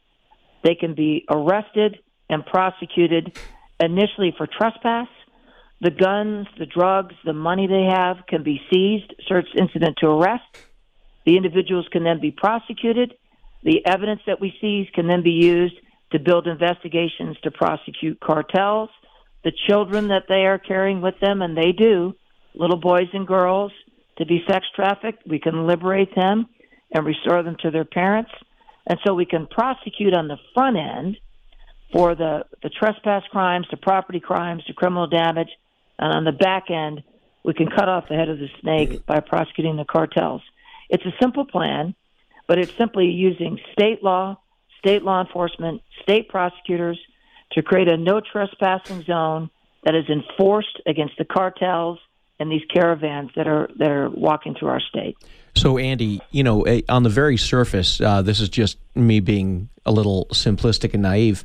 They 0.62 0.74
can 0.74 0.94
be 0.94 1.24
arrested 1.28 1.98
and 2.30 2.44
prosecuted 2.46 3.38
initially 3.80 4.34
for 4.36 4.46
trespass. 4.46 5.08
The 5.80 5.90
guns, 5.90 6.46
the 6.58 6.66
drugs, 6.66 7.14
the 7.24 7.32
money 7.32 7.66
they 7.66 7.84
have 7.84 8.26
can 8.26 8.42
be 8.42 8.60
seized, 8.72 9.12
search 9.26 9.48
incident 9.58 9.98
to 10.00 10.06
arrest. 10.06 10.44
The 11.26 11.36
individuals 11.36 11.86
can 11.90 12.04
then 12.04 12.20
be 12.20 12.30
prosecuted. 12.30 13.14
The 13.62 13.84
evidence 13.86 14.20
that 14.26 14.40
we 14.40 14.54
seize 14.60 14.88
can 14.94 15.06
then 15.06 15.22
be 15.22 15.32
used 15.32 15.74
to 16.12 16.18
build 16.18 16.46
investigations 16.46 17.36
to 17.42 17.50
prosecute 17.50 18.20
cartels. 18.20 18.90
The 19.42 19.52
children 19.66 20.08
that 20.08 20.24
they 20.28 20.46
are 20.46 20.58
carrying 20.58 21.00
with 21.00 21.18
them, 21.20 21.42
and 21.42 21.56
they 21.56 21.72
do, 21.72 22.14
little 22.54 22.76
boys 22.76 23.08
and 23.12 23.26
girls, 23.26 23.72
to 24.18 24.26
be 24.26 24.44
sex 24.48 24.66
trafficked, 24.74 25.26
we 25.26 25.38
can 25.38 25.66
liberate 25.66 26.14
them 26.14 26.46
and 26.92 27.04
restore 27.04 27.42
them 27.42 27.56
to 27.60 27.70
their 27.70 27.84
parents. 27.84 28.30
And 28.86 28.98
so 29.04 29.14
we 29.14 29.26
can 29.26 29.46
prosecute 29.46 30.14
on 30.14 30.28
the 30.28 30.36
front 30.52 30.76
end 30.76 31.16
for 31.92 32.14
the, 32.14 32.44
the 32.62 32.68
trespass 32.68 33.22
crimes, 33.30 33.66
the 33.70 33.76
property 33.76 34.20
crimes, 34.20 34.62
the 34.66 34.74
criminal 34.74 35.06
damage, 35.06 35.50
and 35.98 36.12
on 36.12 36.24
the 36.24 36.32
back 36.32 36.70
end, 36.70 37.02
we 37.44 37.54
can 37.54 37.68
cut 37.68 37.88
off 37.88 38.08
the 38.08 38.14
head 38.14 38.28
of 38.28 38.38
the 38.38 38.48
snake 38.60 38.90
mm. 38.90 39.06
by 39.06 39.20
prosecuting 39.20 39.76
the 39.76 39.84
cartels. 39.84 40.42
It's 40.88 41.04
a 41.04 41.14
simple 41.20 41.44
plan, 41.44 41.94
but 42.46 42.58
it's 42.58 42.76
simply 42.76 43.06
using 43.06 43.58
state 43.72 44.02
law, 44.02 44.38
state 44.78 45.02
law 45.02 45.20
enforcement, 45.20 45.82
state 46.02 46.28
prosecutors 46.28 46.98
to 47.52 47.62
create 47.62 47.88
a 47.88 47.96
no 47.96 48.20
trespassing 48.20 49.02
zone 49.04 49.50
that 49.84 49.94
is 49.94 50.04
enforced 50.08 50.80
against 50.86 51.16
the 51.18 51.24
cartels 51.24 51.98
and 52.38 52.50
these 52.50 52.64
caravans 52.72 53.30
that 53.36 53.46
are 53.46 53.68
that 53.76 53.90
are 53.90 54.10
walking 54.10 54.54
through 54.54 54.68
our 54.68 54.80
state. 54.80 55.16
So, 55.56 55.78
Andy, 55.78 56.20
you 56.30 56.42
know, 56.42 56.62
eh, 56.62 56.82
on 56.88 57.04
the 57.04 57.08
very 57.08 57.36
surface, 57.36 58.00
uh, 58.00 58.22
this 58.22 58.40
is 58.40 58.48
just 58.48 58.76
me 58.94 59.20
being 59.20 59.68
a 59.86 59.92
little 59.92 60.26
simplistic 60.32 60.94
and 60.94 61.02
naive. 61.02 61.44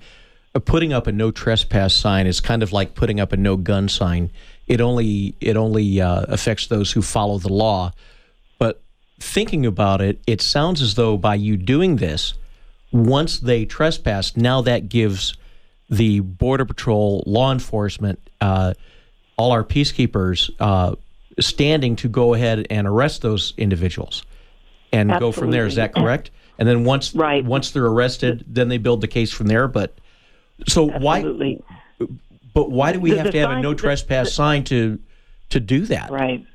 Uh, 0.55 0.59
putting 0.59 0.93
up 0.93 1.05
a 1.05 1.11
no 1.11 1.29
trespass 1.29 1.93
sign 1.93 2.25
is 2.25 2.39
kind 2.39 2.63
of 2.63 2.71
like 2.71 2.95
putting 2.95 3.19
up 3.19 3.33
a 3.33 3.37
no 3.37 3.55
gun 3.55 3.87
sign. 3.87 4.31
It 4.67 4.81
only 4.81 5.35
it 5.39 5.57
only 5.57 6.01
uh, 6.01 6.25
affects 6.27 6.67
those 6.67 6.91
who 6.91 7.01
follow 7.01 7.37
the 7.37 7.53
law. 7.53 7.91
But 8.57 8.81
thinking 9.19 9.65
about 9.65 10.01
it, 10.01 10.19
it 10.25 10.41
sounds 10.41 10.81
as 10.81 10.95
though 10.95 11.17
by 11.17 11.35
you 11.35 11.55
doing 11.55 11.97
this, 11.97 12.33
once 12.91 13.39
they 13.39 13.65
trespass, 13.65 14.35
now 14.35 14.61
that 14.61 14.89
gives 14.89 15.35
the 15.89 16.19
border 16.21 16.65
patrol, 16.65 17.23
law 17.25 17.51
enforcement, 17.51 18.19
uh, 18.41 18.73
all 19.39 19.53
our 19.53 19.63
peacekeepers 19.63 20.51
uh, 20.59 20.95
standing 21.39 21.95
to 21.95 22.09
go 22.09 22.33
ahead 22.33 22.67
and 22.69 22.85
arrest 22.85 23.21
those 23.21 23.53
individuals 23.57 24.23
and 24.91 25.09
Absolutely. 25.09 25.27
go 25.33 25.39
from 25.39 25.51
there. 25.51 25.65
Is 25.65 25.75
that 25.75 25.95
correct? 25.95 26.29
And 26.57 26.67
then 26.67 26.83
once 26.83 27.15
Right. 27.15 27.43
once 27.45 27.71
they're 27.71 27.85
arrested, 27.85 28.43
then 28.47 28.67
they 28.67 28.77
build 28.77 28.99
the 28.99 29.07
case 29.07 29.31
from 29.31 29.47
there. 29.47 29.69
But 29.69 29.95
so 30.67 30.91
Absolutely. 30.91 31.61
why? 31.99 32.07
But 32.53 32.69
why 32.69 32.91
do 32.91 32.99
we 32.99 33.11
The- 33.11 33.17
have 33.17 33.25
the 33.27 33.31
to 33.31 33.39
have 33.39 33.51
a 33.51 33.61
no 33.61 33.73
trespass 33.73 34.27
the- 34.27 34.33
sign 34.33 34.63
to 34.65 34.99
to 35.51 35.59
do 35.61 35.85
that? 35.85 36.11
Right. 36.11 36.45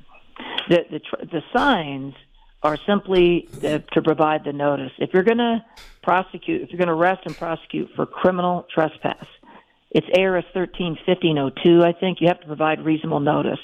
The 0.69 0.85
the 0.91 0.99
tr- 0.99 1.25
the 1.25 1.41
signs 1.57 2.13
are 2.61 2.77
simply 2.85 3.47
to, 3.61 3.79
to 3.79 4.01
provide 4.01 4.43
the 4.43 4.53
notice. 4.53 4.91
If 4.99 5.11
you're 5.13 5.23
going 5.23 5.37
to 5.37 5.63
prosecute, 6.01 6.61
if 6.63 6.69
you're 6.71 6.79
going 6.79 6.87
to 6.87 6.93
arrest 6.93 7.21
and 7.25 7.35
prosecute 7.37 7.89
for 7.95 8.05
criminal 8.07 8.65
trespass, 8.73 9.25
it's 9.95 10.07
ARS 10.15 10.43
thirteen 10.53 10.97
fifteen 11.05 11.37
oh 11.37 11.49
two. 11.49 11.81
I 11.83 11.93
think 11.93 12.19
you 12.19 12.27
have 12.27 12.41
to 12.41 12.47
provide 12.47 12.83
reasonable 12.83 13.21
notice. 13.21 13.59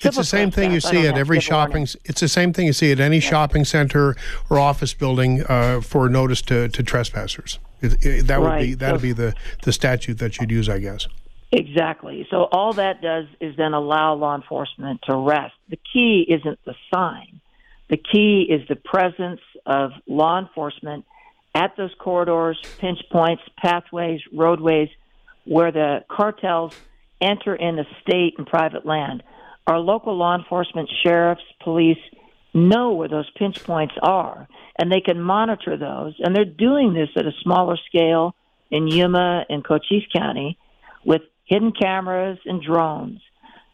It's 0.00 0.16
the 0.16 0.24
same 0.24 0.50
thing 0.50 0.72
you 0.72 0.80
see 0.80 1.06
at 1.06 1.16
every 1.16 1.40
shopping. 1.40 1.86
It's 2.04 2.20
the 2.20 2.28
same 2.28 2.52
thing 2.52 2.66
you 2.66 2.72
see 2.72 2.90
at 2.90 3.00
any 3.00 3.20
shopping 3.20 3.64
center 3.64 4.16
or 4.50 4.58
office 4.58 4.92
building 4.92 5.44
uh, 5.46 5.80
for 5.82 6.08
notice 6.08 6.42
to, 6.42 6.68
to 6.68 6.82
trespassers. 6.82 7.58
It, 7.80 8.04
it, 8.04 8.26
that 8.26 8.40
would 8.40 8.58
be 8.58 8.74
that 8.74 8.92
would 8.92 9.00
So- 9.00 9.02
be 9.02 9.12
the, 9.12 9.34
the 9.62 9.72
statute 9.72 10.18
that 10.18 10.38
you'd 10.38 10.50
use, 10.50 10.68
I 10.68 10.78
guess. 10.78 11.06
Exactly. 11.52 12.26
So 12.30 12.48
all 12.50 12.72
that 12.72 13.00
does 13.00 13.26
is 13.40 13.56
then 13.56 13.74
allow 13.74 14.14
law 14.14 14.34
enforcement 14.34 15.00
to 15.02 15.12
arrest. 15.12 15.54
The 15.68 15.78
key 15.92 16.26
isn't 16.28 16.58
the 16.64 16.74
sign. 16.92 17.40
The 17.88 17.98
key 17.98 18.46
is 18.50 18.66
the 18.68 18.76
presence 18.76 19.40
of 19.64 19.92
law 20.08 20.38
enforcement 20.40 21.04
at 21.54 21.76
those 21.76 21.94
corridors, 21.98 22.58
pinch 22.78 22.98
points, 23.12 23.42
pathways, 23.56 24.20
roadways 24.32 24.88
where 25.44 25.72
the 25.72 26.04
cartels 26.10 26.74
enter 27.20 27.54
into 27.54 27.84
state 28.02 28.34
and 28.38 28.46
private 28.46 28.84
land. 28.84 29.22
Our 29.66 29.78
local 29.78 30.16
law 30.16 30.36
enforcement, 30.36 30.90
sheriffs, 31.02 31.42
police 31.62 31.98
know 32.52 32.92
where 32.92 33.08
those 33.08 33.30
pinch 33.36 33.64
points 33.64 33.94
are 34.02 34.46
and 34.78 34.90
they 34.90 35.00
can 35.00 35.20
monitor 35.20 35.76
those. 35.76 36.14
And 36.18 36.34
they're 36.34 36.44
doing 36.44 36.92
this 36.92 37.08
at 37.16 37.26
a 37.26 37.32
smaller 37.42 37.76
scale 37.88 38.34
in 38.70 38.88
Yuma 38.88 39.44
and 39.48 39.64
Cochise 39.64 40.06
County 40.14 40.58
with 41.04 41.22
hidden 41.44 41.72
cameras 41.72 42.38
and 42.44 42.62
drones. 42.62 43.20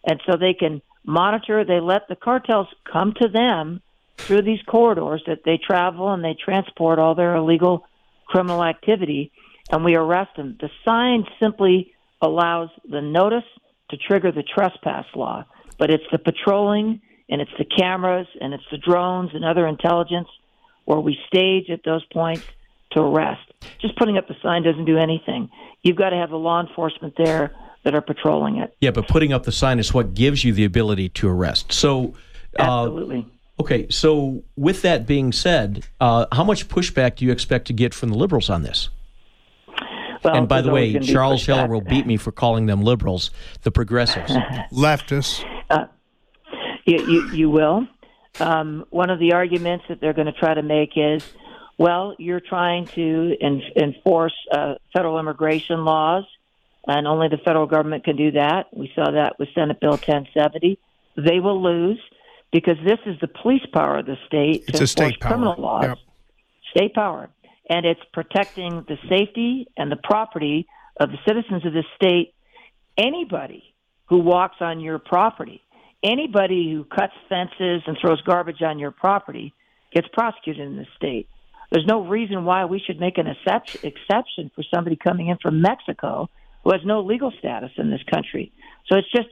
And 0.05 0.21
so 0.27 0.37
they 0.37 0.55
can 0.55 0.83
monitor, 1.05 1.64
they 1.64 1.81
let 1.81 2.09
the 2.09 2.16
cartels 2.16 2.68
come 2.91 3.14
to 3.21 3.29
them 3.29 3.81
through 4.18 4.43
these 4.43 4.62
corridors 4.66 5.23
that 5.27 5.45
they 5.45 5.59
travel 5.59 6.12
and 6.12 6.23
they 6.23 6.35
transport 6.35 6.99
all 6.99 7.14
their 7.14 7.37
illegal 7.37 7.87
criminal 8.27 8.62
activity 8.62 9.33
and 9.71 9.85
we 9.85 9.95
arrest 9.97 10.37
them. 10.37 10.57
The 10.61 10.71
sign 10.85 11.25
simply 11.39 11.93
allows 12.21 12.68
the 12.89 13.01
notice 13.01 13.45
to 13.91 13.97
trigger 13.97 14.33
the 14.33 14.43
trespass 14.43 15.07
law, 15.14 15.45
but 15.79 15.91
it's 15.91 16.05
the 16.12 16.18
patrolling 16.18 17.01
and 17.29 17.41
it's 17.41 17.51
the 17.59 17.64
cameras 17.64 18.27
and 18.41 18.53
it's 18.53 18.64
the 18.71 18.79
drones 18.79 19.31
and 19.35 19.45
other 19.45 19.66
intelligence 19.66 20.29
where 20.85 21.01
we 21.01 21.16
stage 21.27 21.71
at 21.71 21.81
those 21.85 22.05
points 22.12 22.45
to 22.93 23.01
arrest. 23.01 23.41
Just 23.81 23.97
putting 23.97 24.16
up 24.16 24.27
the 24.29 24.37
sign 24.43 24.62
doesn't 24.62 24.85
do 24.85 24.99
anything. 24.99 25.49
You've 25.83 25.97
got 25.97 26.11
to 26.11 26.16
have 26.16 26.31
the 26.31 26.37
law 26.37 26.61
enforcement 26.61 27.14
there 27.16 27.55
that 27.85 27.95
are 27.95 28.01
patrolling 28.01 28.59
it. 28.59 28.77
Yeah, 28.81 28.91
but 28.91 29.09
putting 29.09 29.33
up 29.33 29.45
the 29.45 29.53
sign 29.53 29.79
is 29.79 29.95
what 29.95 30.14
gives 30.14 30.45
you 30.45 30.53
the 30.53 30.64
ability 30.64 31.09
to 31.11 31.29
arrest. 31.29 31.73
So, 31.73 32.14
uh, 32.59 32.85
Absolutely. 32.85 33.27
okay. 33.59 33.87
So, 33.89 34.43
with 34.57 34.83
that 34.83 35.07
being 35.07 35.33
said, 35.33 35.87
uh, 36.01 36.27
how 36.33 36.45
much 36.45 36.68
pushback 36.68 37.16
do 37.16 37.25
you 37.25 37.33
expect 37.33 37.66
to 37.68 37.73
get 37.73 37.95
from 37.95 38.11
the 38.11 38.16
liberals 38.16 38.51
on 38.51 38.62
this? 38.62 38.91
Well, 40.23 40.35
and 40.35 40.49
by 40.49 40.61
the 40.61 40.71
way, 40.71 40.99
Charles 40.99 41.45
Heller 41.47 41.68
will 41.68 41.81
beat 41.81 42.07
me 42.07 42.16
for 42.16 42.33
calling 42.33 42.66
them 42.66 42.83
liberals, 42.83 43.31
the 43.62 43.71
progressives. 43.71 44.31
Leftists. 44.73 45.45
You, 46.87 46.99
you, 47.07 47.31
you 47.33 47.51
will. 47.51 47.87
Um, 48.41 48.85
one 48.91 49.11
of 49.11 49.18
the 49.18 49.33
arguments 49.35 49.85
that 49.89 50.01
they're 50.01 50.12
going 50.12 50.27
to 50.27 50.33
try 50.33 50.55
to 50.55 50.62
make 50.62 50.93
is, 50.97 51.25
well, 51.79 52.14
you're 52.18 52.41
trying 52.41 52.87
to 52.89 53.37
en- 53.41 53.62
enforce 53.77 54.35
uh, 54.53 54.75
federal 54.93 55.18
immigration 55.18 55.85
laws, 55.85 56.25
and 56.87 57.07
only 57.07 57.29
the 57.29 57.37
federal 57.39 57.66
government 57.66 58.05
can 58.05 58.16
do 58.16 58.33
that. 58.33 58.66
We 58.73 58.91
saw 58.95 59.11
that 59.11 59.39
with 59.39 59.49
Senate 59.55 59.79
Bill 59.81 59.93
1070. 59.93 60.79
They 61.16 61.41
will 61.41 61.62
lose 61.62 62.01
because 62.53 62.77
this 62.85 62.99
is 63.07 63.21
the 63.21 63.29
police 63.29 63.64
power 63.73 63.99
of 63.99 64.07
the 64.07 64.16
state 64.27 64.64
It's 64.68 64.79
to 64.79 64.85
a 64.85 64.87
state 64.87 65.21
power. 65.21 65.33
criminal 65.33 65.55
laws. 65.59 65.85
Yep. 65.85 65.99
State 66.75 66.95
power, 66.95 67.29
and 67.71 67.87
it's 67.87 68.01
protecting 68.12 68.85
the 68.89 68.97
safety 69.09 69.68
and 69.77 69.91
the 69.91 69.97
property 70.03 70.66
of 70.99 71.11
the 71.11 71.18
citizens 71.27 71.64
of 71.64 71.73
this 71.73 71.87
state. 71.95 72.35
Anybody 72.99 73.62
who 74.09 74.18
walks 74.18 74.57
on 74.61 74.81
your 74.81 74.99
property, 74.99 75.62
anybody 76.03 76.73
who 76.73 76.85
cuts 76.85 77.12
fences 77.29 77.83
and 77.87 77.97
throws 78.01 78.21
garbage 78.23 78.61
on 78.61 78.81
your 78.81 78.91
property, 78.91 79.55
gets 79.95 80.09
prosecuted 80.12 80.66
in 80.66 80.77
this 80.77 80.89
state. 80.97 81.29
There's 81.71 81.87
no 81.87 82.05
reason 82.05 82.45
why 82.45 82.64
we 82.64 82.83
should 82.85 82.99
make 82.99 83.16
an 83.18 83.29
exception 83.29 84.51
for 84.55 84.64
somebody 84.75 84.97
coming 84.97 85.29
in 85.29 85.39
from 85.39 85.62
Mexico 85.62 86.29
who 86.64 86.73
has 86.73 86.81
no 86.85 87.01
legal 87.03 87.33
status 87.39 87.71
in 87.77 87.91
this 87.91 88.03
country. 88.12 88.53
So 88.89 88.99
it's 88.99 89.11
just 89.12 89.29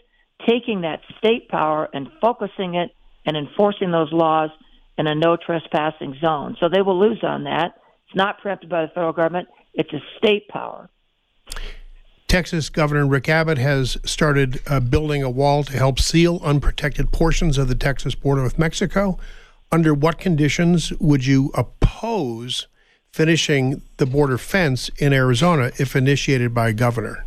taking 0.49 0.83
that 0.83 1.01
state 1.19 1.49
power 1.49 1.89
and 1.93 2.09
focusing 2.21 2.77
it 2.77 2.95
and 3.27 3.37
enforcing 3.37 3.91
those 3.91 4.13
laws 4.13 4.51
in 4.97 5.09
a 5.09 5.17
no 5.17 5.37
trespassing 5.37 6.17
zone. 6.25 6.57
So 6.61 6.69
they 6.69 6.83
will 6.83 6.99
lose 6.99 7.25
on 7.25 7.45
that. 7.45 7.75
It's 8.09 8.17
not 8.17 8.39
preempted 8.41 8.71
by 8.71 8.83
the 8.83 8.89
federal 8.89 9.13
government. 9.13 9.49
It's 9.75 9.93
a 9.93 10.01
state 10.17 10.49
power. 10.49 10.89
Texas 12.27 12.71
Governor 12.71 13.07
Rick 13.07 13.29
Abbott 13.29 13.59
has 13.59 13.99
started 14.05 14.61
uh, 14.67 14.81
building 14.81 15.23
a 15.23 15.31
wall 15.31 15.63
to 15.65 15.73
help 15.77 15.99
seal 15.99 16.41
unprotected 16.43 17.13
portions 17.13 17.59
of 17.59 17.69
the 17.69 17.75
Texas 17.75 18.15
border 18.15 18.43
with 18.43 18.59
Mexico. 18.59 19.19
Under 19.71 19.93
what 19.93 20.19
conditions 20.19 20.93
would 20.99 21.27
you 21.27 21.51
oppose 21.55 22.67
finishing 23.13 23.83
the 23.99 24.07
border 24.07 24.39
fence 24.39 24.89
in 24.99 25.13
Arizona 25.13 25.71
if 25.79 25.95
initiated 25.95 26.55
by 26.55 26.71
a 26.71 26.73
governor? 26.73 27.27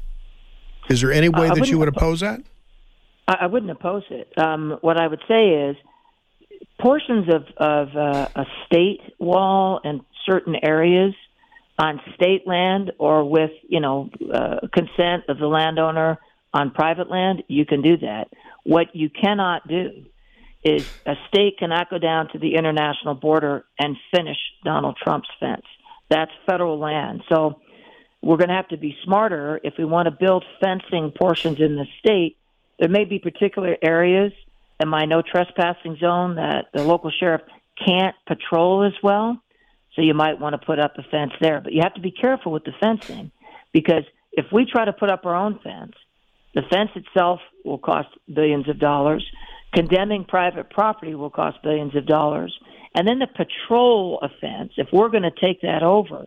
Is 0.89 1.01
there 1.01 1.11
any 1.11 1.29
way 1.29 1.49
I 1.49 1.53
that 1.53 1.67
you 1.67 1.77
would 1.77 1.85
wouldn't- 1.85 1.97
oppose 1.97 2.19
that? 2.21 2.41
I, 3.27 3.37
I 3.41 3.45
wouldn't 3.45 3.71
oppose 3.71 4.03
it. 4.09 4.33
Um, 4.37 4.79
what 4.81 4.99
I 4.99 5.07
would 5.07 5.21
say 5.27 5.49
is 5.49 5.77
portions 6.79 7.27
of, 7.31 7.43
of 7.57 7.95
uh, 7.95 8.27
a 8.35 8.45
state 8.65 9.01
wall 9.19 9.79
in 9.83 10.01
certain 10.25 10.55
areas 10.61 11.13
on 11.77 11.99
state 12.15 12.47
land 12.47 12.91
or 12.99 13.29
with, 13.29 13.51
you 13.67 13.79
know, 13.79 14.09
uh, 14.33 14.67
consent 14.73 15.23
of 15.29 15.37
the 15.39 15.47
landowner 15.47 16.19
on 16.53 16.71
private 16.71 17.09
land, 17.09 17.43
you 17.47 17.65
can 17.65 17.81
do 17.81 17.97
that. 17.97 18.27
What 18.63 18.95
you 18.95 19.09
cannot 19.09 19.67
do 19.67 20.05
is 20.63 20.87
a 21.05 21.15
state 21.27 21.57
cannot 21.57 21.89
go 21.89 21.97
down 21.97 22.29
to 22.33 22.39
the 22.39 22.55
international 22.55 23.15
border 23.15 23.65
and 23.79 23.97
finish 24.15 24.37
Donald 24.63 24.97
Trump's 25.01 25.29
fence. 25.39 25.65
That's 26.09 26.31
federal 26.45 26.77
land. 26.77 27.23
So 27.29 27.61
we're 28.21 28.37
going 28.37 28.49
to 28.49 28.55
have 28.55 28.67
to 28.67 28.77
be 28.77 28.95
smarter 29.03 29.59
if 29.63 29.73
we 29.77 29.85
want 29.85 30.05
to 30.05 30.11
build 30.11 30.45
fencing 30.61 31.11
portions 31.17 31.59
in 31.59 31.75
the 31.75 31.85
state. 31.99 32.37
There 32.79 32.89
may 32.89 33.05
be 33.05 33.17
particular 33.17 33.77
areas 33.81 34.33
in 34.79 34.87
my 34.87 35.05
no 35.05 35.21
trespassing 35.21 35.97
zone 35.97 36.35
that 36.35 36.65
the 36.73 36.83
local 36.83 37.11
sheriff 37.11 37.41
can't 37.83 38.15
patrol 38.27 38.83
as 38.83 38.93
well. 39.01 39.41
So 39.95 40.01
you 40.01 40.13
might 40.13 40.39
want 40.39 40.53
to 40.53 40.65
put 40.65 40.79
up 40.79 40.97
a 40.97 41.03
fence 41.03 41.33
there. 41.41 41.61
But 41.61 41.73
you 41.73 41.81
have 41.83 41.93
to 41.95 42.01
be 42.01 42.11
careful 42.11 42.51
with 42.51 42.63
the 42.63 42.73
fencing 42.79 43.31
because 43.73 44.03
if 44.31 44.45
we 44.51 44.65
try 44.65 44.85
to 44.85 44.93
put 44.93 45.09
up 45.09 45.25
our 45.25 45.35
own 45.35 45.59
fence, 45.63 45.93
the 46.53 46.61
fence 46.69 46.91
itself 46.95 47.39
will 47.63 47.77
cost 47.77 48.09
billions 48.33 48.69
of 48.69 48.79
dollars. 48.79 49.25
Condemning 49.73 50.25
private 50.25 50.69
property 50.69 51.15
will 51.15 51.29
cost 51.29 51.57
billions 51.63 51.95
of 51.95 52.05
dollars. 52.05 52.57
And 52.95 53.07
then 53.07 53.19
the 53.19 53.27
patrol 53.27 54.19
offense, 54.21 54.73
if 54.77 54.87
we're 54.91 55.09
going 55.09 55.23
to 55.23 55.31
take 55.31 55.61
that 55.61 55.83
over, 55.83 56.25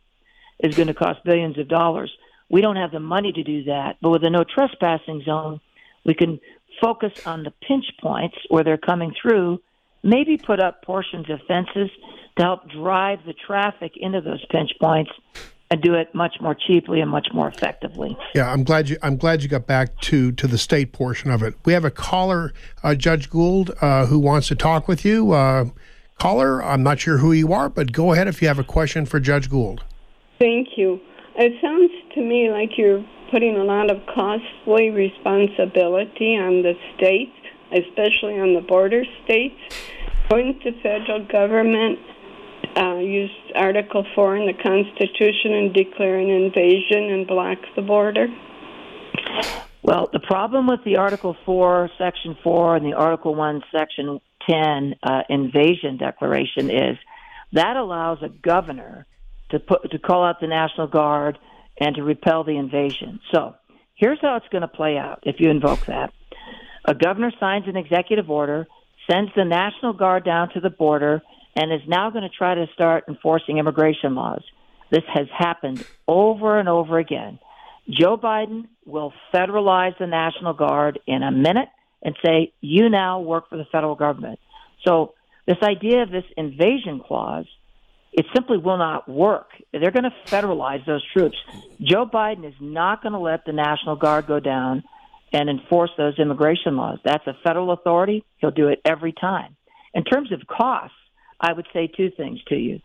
is 0.61 0.77
going 0.77 0.89
to 0.89 0.95
cost 0.95 1.25
billions 1.25 1.59
of 1.59 1.69
dollars. 1.69 2.13
We 2.49 2.61
don't 2.61 2.77
have 2.77 2.93
the 2.93 3.01
money 3.01 3.33
to 3.33 3.43
do 3.43 3.65
that. 3.65 3.97
But 4.01 4.11
with 4.11 4.25
a 4.25 4.31
no 4.31 4.45
trespassing 4.45 5.23
zone, 5.25 5.61
we 6.05 6.15
can 6.15 6.41
focus 6.81 7.13
on 7.27 7.43
the 7.43 7.53
pinch 7.67 7.85
points 8.01 8.37
where 8.49 8.65
they're 8.65 8.79
coming 8.79 9.15
through, 9.21 9.61
maybe 10.03 10.37
put 10.37 10.61
up 10.61 10.83
portions 10.83 11.29
of 11.31 11.41
fences 11.47 11.91
to 12.37 12.43
help 12.43 12.69
drive 12.71 13.21
the 13.27 13.35
traffic 13.47 13.93
into 13.97 14.21
those 14.21 14.45
pinch 14.51 14.71
points 14.81 15.11
and 15.71 15.81
do 15.83 15.95
it 15.95 16.15
much 16.15 16.37
more 16.41 16.55
cheaply 16.55 17.01
and 17.01 17.11
much 17.11 17.29
more 17.33 17.49
effectively. 17.49 18.17
Yeah, 18.35 18.51
I'm 18.53 18.65
glad 18.65 18.89
you. 18.89 18.97
I'm 19.03 19.17
glad 19.17 19.43
you 19.43 19.49
got 19.49 19.67
back 19.67 19.99
to 20.03 20.33
to 20.33 20.47
the 20.47 20.59
state 20.59 20.93
portion 20.93 21.31
of 21.31 21.43
it. 21.43 21.55
We 21.65 21.73
have 21.73 21.85
a 21.85 21.91
caller, 21.91 22.53
uh, 22.83 22.95
Judge 22.95 23.31
Gould, 23.31 23.73
uh, 23.81 24.07
who 24.07 24.19
wants 24.19 24.49
to 24.49 24.55
talk 24.55 24.89
with 24.89 25.05
you. 25.05 25.33
Uh, 25.33 25.67
caller, 26.19 26.63
I'm 26.63 26.83
not 26.83 27.01
sure 27.01 27.19
who 27.19 27.33
you 27.33 27.53
are, 27.53 27.69
but 27.69 27.93
go 27.93 28.13
ahead 28.13 28.29
if 28.29 28.43
you 28.43 28.49
have 28.49 28.59
a 28.59 28.65
question 28.65 29.07
for 29.07 29.21
Judge 29.21 29.49
Gould. 29.49 29.83
Thank 30.39 30.77
you. 30.77 31.01
It 31.37 31.53
sounds 31.61 31.91
to 32.15 32.21
me 32.21 32.51
like 32.51 32.77
you're 32.77 33.05
putting 33.31 33.57
a 33.57 33.65
lot 33.65 33.91
of 33.91 33.99
costly 34.15 34.91
responsibility 34.91 36.37
on 36.37 36.63
the 36.63 36.75
states, 36.95 37.33
especially 37.73 38.39
on 38.39 38.55
the 38.55 38.61
border 38.61 39.05
states. 39.25 39.57
Wouldn't 40.31 40.63
the 40.63 40.73
federal 40.83 41.25
government 41.27 41.99
uh, 42.77 42.99
use 42.99 43.31
Article 43.55 44.05
4 44.15 44.37
in 44.37 44.47
the 44.47 44.63
Constitution 44.63 45.53
and 45.53 45.75
declare 45.75 46.19
an 46.19 46.29
invasion 46.29 47.11
and 47.11 47.27
block 47.27 47.59
the 47.77 47.83
border? 47.83 48.27
Well, 49.83 50.09
the 50.13 50.21
problem 50.21 50.67
with 50.67 50.81
the 50.85 50.97
Article 50.97 51.37
4, 51.45 51.91
Section 51.99 52.37
4, 52.43 52.77
and 52.77 52.87
the 52.87 52.95
Article 52.95 53.35
1, 53.35 53.63
Section 53.71 54.21
10 54.49 54.95
uh, 55.03 55.23
invasion 55.29 55.97
declaration 55.99 56.71
is 56.71 56.99
that 57.53 57.77
allows 57.77 58.19
a 58.23 58.29
governor 58.29 59.07
to 59.51 59.59
put 59.59 59.91
to 59.91 59.99
call 59.99 60.25
out 60.25 60.41
the 60.41 60.47
National 60.47 60.87
Guard 60.87 61.39
and 61.79 61.95
to 61.97 62.03
repel 62.03 62.45
the 62.45 62.57
invasion. 62.57 63.21
So 63.33 63.55
here's 63.95 64.19
how 64.21 64.37
it's 64.37 64.49
going 64.51 64.63
to 64.63 64.69
play 64.69 64.97
out 64.99 65.21
if 65.25 65.37
you 65.39 65.51
invoke 65.51 65.87
that. 65.87 66.13
A 66.85 66.95
governor 66.95 67.33
signs 67.41 67.67
an 67.67 67.77
executive 67.77 68.31
order, 68.31 68.67
sends 69.11 69.31
the 69.35 69.45
National 69.45 69.93
Guard 69.93 70.25
down 70.25 70.51
to 70.51 70.61
the 70.61 70.71
border, 70.71 71.23
and 71.57 71.73
is 71.73 71.87
now 71.87 72.11
going 72.11 72.23
to 72.23 72.37
try 72.37 72.55
to 72.55 72.67
start 72.75 73.05
enforcing 73.09 73.59
immigration 73.59 74.15
laws. 74.15 74.43
This 74.91 75.05
has 75.13 75.27
happened 75.37 75.85
over 76.07 76.59
and 76.59 76.69
over 76.69 76.99
again. 76.99 77.39
Joe 77.89 78.17
Biden 78.17 78.69
will 78.87 79.13
federalize 79.33 79.97
the 79.99 80.07
National 80.07 80.55
Guard 80.55 80.99
in 81.07 81.23
a 81.23 81.31
minute 81.31 81.69
and 82.03 82.17
say, 82.25 82.53
you 82.61 82.89
now 82.89 83.21
work 83.21 83.49
for 83.49 83.57
the 83.57 83.67
federal 83.71 83.95
government. 83.95 84.39
So 84.87 85.15
this 85.47 85.59
idea 85.63 86.03
of 86.03 86.11
this 86.11 86.25
invasion 86.37 87.01
clause, 87.07 87.47
it 88.13 88.27
simply 88.35 88.59
will 88.59 88.79
not 88.79 89.09
work. 89.09 89.49
They're 89.73 89.91
going 89.91 90.05
to 90.05 90.15
federalize 90.27 90.85
those 90.87 91.05
troops. 91.13 91.37
Joe 91.81 92.07
Biden 92.07 92.47
is 92.47 92.55
not 92.61 93.03
going 93.03 93.13
to 93.13 93.19
let 93.19 93.45
the 93.45 93.53
National 93.53 93.97
Guard 93.97 94.27
go 94.27 94.41
down 94.41 94.85
and 95.33 95.51
enforce 95.51 95.91
those 95.99 96.19
immigration 96.19 96.77
laws. 96.77 96.99
That's 97.05 97.27
a 97.27 97.37
federal 97.43 97.73
authority. 97.73 98.25
He'll 98.39 98.51
do 98.51 98.69
it 98.69 98.81
every 98.85 99.13
time. 99.13 99.57
In 99.93 100.05
terms 100.05 100.31
of 100.33 100.47
costs, 100.47 100.97
I 101.45 101.53
would 101.53 101.67
say 101.73 101.87
two 101.87 102.11
things 102.11 102.43
to 102.49 102.57
you. 102.57 102.81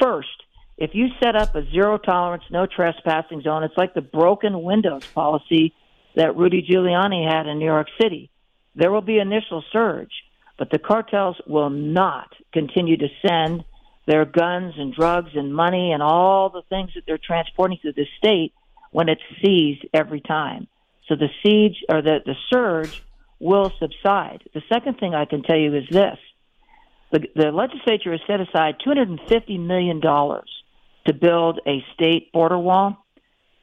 First, 0.00 0.28
if 0.76 0.90
you 0.94 1.08
set 1.22 1.36
up 1.36 1.54
a 1.54 1.68
zero 1.70 1.98
tolerance, 1.98 2.44
no 2.50 2.66
trespassing 2.66 3.42
zone, 3.42 3.64
it's 3.64 3.76
like 3.76 3.94
the 3.94 4.00
broken 4.00 4.62
windows 4.62 5.06
policy 5.06 5.74
that 6.16 6.36
Rudy 6.36 6.66
Giuliani 6.68 7.28
had 7.28 7.46
in 7.46 7.58
New 7.58 7.66
York 7.66 7.88
City. 8.00 8.30
There 8.74 8.90
will 8.90 9.02
be 9.02 9.18
initial 9.18 9.64
surge, 9.72 10.12
but 10.58 10.70
the 10.70 10.78
cartels 10.78 11.36
will 11.46 11.70
not 11.70 12.28
continue 12.52 12.96
to 12.98 13.08
send 13.26 13.64
their 14.06 14.24
guns 14.24 14.74
and 14.76 14.92
drugs 14.92 15.30
and 15.34 15.54
money 15.54 15.92
and 15.92 16.02
all 16.02 16.50
the 16.50 16.62
things 16.68 16.90
that 16.94 17.04
they're 17.06 17.18
transporting 17.18 17.78
through 17.80 17.92
the 17.92 18.06
state 18.18 18.52
when 18.90 19.08
it's 19.08 19.22
seized 19.42 19.86
every 19.94 20.20
time. 20.20 20.66
So 21.08 21.14
the 21.16 21.28
siege 21.42 21.76
or 21.88 22.02
the, 22.02 22.18
the 22.24 22.34
surge 22.50 23.02
will 23.38 23.72
subside. 23.78 24.42
The 24.54 24.62
second 24.68 24.98
thing 24.98 25.14
I 25.14 25.24
can 25.24 25.42
tell 25.42 25.58
you 25.58 25.74
is 25.74 25.88
this. 25.90 26.18
The, 27.12 27.20
the 27.36 27.52
legislature 27.52 28.12
has 28.12 28.20
set 28.26 28.40
aside 28.40 28.76
$250 28.84 29.60
million 29.60 30.00
to 30.00 31.12
build 31.12 31.60
a 31.66 31.84
state 31.94 32.32
border 32.32 32.58
wall. 32.58 33.04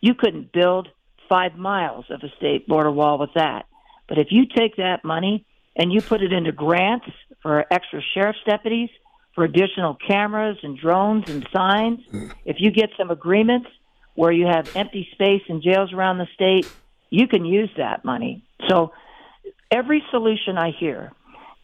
You 0.02 0.14
couldn't 0.14 0.52
build 0.54 0.88
five 1.28 1.56
miles 1.56 2.06
of 2.10 2.22
a 2.24 2.30
state 2.38 2.68
border 2.68 2.92
wall 2.92 3.18
with 3.18 3.34
that. 3.36 3.66
But 4.08 4.20
if 4.20 4.28
you 4.30 4.46
take 4.46 4.78
that 4.78 5.04
money 5.04 5.46
and 5.76 5.92
you 5.92 6.02
put 6.02 6.22
it 6.22 6.32
into 6.32 6.52
grants 6.52 7.08
for 7.42 7.66
extra 7.72 8.02
sheriff's 8.14 8.40
deputies, 8.48 8.90
for 9.34 9.44
additional 9.46 9.96
cameras 9.96 10.58
and 10.64 10.78
drones 10.78 11.30
and 11.30 11.48
signs, 11.54 12.00
if 12.46 12.58
you 12.60 12.72
get 12.72 12.90
some 12.98 13.10
agreements 13.10 13.68
where 14.16 14.32
you 14.32 14.46
have 14.48 14.76
empty 14.76 15.08
space 15.14 15.44
in 15.48 15.62
jails 15.62 15.94
around 15.94 16.18
the 16.18 16.28
state, 16.34 16.68
you 17.10 17.28
can 17.28 17.46
use 17.46 17.70
that 17.78 18.04
money. 18.04 18.44
So 18.68 18.92
every 19.72 20.04
solution 20.12 20.58
I 20.58 20.72
hear 20.72 21.14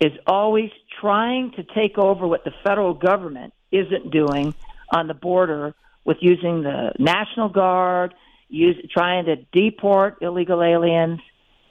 is 0.05 0.19
always 0.27 0.69
trying 1.01 1.51
to 1.51 1.63
take 1.63 1.97
over 1.97 2.27
what 2.27 2.43
the 2.43 2.51
federal 2.63 2.93
government 2.93 3.53
isn't 3.71 4.11
doing 4.11 4.53
on 4.93 5.07
the 5.07 5.13
border 5.13 5.73
with 6.03 6.17
using 6.21 6.61
the 6.61 6.91
National 6.99 7.49
Guard, 7.49 8.13
use, 8.47 8.77
trying 8.93 9.25
to 9.25 9.35
deport 9.51 10.17
illegal 10.21 10.61
aliens. 10.61 11.19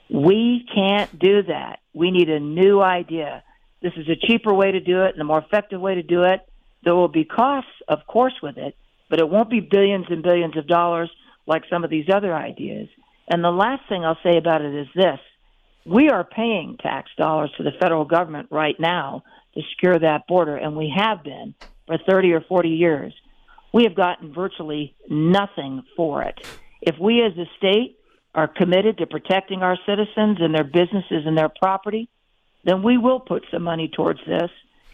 We 0.09 0.65
can't 0.73 1.17
do 1.17 1.43
that. 1.43 1.79
We 1.93 2.11
need 2.11 2.29
a 2.29 2.39
new 2.39 2.81
idea. 2.81 3.43
This 3.81 3.93
is 3.95 4.07
a 4.09 4.27
cheaper 4.27 4.53
way 4.53 4.71
to 4.71 4.79
do 4.79 5.03
it 5.03 5.13
and 5.13 5.21
a 5.21 5.25
more 5.25 5.39
effective 5.39 5.79
way 5.79 5.95
to 5.95 6.03
do 6.03 6.23
it. 6.23 6.41
There 6.83 6.95
will 6.95 7.07
be 7.07 7.23
costs, 7.23 7.71
of 7.87 8.05
course, 8.05 8.35
with 8.43 8.57
it, 8.57 8.75
but 9.09 9.19
it 9.19 9.29
won't 9.29 9.49
be 9.49 9.61
billions 9.61 10.05
and 10.09 10.21
billions 10.21 10.57
of 10.57 10.67
dollars 10.67 11.09
like 11.47 11.63
some 11.69 11.83
of 11.83 11.89
these 11.89 12.07
other 12.13 12.35
ideas. 12.35 12.89
And 13.27 13.43
the 13.43 13.51
last 13.51 13.83
thing 13.87 14.03
I'll 14.03 14.19
say 14.23 14.37
about 14.37 14.61
it 14.61 14.75
is 14.75 14.87
this 14.95 15.19
we 15.85 16.09
are 16.09 16.23
paying 16.23 16.77
tax 16.81 17.11
dollars 17.17 17.51
to 17.57 17.63
the 17.63 17.71
federal 17.79 18.05
government 18.05 18.47
right 18.51 18.79
now 18.79 19.23
to 19.53 19.61
secure 19.71 19.97
that 19.99 20.27
border, 20.27 20.57
and 20.57 20.75
we 20.75 20.93
have 20.95 21.23
been 21.23 21.53
for 21.87 21.97
30 22.09 22.33
or 22.33 22.41
40 22.41 22.69
years. 22.69 23.13
We 23.73 23.83
have 23.83 23.95
gotten 23.95 24.33
virtually 24.33 24.95
nothing 25.09 25.83
for 25.95 26.23
it. 26.23 26.39
If 26.81 26.95
we 26.99 27.21
as 27.23 27.37
a 27.37 27.45
state 27.57 27.99
are 28.33 28.47
committed 28.47 28.97
to 28.97 29.05
protecting 29.05 29.61
our 29.61 29.77
citizens 29.85 30.37
and 30.39 30.53
their 30.53 30.63
businesses 30.63 31.25
and 31.25 31.37
their 31.37 31.49
property, 31.49 32.09
then 32.63 32.83
we 32.83 32.97
will 32.97 33.19
put 33.19 33.45
some 33.51 33.63
money 33.63 33.89
towards 33.95 34.19
this. 34.25 34.49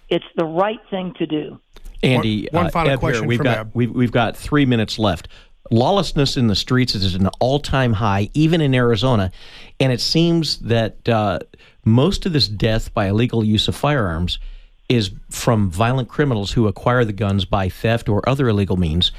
It's 0.09 0.25
the 0.35 0.45
right 0.45 0.79
thing 0.89 1.13
to 1.19 1.25
do. 1.25 1.59
Andy, 2.03 2.47
One- 2.51 2.63
one 2.63 2.67
uh, 2.67 2.71
final 2.71 2.91
Eb 2.91 2.99
here, 2.99 3.09
question 3.09 3.27
we've 3.27 3.37
from 3.37 3.45
got 3.45 3.75
we've, 3.75 3.91
we've 3.91 4.11
got 4.11 4.35
three 4.35 4.65
minutes 4.65 4.99
left. 4.99 5.27
Lawlessness 5.72 6.36
in 6.36 6.47
the 6.47 6.55
streets 6.55 6.95
is 6.95 7.15
at 7.15 7.22
an 7.22 7.30
all-time 7.39 7.93
high, 7.93 8.30
even 8.34 8.59
in 8.59 8.76
Arizona, 8.76 9.32
and 9.80 9.91
it 9.91 10.01
seems 10.01 10.57
that 10.59 11.07
uh, 11.07 11.39
most 11.86 12.26
of 12.26 12.34
this 12.34 12.49
death 12.49 12.93
by 12.93 13.07
illegal 13.07 13.43
use 13.43 13.69
of 13.69 13.76
firearms 13.76 14.38
is 14.89 15.11
from 15.30 15.72
violent 15.72 16.09
criminals 16.09 16.51
who 16.51 16.67
acquire 16.67 17.05
the 17.05 17.13
guns 17.13 17.45
by 17.45 17.69
theft 17.69 18.09
or 18.09 18.28
other 18.28 18.49
illegal 18.49 18.76
means. 18.76 19.13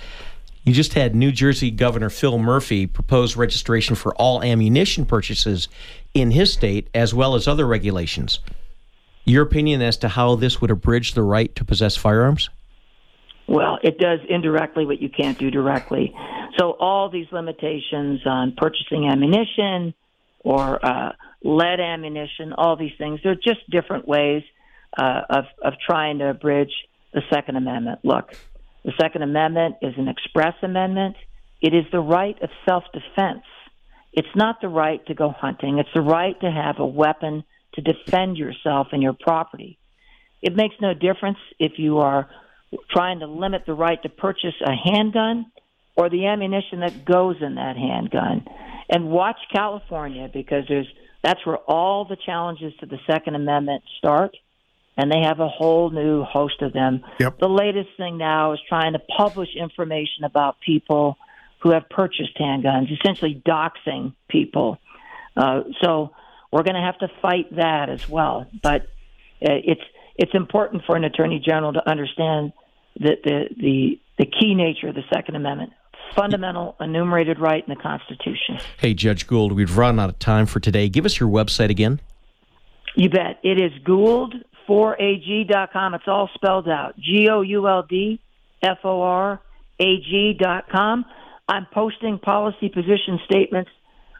You 0.64 0.74
just 0.74 0.92
had 0.92 1.14
New 1.14 1.32
Jersey 1.32 1.70
Governor 1.70 2.10
Phil 2.10 2.38
Murphy 2.38 2.86
propose 2.86 3.34
registration 3.34 3.96
for 3.96 4.14
all 4.16 4.42
ammunition 4.42 5.06
purchases 5.06 5.68
in 6.12 6.32
his 6.32 6.52
state, 6.52 6.88
as 6.94 7.14
well 7.14 7.34
as 7.34 7.48
other 7.48 7.66
regulations. 7.66 8.40
Your 9.24 9.42
opinion 9.42 9.80
as 9.80 9.96
to 9.98 10.08
how 10.08 10.34
this 10.34 10.60
would 10.60 10.70
abridge 10.70 11.14
the 11.14 11.22
right 11.22 11.54
to 11.56 11.64
possess 11.64 11.96
firearms? 11.96 12.50
Well, 13.46 13.78
it 13.82 13.98
does 13.98 14.20
indirectly 14.28 14.86
what 14.86 15.00
you 15.02 15.08
can't 15.08 15.38
do 15.38 15.50
directly. 15.50 16.14
So 16.58 16.70
all 16.72 17.10
these 17.10 17.26
limitations 17.32 18.20
on 18.26 18.54
purchasing 18.56 19.08
ammunition 19.10 19.94
or 20.40 20.84
uh, 20.84 21.12
lead 21.42 21.80
ammunition, 21.80 22.52
all 22.52 22.76
these 22.76 22.92
things, 22.98 23.20
they're 23.22 23.34
just 23.34 23.68
different 23.70 24.06
ways 24.06 24.42
uh, 24.96 25.22
of 25.30 25.44
of 25.62 25.74
trying 25.84 26.18
to 26.18 26.30
abridge 26.30 26.72
the 27.12 27.22
Second 27.32 27.56
Amendment. 27.56 28.00
Look, 28.04 28.32
the 28.84 28.92
Second 29.00 29.22
Amendment 29.22 29.76
is 29.82 29.94
an 29.96 30.08
express 30.08 30.54
amendment. 30.62 31.16
It 31.60 31.74
is 31.74 31.84
the 31.92 32.00
right 32.00 32.40
of 32.42 32.50
self-defense. 32.68 33.44
It's 34.12 34.34
not 34.34 34.60
the 34.60 34.68
right 34.68 35.04
to 35.06 35.14
go 35.14 35.30
hunting. 35.30 35.78
It's 35.78 35.88
the 35.94 36.02
right 36.02 36.38
to 36.40 36.50
have 36.50 36.78
a 36.78 36.86
weapon 36.86 37.44
to 37.74 37.80
defend 37.80 38.36
yourself 38.36 38.88
and 38.92 39.02
your 39.02 39.14
property. 39.14 39.78
It 40.42 40.54
makes 40.54 40.74
no 40.80 40.92
difference 40.92 41.38
if 41.58 41.78
you 41.78 41.98
are 41.98 42.28
trying 42.90 43.20
to 43.20 43.26
limit 43.26 43.62
the 43.66 43.74
right 43.74 44.02
to 44.02 44.08
purchase 44.08 44.54
a 44.64 44.72
handgun 44.74 45.46
or 45.96 46.08
the 46.08 46.26
ammunition 46.26 46.80
that 46.80 47.04
goes 47.04 47.36
in 47.40 47.56
that 47.56 47.76
handgun. 47.76 48.46
And 48.88 49.08
watch 49.08 49.38
California 49.52 50.28
because 50.32 50.64
there's 50.68 50.88
that's 51.22 51.44
where 51.46 51.58
all 51.58 52.04
the 52.04 52.16
challenges 52.16 52.72
to 52.80 52.86
the 52.86 52.98
Second 53.06 53.36
Amendment 53.36 53.82
start. 53.98 54.36
And 54.96 55.10
they 55.10 55.20
have 55.22 55.40
a 55.40 55.48
whole 55.48 55.88
new 55.88 56.22
host 56.22 56.60
of 56.60 56.74
them. 56.74 57.02
Yep. 57.18 57.38
The 57.38 57.48
latest 57.48 57.90
thing 57.96 58.18
now 58.18 58.52
is 58.52 58.60
trying 58.68 58.92
to 58.92 58.98
publish 59.16 59.48
information 59.56 60.24
about 60.24 60.60
people 60.60 61.16
who 61.62 61.70
have 61.70 61.88
purchased 61.88 62.36
handguns, 62.38 62.92
essentially 62.92 63.40
doxing 63.46 64.14
people. 64.28 64.78
Uh, 65.34 65.62
so 65.80 66.10
we're 66.50 66.64
going 66.64 66.74
to 66.74 66.82
have 66.82 66.98
to 66.98 67.08
fight 67.22 67.54
that 67.56 67.88
as 67.88 68.06
well. 68.06 68.46
But 68.62 68.82
uh, 69.40 69.56
it's 69.64 69.80
it's 70.16 70.34
important 70.34 70.82
for 70.86 70.94
an 70.94 71.04
attorney 71.04 71.42
general 71.44 71.72
to 71.72 71.88
understand 71.88 72.52
the, 72.98 73.16
the 73.24 73.48
the 73.56 74.00
the 74.18 74.26
key 74.26 74.54
nature 74.54 74.88
of 74.88 74.94
the 74.94 75.04
Second 75.12 75.36
Amendment, 75.36 75.72
fundamental 76.14 76.76
enumerated 76.80 77.38
right 77.38 77.66
in 77.66 77.74
the 77.74 77.80
Constitution. 77.80 78.58
Hey, 78.78 78.94
Judge 78.94 79.26
Gould, 79.26 79.52
we've 79.52 79.76
run 79.76 79.98
out 79.98 80.10
of 80.10 80.18
time 80.18 80.46
for 80.46 80.60
today. 80.60 80.88
Give 80.88 81.06
us 81.06 81.18
your 81.18 81.28
website 81.28 81.70
again. 81.70 82.00
You 82.94 83.08
bet. 83.08 83.40
It 83.42 83.60
is 83.60 83.72
Gould4AG.com. 83.84 85.94
It's 85.94 86.04
all 86.06 86.28
spelled 86.34 86.68
out. 86.68 86.96
G 86.98 87.28
O 87.30 87.40
U 87.40 87.68
L 87.68 87.84
D 87.88 88.20
F 88.62 88.78
O 88.84 89.00
R 89.02 89.40
A 89.80 90.00
G.com. 90.00 91.04
I'm 91.48 91.66
posting 91.72 92.18
policy 92.18 92.68
position 92.68 93.18
statements 93.24 93.70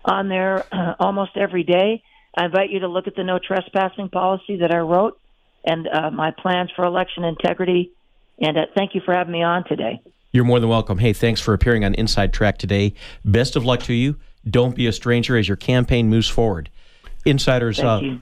on 0.05 0.29
there 0.29 0.65
uh, 0.73 0.95
almost 0.99 1.37
every 1.37 1.65
day. 1.65 2.03
I 2.37 2.47
invite 2.47 2.71
you 2.71 2.81
to 2.81 2.89
look 2.89 3.07
at 3.07 3.15
the 3.15 3.25
no 3.25 3.39
trespassing 3.39 4.09
policy 4.09 4.57
that 4.57 4.75
I 4.75 4.79
wrote 4.79 5.19
and 5.65 5.87
uh, 5.87 6.11
my 6.11 6.31
plans 6.31 6.71
for 6.75 6.85
election 6.85 7.25
integrity. 7.25 7.93
And 8.41 8.57
uh, 8.59 8.67
thank 8.75 8.95
you 8.95 9.01
for 9.01 9.15
having 9.15 9.33
me 9.33 9.43
on 9.43 9.65
today. 9.65 10.03
You're 10.33 10.45
more 10.45 10.61
than 10.61 10.69
welcome. 10.69 10.99
Hey, 10.99 11.13
thanks 11.13 11.41
for 11.41 11.53
appearing 11.53 11.85
on 11.85 11.95
Inside 11.95 12.33
Track 12.33 12.59
today. 12.59 12.95
Best 13.25 13.55
of 13.55 13.65
luck 13.65 13.81
to 13.83 13.93
you. 13.93 14.17
Don't 14.49 14.75
be 14.75 14.87
a 14.87 14.93
stranger 14.93 15.37
as 15.37 15.47
your 15.47 15.57
campaign 15.57 16.09
moves 16.09 16.29
forward. 16.29 16.71
Insiders, 17.25 17.77
Thank 17.77 17.89
uh, 17.89 18.05
you. 18.05 18.21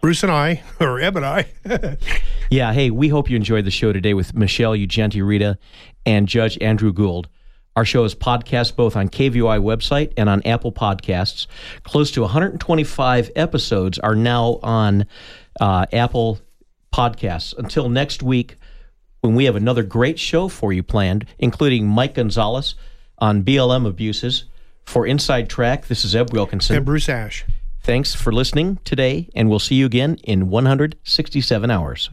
Bruce 0.00 0.22
and 0.22 0.30
I, 0.30 0.62
or 0.80 1.00
Eb 1.00 1.16
and 1.16 1.26
I, 1.26 1.46
yeah, 2.50 2.72
hey, 2.72 2.90
we 2.90 3.08
hope 3.08 3.28
you 3.28 3.36
enjoyed 3.36 3.64
the 3.64 3.70
show 3.70 3.92
today 3.92 4.14
with 4.14 4.34
Michelle 4.34 4.72
Ugenti 4.72 5.26
Rita 5.26 5.58
and 6.06 6.28
Judge 6.28 6.58
Andrew 6.60 6.92
Gould. 6.92 7.28
Our 7.76 7.84
show 7.84 8.04
is 8.04 8.14
podcast 8.14 8.76
both 8.76 8.94
on 8.96 9.08
KVOI 9.08 9.60
website 9.60 10.12
and 10.16 10.28
on 10.28 10.42
Apple 10.44 10.70
Podcasts. 10.70 11.48
Close 11.82 12.12
to 12.12 12.20
125 12.20 13.30
episodes 13.34 13.98
are 13.98 14.14
now 14.14 14.60
on 14.62 15.06
uh, 15.60 15.86
Apple 15.92 16.38
Podcasts. 16.92 17.56
Until 17.58 17.88
next 17.88 18.22
week, 18.22 18.56
when 19.24 19.34
we 19.34 19.46
have 19.46 19.56
another 19.56 19.82
great 19.82 20.18
show 20.18 20.48
for 20.48 20.70
you 20.70 20.82
planned, 20.82 21.24
including 21.38 21.86
Mike 21.86 22.12
Gonzalez 22.12 22.74
on 23.16 23.42
BLM 23.42 23.86
abuses. 23.86 24.44
For 24.84 25.06
Inside 25.06 25.48
Track, 25.48 25.86
this 25.86 26.04
is 26.04 26.14
Eb 26.14 26.30
Wilkinson. 26.34 26.76
and 26.76 26.84
Bruce 26.84 27.08
Ash. 27.08 27.46
Thanks 27.80 28.14
for 28.14 28.34
listening 28.34 28.80
today, 28.84 29.30
and 29.34 29.48
we'll 29.48 29.58
see 29.58 29.76
you 29.76 29.86
again 29.86 30.16
in 30.24 30.50
167 30.50 31.70
hours. 31.70 32.10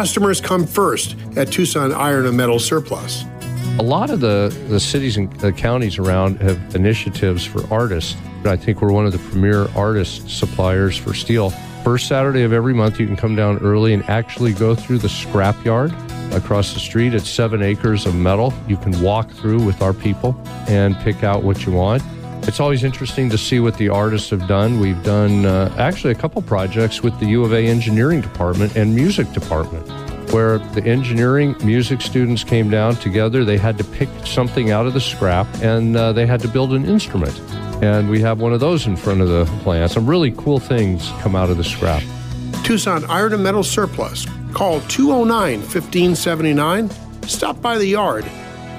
Customers 0.00 0.40
come 0.40 0.66
first 0.66 1.14
at 1.36 1.52
Tucson 1.52 1.92
Iron 1.92 2.24
and 2.24 2.34
Metal 2.34 2.58
Surplus. 2.58 3.22
A 3.78 3.82
lot 3.82 4.08
of 4.08 4.20
the, 4.20 4.48
the 4.70 4.80
cities 4.80 5.18
and 5.18 5.30
the 5.40 5.52
counties 5.52 5.98
around 5.98 6.40
have 6.40 6.74
initiatives 6.74 7.44
for 7.44 7.70
artists. 7.70 8.16
I 8.46 8.56
think 8.56 8.80
we're 8.80 8.92
one 8.92 9.04
of 9.04 9.12
the 9.12 9.18
premier 9.18 9.68
artist 9.76 10.30
suppliers 10.30 10.96
for 10.96 11.12
steel. 11.12 11.50
First 11.84 12.08
Saturday 12.08 12.44
of 12.44 12.54
every 12.54 12.72
month, 12.72 12.98
you 12.98 13.06
can 13.06 13.14
come 13.14 13.36
down 13.36 13.58
early 13.58 13.92
and 13.92 14.02
actually 14.08 14.54
go 14.54 14.74
through 14.74 15.00
the 15.00 15.08
scrapyard 15.08 15.92
across 16.34 16.72
the 16.72 16.80
street. 16.80 17.12
It's 17.12 17.28
seven 17.28 17.62
acres 17.62 18.06
of 18.06 18.14
metal. 18.14 18.54
You 18.68 18.78
can 18.78 18.98
walk 19.02 19.30
through 19.30 19.62
with 19.62 19.82
our 19.82 19.92
people 19.92 20.34
and 20.66 20.96
pick 21.00 21.22
out 21.24 21.42
what 21.42 21.66
you 21.66 21.72
want. 21.72 22.02
It's 22.44 22.58
always 22.58 22.84
interesting 22.84 23.30
to 23.30 23.38
see 23.38 23.60
what 23.60 23.76
the 23.76 23.90
artists 23.90 24.30
have 24.30 24.48
done. 24.48 24.80
We've 24.80 25.02
done 25.02 25.44
uh, 25.44 25.74
actually 25.78 26.12
a 26.12 26.16
couple 26.16 26.42
projects 26.42 27.02
with 27.02 27.18
the 27.20 27.26
U 27.26 27.44
of 27.44 27.52
A 27.52 27.66
engineering 27.66 28.22
department 28.22 28.76
and 28.76 28.94
music 28.94 29.30
department, 29.32 29.86
where 30.32 30.58
the 30.58 30.82
engineering 30.84 31.54
music 31.62 32.00
students 32.00 32.42
came 32.42 32.70
down 32.70 32.96
together. 32.96 33.44
They 33.44 33.58
had 33.58 33.76
to 33.78 33.84
pick 33.84 34.08
something 34.24 34.70
out 34.70 34.86
of 34.86 34.94
the 34.94 35.00
scrap 35.00 35.46
and 35.62 35.96
uh, 35.96 36.12
they 36.12 36.26
had 36.26 36.40
to 36.40 36.48
build 36.48 36.72
an 36.72 36.86
instrument. 36.86 37.38
And 37.82 38.10
we 38.10 38.20
have 38.20 38.40
one 38.40 38.52
of 38.52 38.60
those 38.60 38.86
in 38.86 38.96
front 38.96 39.20
of 39.20 39.28
the 39.28 39.44
plant. 39.62 39.92
Some 39.92 40.06
really 40.06 40.32
cool 40.32 40.58
things 40.58 41.08
come 41.20 41.36
out 41.36 41.50
of 41.50 41.56
the 41.56 41.64
scrap. 41.64 42.02
Tucson 42.64 43.04
Iron 43.10 43.34
and 43.34 43.42
Metal 43.42 43.62
Surplus. 43.62 44.26
Call 44.54 44.80
209 44.82 45.60
1579. 45.60 46.90
Stop 47.28 47.60
by 47.60 47.78
the 47.78 47.86
yard. 47.86 48.24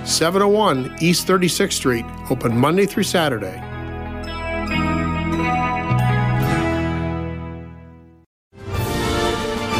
701 0.04 0.97
East 0.99 1.28
36th 1.28 1.74
Street. 1.74 2.06
Open 2.30 2.58
Monday 2.58 2.86
through 2.88 3.04
Saturday. 3.04 3.62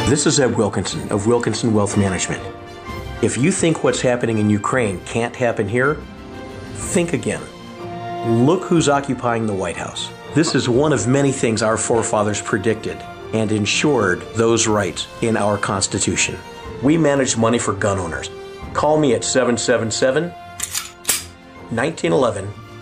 This 0.08 0.26
is 0.26 0.38
Eb 0.38 0.56
Wilkinson 0.56 1.10
of 1.10 1.26
Wilkinson 1.26 1.74
Wealth 1.74 1.96
Management. 1.96 2.42
If 3.22 3.36
you 3.36 3.50
think 3.50 3.82
what's 3.82 4.00
happening 4.00 4.38
in 4.38 4.48
Ukraine 4.50 5.00
can't 5.06 5.34
happen 5.34 5.68
here, 5.68 5.96
think 6.74 7.14
again. 7.14 7.42
Look 8.46 8.62
who's 8.64 8.88
occupying 8.88 9.46
the 9.46 9.54
White 9.54 9.76
House. 9.76 10.10
This 10.34 10.54
is 10.54 10.68
one 10.68 10.92
of 10.92 11.08
many 11.08 11.32
things 11.32 11.62
our 11.62 11.76
forefathers 11.76 12.40
predicted 12.40 12.96
and 13.32 13.50
ensured 13.50 14.20
those 14.34 14.68
rights 14.68 15.08
in 15.22 15.36
our 15.36 15.58
Constitution. 15.58 16.38
We 16.82 16.96
manage 16.96 17.36
money 17.36 17.58
for 17.58 17.72
gun 17.72 17.98
owners. 17.98 18.28
Call 18.74 18.98
me 18.98 19.14
at 19.14 19.24
777 19.24 20.30
1911 21.70 22.61